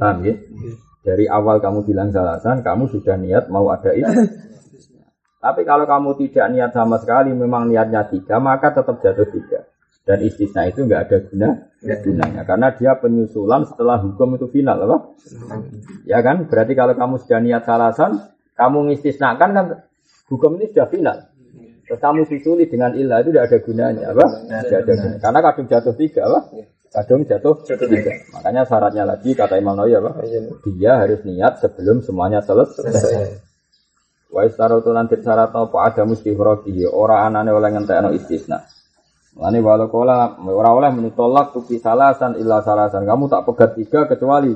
[0.00, 0.40] Paham ya?
[1.04, 4.40] Dari awal kamu bilang salasan, kamu sudah niat mau ada istisna.
[5.44, 9.69] Tapi kalau kamu tidak niat sama sekali, memang niatnya tiga, maka tetap jatuh tiga.
[10.00, 11.48] Dan istisna itu nggak ada guna
[11.80, 15.16] gunanya, karena dia penyusulan setelah hukum itu final, apa?
[16.04, 16.44] Ya kan?
[16.44, 18.20] Berarti kalau kamu sudah niat salasan,
[18.52, 19.66] kamu ngistisnakan kan
[20.28, 21.16] hukum ini sudah final.
[21.88, 24.26] Terus kamu susuli dengan ilah itu tidak ada gunanya, apa?
[24.44, 25.18] Tidak ada gunanya.
[25.20, 26.40] Karena kadung jatuh tiga, apa?
[26.90, 28.12] Kadung jatuh tiga.
[28.34, 30.10] Makanya syaratnya lagi kata Imam Nawawi apa?
[30.74, 33.40] Dia harus niat sebelum semuanya selesai.
[34.30, 38.62] Wa istarotu nanti syarat apa ada mesti huraki ora anane oleh ngentekno istisna.
[39.40, 43.08] Lani walau kola ora oleh menitolak tuki salasan illa salasan.
[43.08, 44.52] Kamu tak pegat tiga kecuali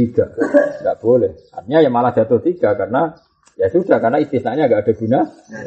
[0.00, 0.32] tiga.
[0.80, 1.32] Enggak boleh.
[1.52, 3.12] Artinya ya malah jatuh tiga karena
[3.60, 5.20] ya sudah karena istisnanya enggak ada guna.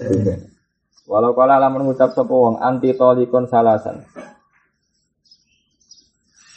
[0.10, 0.36] guna.
[1.08, 4.02] Walau kola lamun mengucap sapa wong anti tolikon salasan.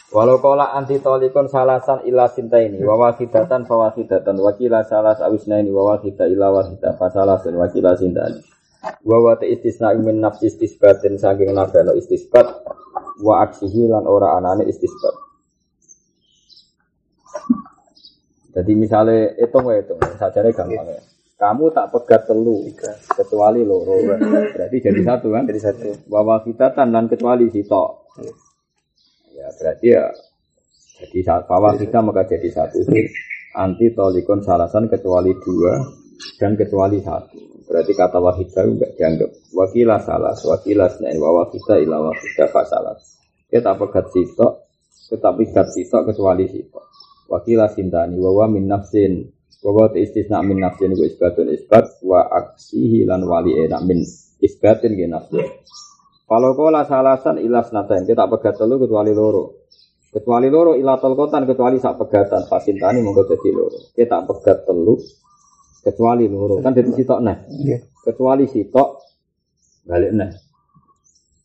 [0.09, 6.25] Walau kola anti tolikon salasan ila sinta ini wawahidatan fawahidatan wakila salas awisna ini wawahida
[6.27, 8.50] ila wahida fasalasan wakila sinta ini
[9.05, 12.65] wawa te istisna min nafsi istisbatin saking nabelo istisbat
[13.21, 15.15] wa aksihi lan ora anane istisbat.
[18.51, 19.99] Jadi misalnya hitung ya hitung.
[20.19, 21.01] Sajane gampang ya
[21.41, 22.69] kamu tak pegat telu
[23.17, 23.97] kecuali loro.
[24.53, 25.49] Berarti jadi satu kan?
[25.49, 25.89] Jadi satu.
[26.05, 28.13] Wawahidatan dan kecuali sitok
[29.33, 30.05] Ya berarti ya
[31.01, 32.85] jadi bawah kita maka jadi satu.
[33.57, 35.81] Anti tolikon salasan kecuali dua
[36.37, 37.60] dan kecuali satu.
[37.71, 42.99] Berarti kata wahidah enggak dianggap wakilah salah, wakilah senain wawa kita ila wahidah fasalah.
[43.47, 44.67] Kita pegat sitok,
[45.07, 46.83] tetapi gat sitok kecuali sitok.
[47.31, 49.23] Wakilah sintani wawa min nafsin
[49.63, 54.03] wawa istisna min nafsin gue isbatun isbat wa aksihi lan wali enak min
[54.43, 55.47] isbatin ge nafsin.
[56.27, 59.63] Kalau kola salasan ilas natain kita pegat telu kecuali loro.
[60.11, 63.79] Kecuali loro ilah tolkotan kecuali sak pegatan pasintani monggo jadi loro.
[63.95, 64.99] Kita pegat telu
[65.81, 67.37] kecuali loro kan jadi sitok nah.
[68.01, 68.89] Kecuali sitok
[69.85, 70.31] balik nah.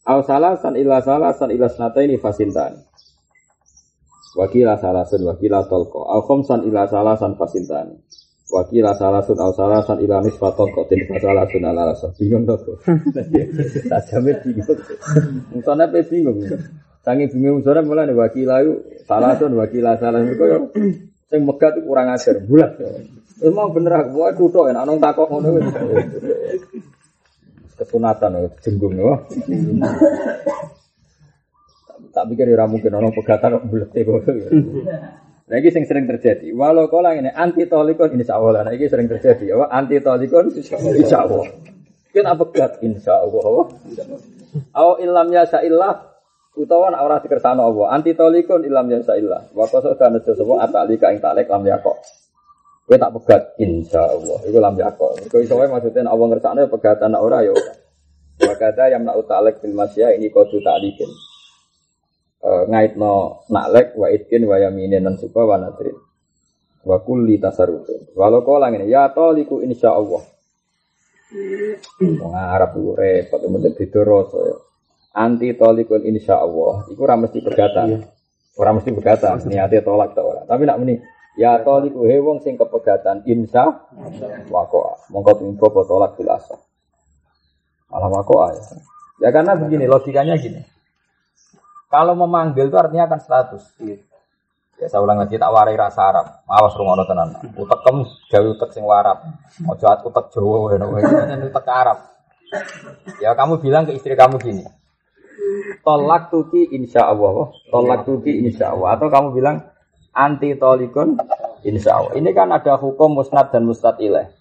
[0.06, 2.78] Au salasan ilah salasan ilas natain fasintani.
[4.36, 6.06] Wakila salasun wakila tolko.
[6.06, 7.96] Au khomsan ilah salasan fasintani.
[8.46, 12.78] Wakila salasun au salasan ila nisfaton kotin fasalasun ala rasa bingung tuh.
[13.90, 14.78] Tak jamin bingung.
[15.50, 16.38] Misalnya pe bingung.
[17.02, 20.58] Sangi bingung malah nih wakila itu salasun wakila salasun itu yo.
[21.26, 22.78] Sing megat kurang ajar bulat.
[23.42, 25.58] Emang bener aku buat tuto enak nong takok ngono.
[27.76, 29.26] Kesunatan jenggung yo.
[32.16, 34.24] Tak pikir ora mungkin ono pegatan kok bulet kok.
[35.46, 36.48] Nah ini sering terjadi.
[36.56, 38.64] Walau kalau ini anti tolikon insya Allah.
[38.64, 39.52] Nah ini sering terjadi.
[39.52, 39.68] Apa?
[39.68, 41.44] Anti tolikon insya Allah.
[42.08, 43.68] Kita pegat insya Allah.
[44.72, 46.15] Au ilam ya sa'illah.
[46.56, 48.00] Utawa orang dikersano Allah.
[48.00, 49.52] Anti tolikon ilam ya sa'illah.
[49.52, 52.00] Waktu dan itu semua atalika ing talek lam yakok.
[52.88, 54.38] Gue tak pegat insya Allah.
[54.48, 55.28] Itu lam yakok.
[55.28, 57.52] Kau isowe maksudnya Allah ngersano ya pegatan ora ya.
[58.40, 61.08] Wakada yang nak utalek bil masya ini kau talikin
[62.46, 65.58] ngaitno naklek wa itkin wa yaminin dan suka wa
[66.86, 70.22] wa kulli tasarrufin walau kolang ini ya toliku insya Allah
[71.98, 74.56] Wong Arab itu repot kemudian ya
[75.16, 78.04] anti tolikun insya Allah itu ora mesti pegatan
[78.60, 81.00] ora mesti pegatan niatnya tolak ta ora tapi nak meni
[81.40, 83.72] ya toliku he wong sing kepegatan insya
[84.52, 86.60] wakoa mongko info tolak bilasa
[87.88, 88.64] malah wakoa ya
[89.24, 90.76] ya karena begini logikanya gini
[91.86, 93.62] kalau memanggil itu artinya akan status.
[94.76, 96.26] Ya saya ulang lagi tak warai rasa Arab.
[96.44, 97.32] Awas rumah tenan.
[97.56, 97.96] Utek kem
[98.28, 99.24] jauh utek sing warap.
[99.64, 100.84] Mau jahat utek Jawa ya
[101.40, 101.98] ini utek Arab.
[103.22, 104.66] Ya kamu bilang ke istri kamu gini.
[105.84, 107.52] Tolak tuki insya Allah.
[107.70, 108.96] Tolak tuki insya Allah.
[108.96, 109.56] Atau kamu bilang
[110.16, 111.20] anti tolikun
[111.62, 112.12] insya Allah.
[112.16, 114.32] Ini kan ada hukum musnad dan mustad ilaih.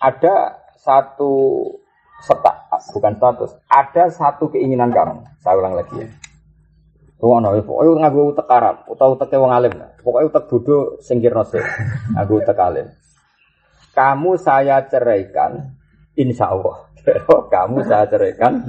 [0.00, 1.60] Ada satu
[2.24, 2.56] setak,
[2.96, 3.50] bukan status.
[3.68, 5.20] Ada satu keinginan kamu.
[5.44, 6.08] Saya ulang lagi ya.
[7.20, 9.76] Wong ana pokoke nganggo utek Arab utawa utek wong alim.
[10.00, 11.60] Pokoke utek bodho sing kirna sik.
[12.16, 12.88] Nganggo utek alim.
[13.92, 15.76] Kamu saya ceraikan
[16.16, 16.89] insya Allah.
[17.50, 18.64] Kamu saya ceraikan.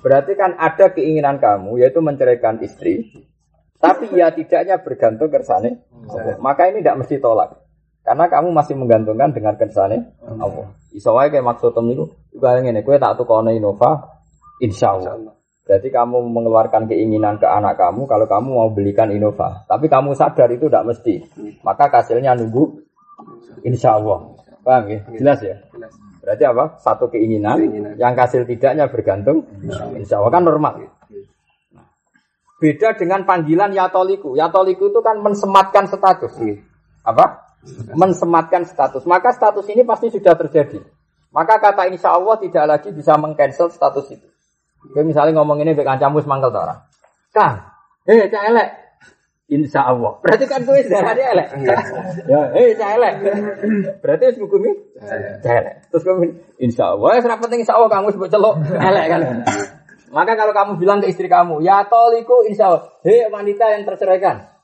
[0.00, 3.10] Berarti kan ada keinginan kamu yaitu menceraikan istri.
[3.80, 5.84] Tapi ya tidaknya bergantung kersane.
[6.38, 7.60] Maka ini tidak mesti tolak.
[8.00, 10.72] Karena kamu masih menggantungkan dengan kersane Allah.
[10.90, 14.18] Iso wae kayak maksud tem niku juga ngene, kowe tak tukono Innova
[14.58, 15.36] insya Allah.
[15.62, 19.62] Berarti kamu mengeluarkan keinginan ke anak kamu kalau kamu mau belikan Innova.
[19.70, 21.14] Tapi kamu sadar itu tidak mesti.
[21.62, 22.82] Maka hasilnya nunggu
[23.62, 24.34] insya Allah.
[24.66, 24.98] Paham ya?
[25.14, 25.56] Jelas ya?
[26.20, 26.76] Berarti apa?
[26.80, 27.56] Satu keinginan,
[27.96, 29.48] yang hasil tidaknya bergantung
[29.96, 30.72] insya Allah kan normal.
[32.60, 34.36] Beda dengan panggilan yatoliku.
[34.36, 36.36] Yatoliku itu kan mensematkan status.
[37.00, 37.56] Apa?
[37.96, 39.08] Mensematkan status.
[39.08, 40.84] Maka status ini pasti sudah terjadi.
[41.32, 44.28] Maka kata insya Allah tidak lagi bisa mengcancel status itu.
[44.80, 46.80] Oke, misalnya ngomong ini baik kancamu mangkel orang.
[47.30, 47.64] Kang,
[48.08, 48.68] eh cah elek.
[49.50, 50.14] Insya Allah.
[50.22, 51.48] Berarti kan gue darah dia elek.
[52.30, 53.14] ya, eh cah elek.
[53.98, 54.70] Berarti harus ngukumi
[55.42, 55.74] cah elek.
[55.90, 56.22] Terus kamu
[56.62, 57.18] insya Allah.
[57.18, 58.62] Ya, penting insya Allah kamu sebut celok
[58.94, 59.20] elek kan.
[60.14, 64.54] Maka kalau kamu bilang ke istri kamu, ya toliku insya Allah, hei wanita yang terceraikan.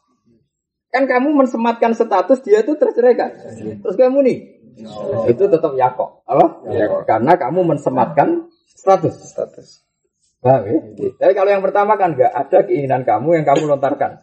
[0.90, 3.30] Kan kamu mensematkan status dia itu terceraikan.
[3.82, 4.38] Terus kamu nih,
[5.30, 6.22] itu tetap yako.
[6.26, 6.66] Apa?
[6.70, 7.06] Yako.
[7.06, 9.14] Karena kamu mensematkan status.
[9.18, 9.86] Status.
[10.42, 10.78] Paham ya?
[11.18, 14.22] Tapi kalau yang pertama kan enggak ada keinginan kamu yang kamu lontarkan.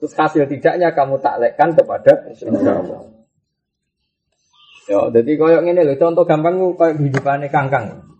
[0.00, 3.04] Terus hasil tidaknya kamu taklekkan kepada insya Allah.
[4.88, 8.10] Ya, jadi koyok ini loh, contoh gampang kayak kehidupannya kangkang.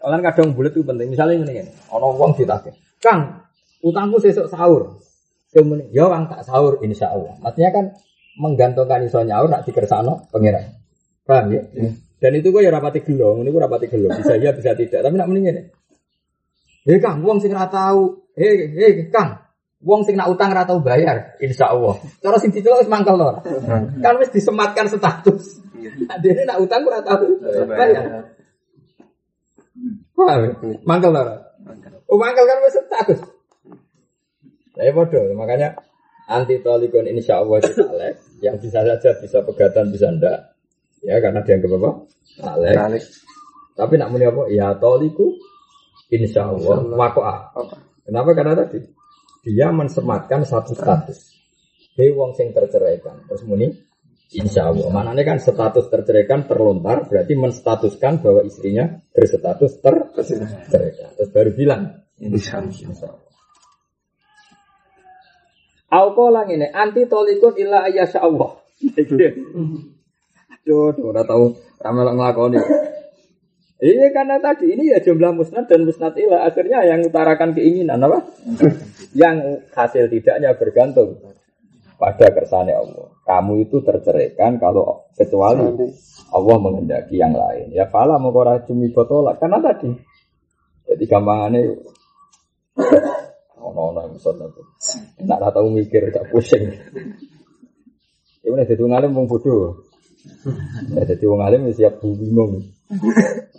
[0.00, 1.12] Kalian kadang bulat itu penting.
[1.12, 2.72] Misalnya ini ono wong ditake.
[3.02, 3.42] Kang,
[3.82, 5.02] utangku sesuk sahur.
[5.50, 7.34] Kemudian, ya orang tak sahur insya Allah.
[7.42, 7.84] Maksudnya kan
[8.38, 10.78] menggantungkan iso nyaur nak dikersano pengiran.
[11.26, 11.62] Paham ya?
[11.74, 11.92] Hmm.
[12.16, 14.08] Dan itu gue ya rapati gelo, ini gue rapati gelo.
[14.14, 15.04] Bisa ya, bisa tidak.
[15.04, 15.64] Tapi nak mendingin ya.
[16.86, 18.30] Hei Kang, wong sing ora tahu.
[18.38, 19.42] Hei, hei Kang,
[19.86, 21.94] wong sing nak utang ora tahu bayar, insya Allah.
[22.18, 23.30] Cara sing dicelok wis mangkel to.
[23.70, 24.02] Hmm.
[24.02, 25.62] Kan wis disematkan status.
[26.18, 27.38] Dene nak utang ora tahu
[27.70, 28.34] bayar.
[30.18, 30.42] Paham?
[30.82, 31.38] Mangkel ora?
[32.10, 33.20] Oh mangkel kan wis status.
[34.74, 35.78] Saya bodoh, makanya
[36.28, 40.52] anti tolikon insya Allah alek, yang bisa saja bisa pegatan bisa ndak,
[41.00, 41.90] ya karena dianggap apa?
[42.44, 43.00] Alek.
[43.72, 44.52] Tapi nak muni apa?
[44.52, 45.32] Ya toliku
[46.12, 47.56] insya Allah wakoa.
[48.04, 48.36] Kenapa?
[48.36, 48.84] Karena tadi
[49.46, 51.38] dia mensematkan satu status.
[51.94, 53.30] Hei wong sing terceraikan.
[53.30, 53.70] Terus muni
[54.34, 54.90] Insya Allah.
[54.90, 61.14] Maknanya kan status terceraikan terlontar berarti menstatuskan bahwa istrinya berstatus terceraikan.
[61.14, 62.74] Terus baru bilang Insya Allah.
[62.74, 63.22] Insya Allah.
[66.34, 68.58] lang ini anti tolikun illa ayasya Allah.
[70.66, 72.58] Aduh, udah tahu ramal ngelakoni.
[73.76, 78.24] Iya karena tadi ini ya jumlah musnad dan musnad ilah akhirnya yang utarakan keinginan apa?
[79.12, 81.20] yang hasil tidaknya bergantung
[82.00, 83.12] pada kersane Allah.
[83.28, 85.92] Kamu itu terceraikan kalau kecuali
[86.32, 87.68] Allah mengendaki yang lain.
[87.72, 89.92] Ya fala mengkora cumi botolak karena tadi.
[90.86, 91.60] Jadi gampangannya
[93.60, 94.62] ono ono yang itu.
[95.26, 96.70] Nak tahu mikir gak pusing.
[98.40, 99.84] Ya udah jadi ngalim mau bodoh.
[100.94, 102.75] Ya jadi wong alim siap bingung.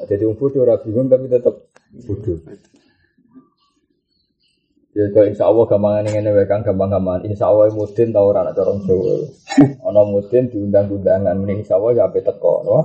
[0.07, 1.55] Jadi wong bodoh ora bingung tapi tetap
[2.07, 2.39] bodoh.
[4.97, 7.21] Ya kok insya Allah gampang ini ini kang gampang gampang.
[7.29, 9.29] Insya Allah mudin tahu anak corong Jawa.
[9.93, 12.77] Ono mudin diundang undangan, mending insya Allah ya apa teko, no?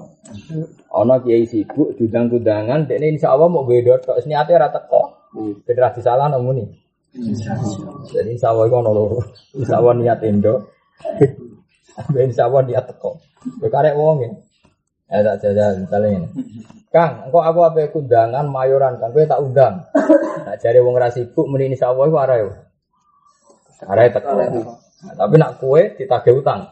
[0.93, 4.21] Ono kiai sibuk diundang undangan, ini insya Allah mau beda tok.
[4.21, 5.33] Sini ate rata teko.
[5.65, 6.69] Federasi salah nomu nih.
[8.13, 9.25] Jadi insya Allah itu loro.
[9.57, 10.69] Insya Allah niat Indo.
[12.13, 13.25] Insya Allah niat teko.
[13.57, 14.37] Bekarek wong ya.
[15.13, 16.29] Ya tak jajan misalnya ini.
[16.89, 19.85] Kang, engkau aku apa kundangan mayoran kan, gue tak undang.
[20.49, 22.41] Nah, cari wong ras sibuk meni ini sawah itu arah
[23.85, 24.77] Arah tak nah,
[25.21, 26.65] Tapi nak kue ditagih utang.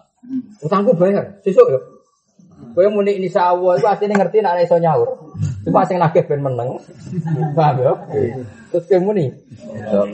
[0.64, 1.80] Utangku bayar, sesuk ya.
[2.72, 5.20] Kue muni ini sawah itu aslinya ngerti nak iso nyaur.
[5.64, 6.80] Cuma sing nagih ben meneng.
[7.56, 7.92] Paham ya?
[8.72, 9.28] Terus kue muni.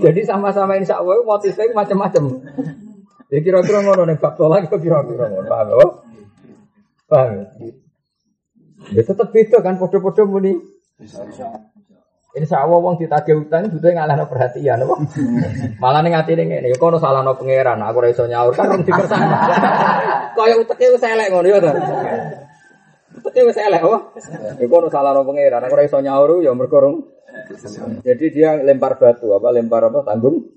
[0.03, 2.43] Jadi sama-sama ini sawah motifnya macam-macam.
[3.27, 5.47] Jadi kira-kira ngono nih faktor lagi kira-kira ngono.
[5.51, 5.79] Paham?
[7.07, 7.31] Paham
[8.93, 9.03] ya?
[9.03, 10.53] Tetap beda kan podo-podo muni.
[12.37, 14.95] Ini sawo wong ditagih utang butuh ngalahno perhatian apa?
[15.83, 19.25] Malah ning atine ngene, ya kono salahno pangeran, aku ora iso nyaur kan wong dikersane.
[20.37, 21.73] Kaya uteke wis elek ngono ya to.
[23.25, 23.99] Uteke wis elek apa?
[24.61, 27.09] Ya kono salahno pangeran, aku ora iso nyaur ya mergo
[28.05, 30.53] Jadi dia lempar batu apa lempar apa tanggung.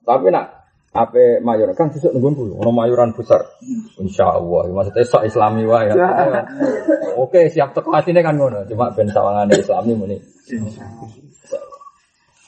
[0.00, 0.65] Tapi nak
[0.96, 3.44] Ape mayor kan besok nunggu dulu, orang mayoran besar,
[4.00, 4.72] insya Allah.
[4.72, 5.94] Maksudnya sok Islami wah ya.
[7.20, 10.16] Oke siap teko hati kan ngono, cuma ben sawangan Islami muni.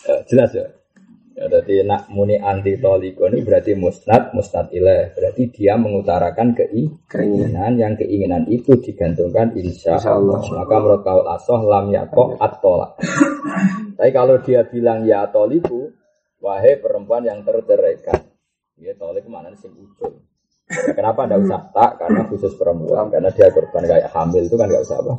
[0.09, 0.65] Ya, jelas ya.
[1.39, 5.15] Ya, jadi nak muni anti toliko ini berarti musnad, musnad ilah.
[5.15, 6.51] Berarti dia mengutarakan
[7.07, 10.43] keinginan, yang keinginan itu digantungkan insya Allah.
[10.43, 12.99] Maka menurut kau asoh lam yakok atolak.
[13.95, 15.95] Tapi kalau dia bilang ya toliku,
[16.43, 18.28] wahai perempuan yang terceraikan.
[18.79, 20.23] Ya tolik ke mana sih ujung.
[20.69, 21.91] Kenapa tidak usah tak?
[21.97, 25.13] Karena khusus perempuan, karena dia korban kayak hamil itu kan nggak usah apa.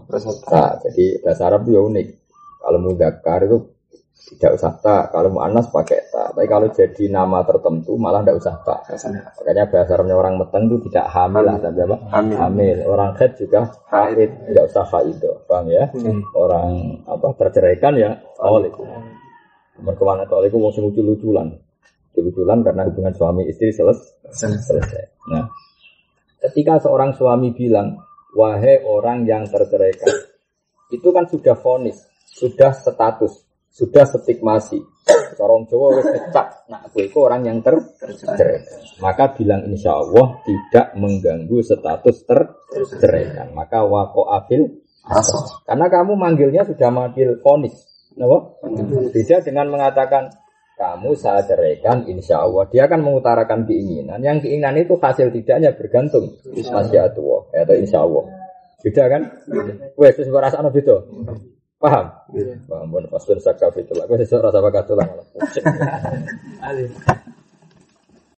[0.45, 0.71] Tak.
[0.85, 2.07] Jadi bahasa Arab itu unik.
[2.59, 3.57] Kalau mudakar itu
[4.37, 5.09] tidak usah tak.
[5.09, 6.37] Kalau mau anas pakai tak.
[6.37, 8.79] Tapi kalau jadi nama tertentu malah tidak usah tak.
[9.41, 11.97] Makanya bahasa Arabnya orang meteng itu tidak hamil lah, tapi apa?
[12.13, 12.35] Hamil.
[12.37, 12.77] hamil.
[12.85, 13.59] Orang head juga
[13.89, 15.83] haid, tidak usah haido, bang ya?
[15.97, 16.21] Hmm.
[16.37, 16.69] Orang
[17.09, 18.77] apa terceraikan ya tolik.
[19.81, 21.68] Mereka mana tolik itu mau lucu-luculan.
[22.19, 24.27] Kebetulan karena hubungan suami istri selesai.
[24.67, 25.03] selesai.
[25.31, 25.47] Nah,
[26.43, 27.95] ketika seorang suami bilang,
[28.35, 30.11] wahai orang yang terceraikan,
[30.91, 34.83] itu kan sudah fonis, sudah status, sudah stigmasi.
[35.39, 38.77] Corong Jawa wis kecap, nah aku itu orang yang terceraikan.
[38.99, 43.55] Maka bilang insya Allah tidak mengganggu status terceraikan.
[43.55, 44.83] Maka wako afil
[45.65, 47.73] karena kamu manggilnya sudah manggil fonis.
[48.13, 48.59] Kenapa?
[49.15, 50.29] Beda dengan mengatakan
[50.79, 52.63] kamu saya ceraikan insya Allah.
[52.71, 54.23] Dia akan mengutarakan keinginan.
[54.23, 57.39] Yang keinginan itu hasil tidaknya bergantung masya Allah.
[57.51, 58.23] atau insya Allah.
[58.79, 59.21] Beda kan?
[59.99, 60.95] Wes rasa anak itu
[61.79, 62.11] paham?
[62.67, 65.09] Paham pun pas sakaf itu lah gue sesuatu rasa bakat tulang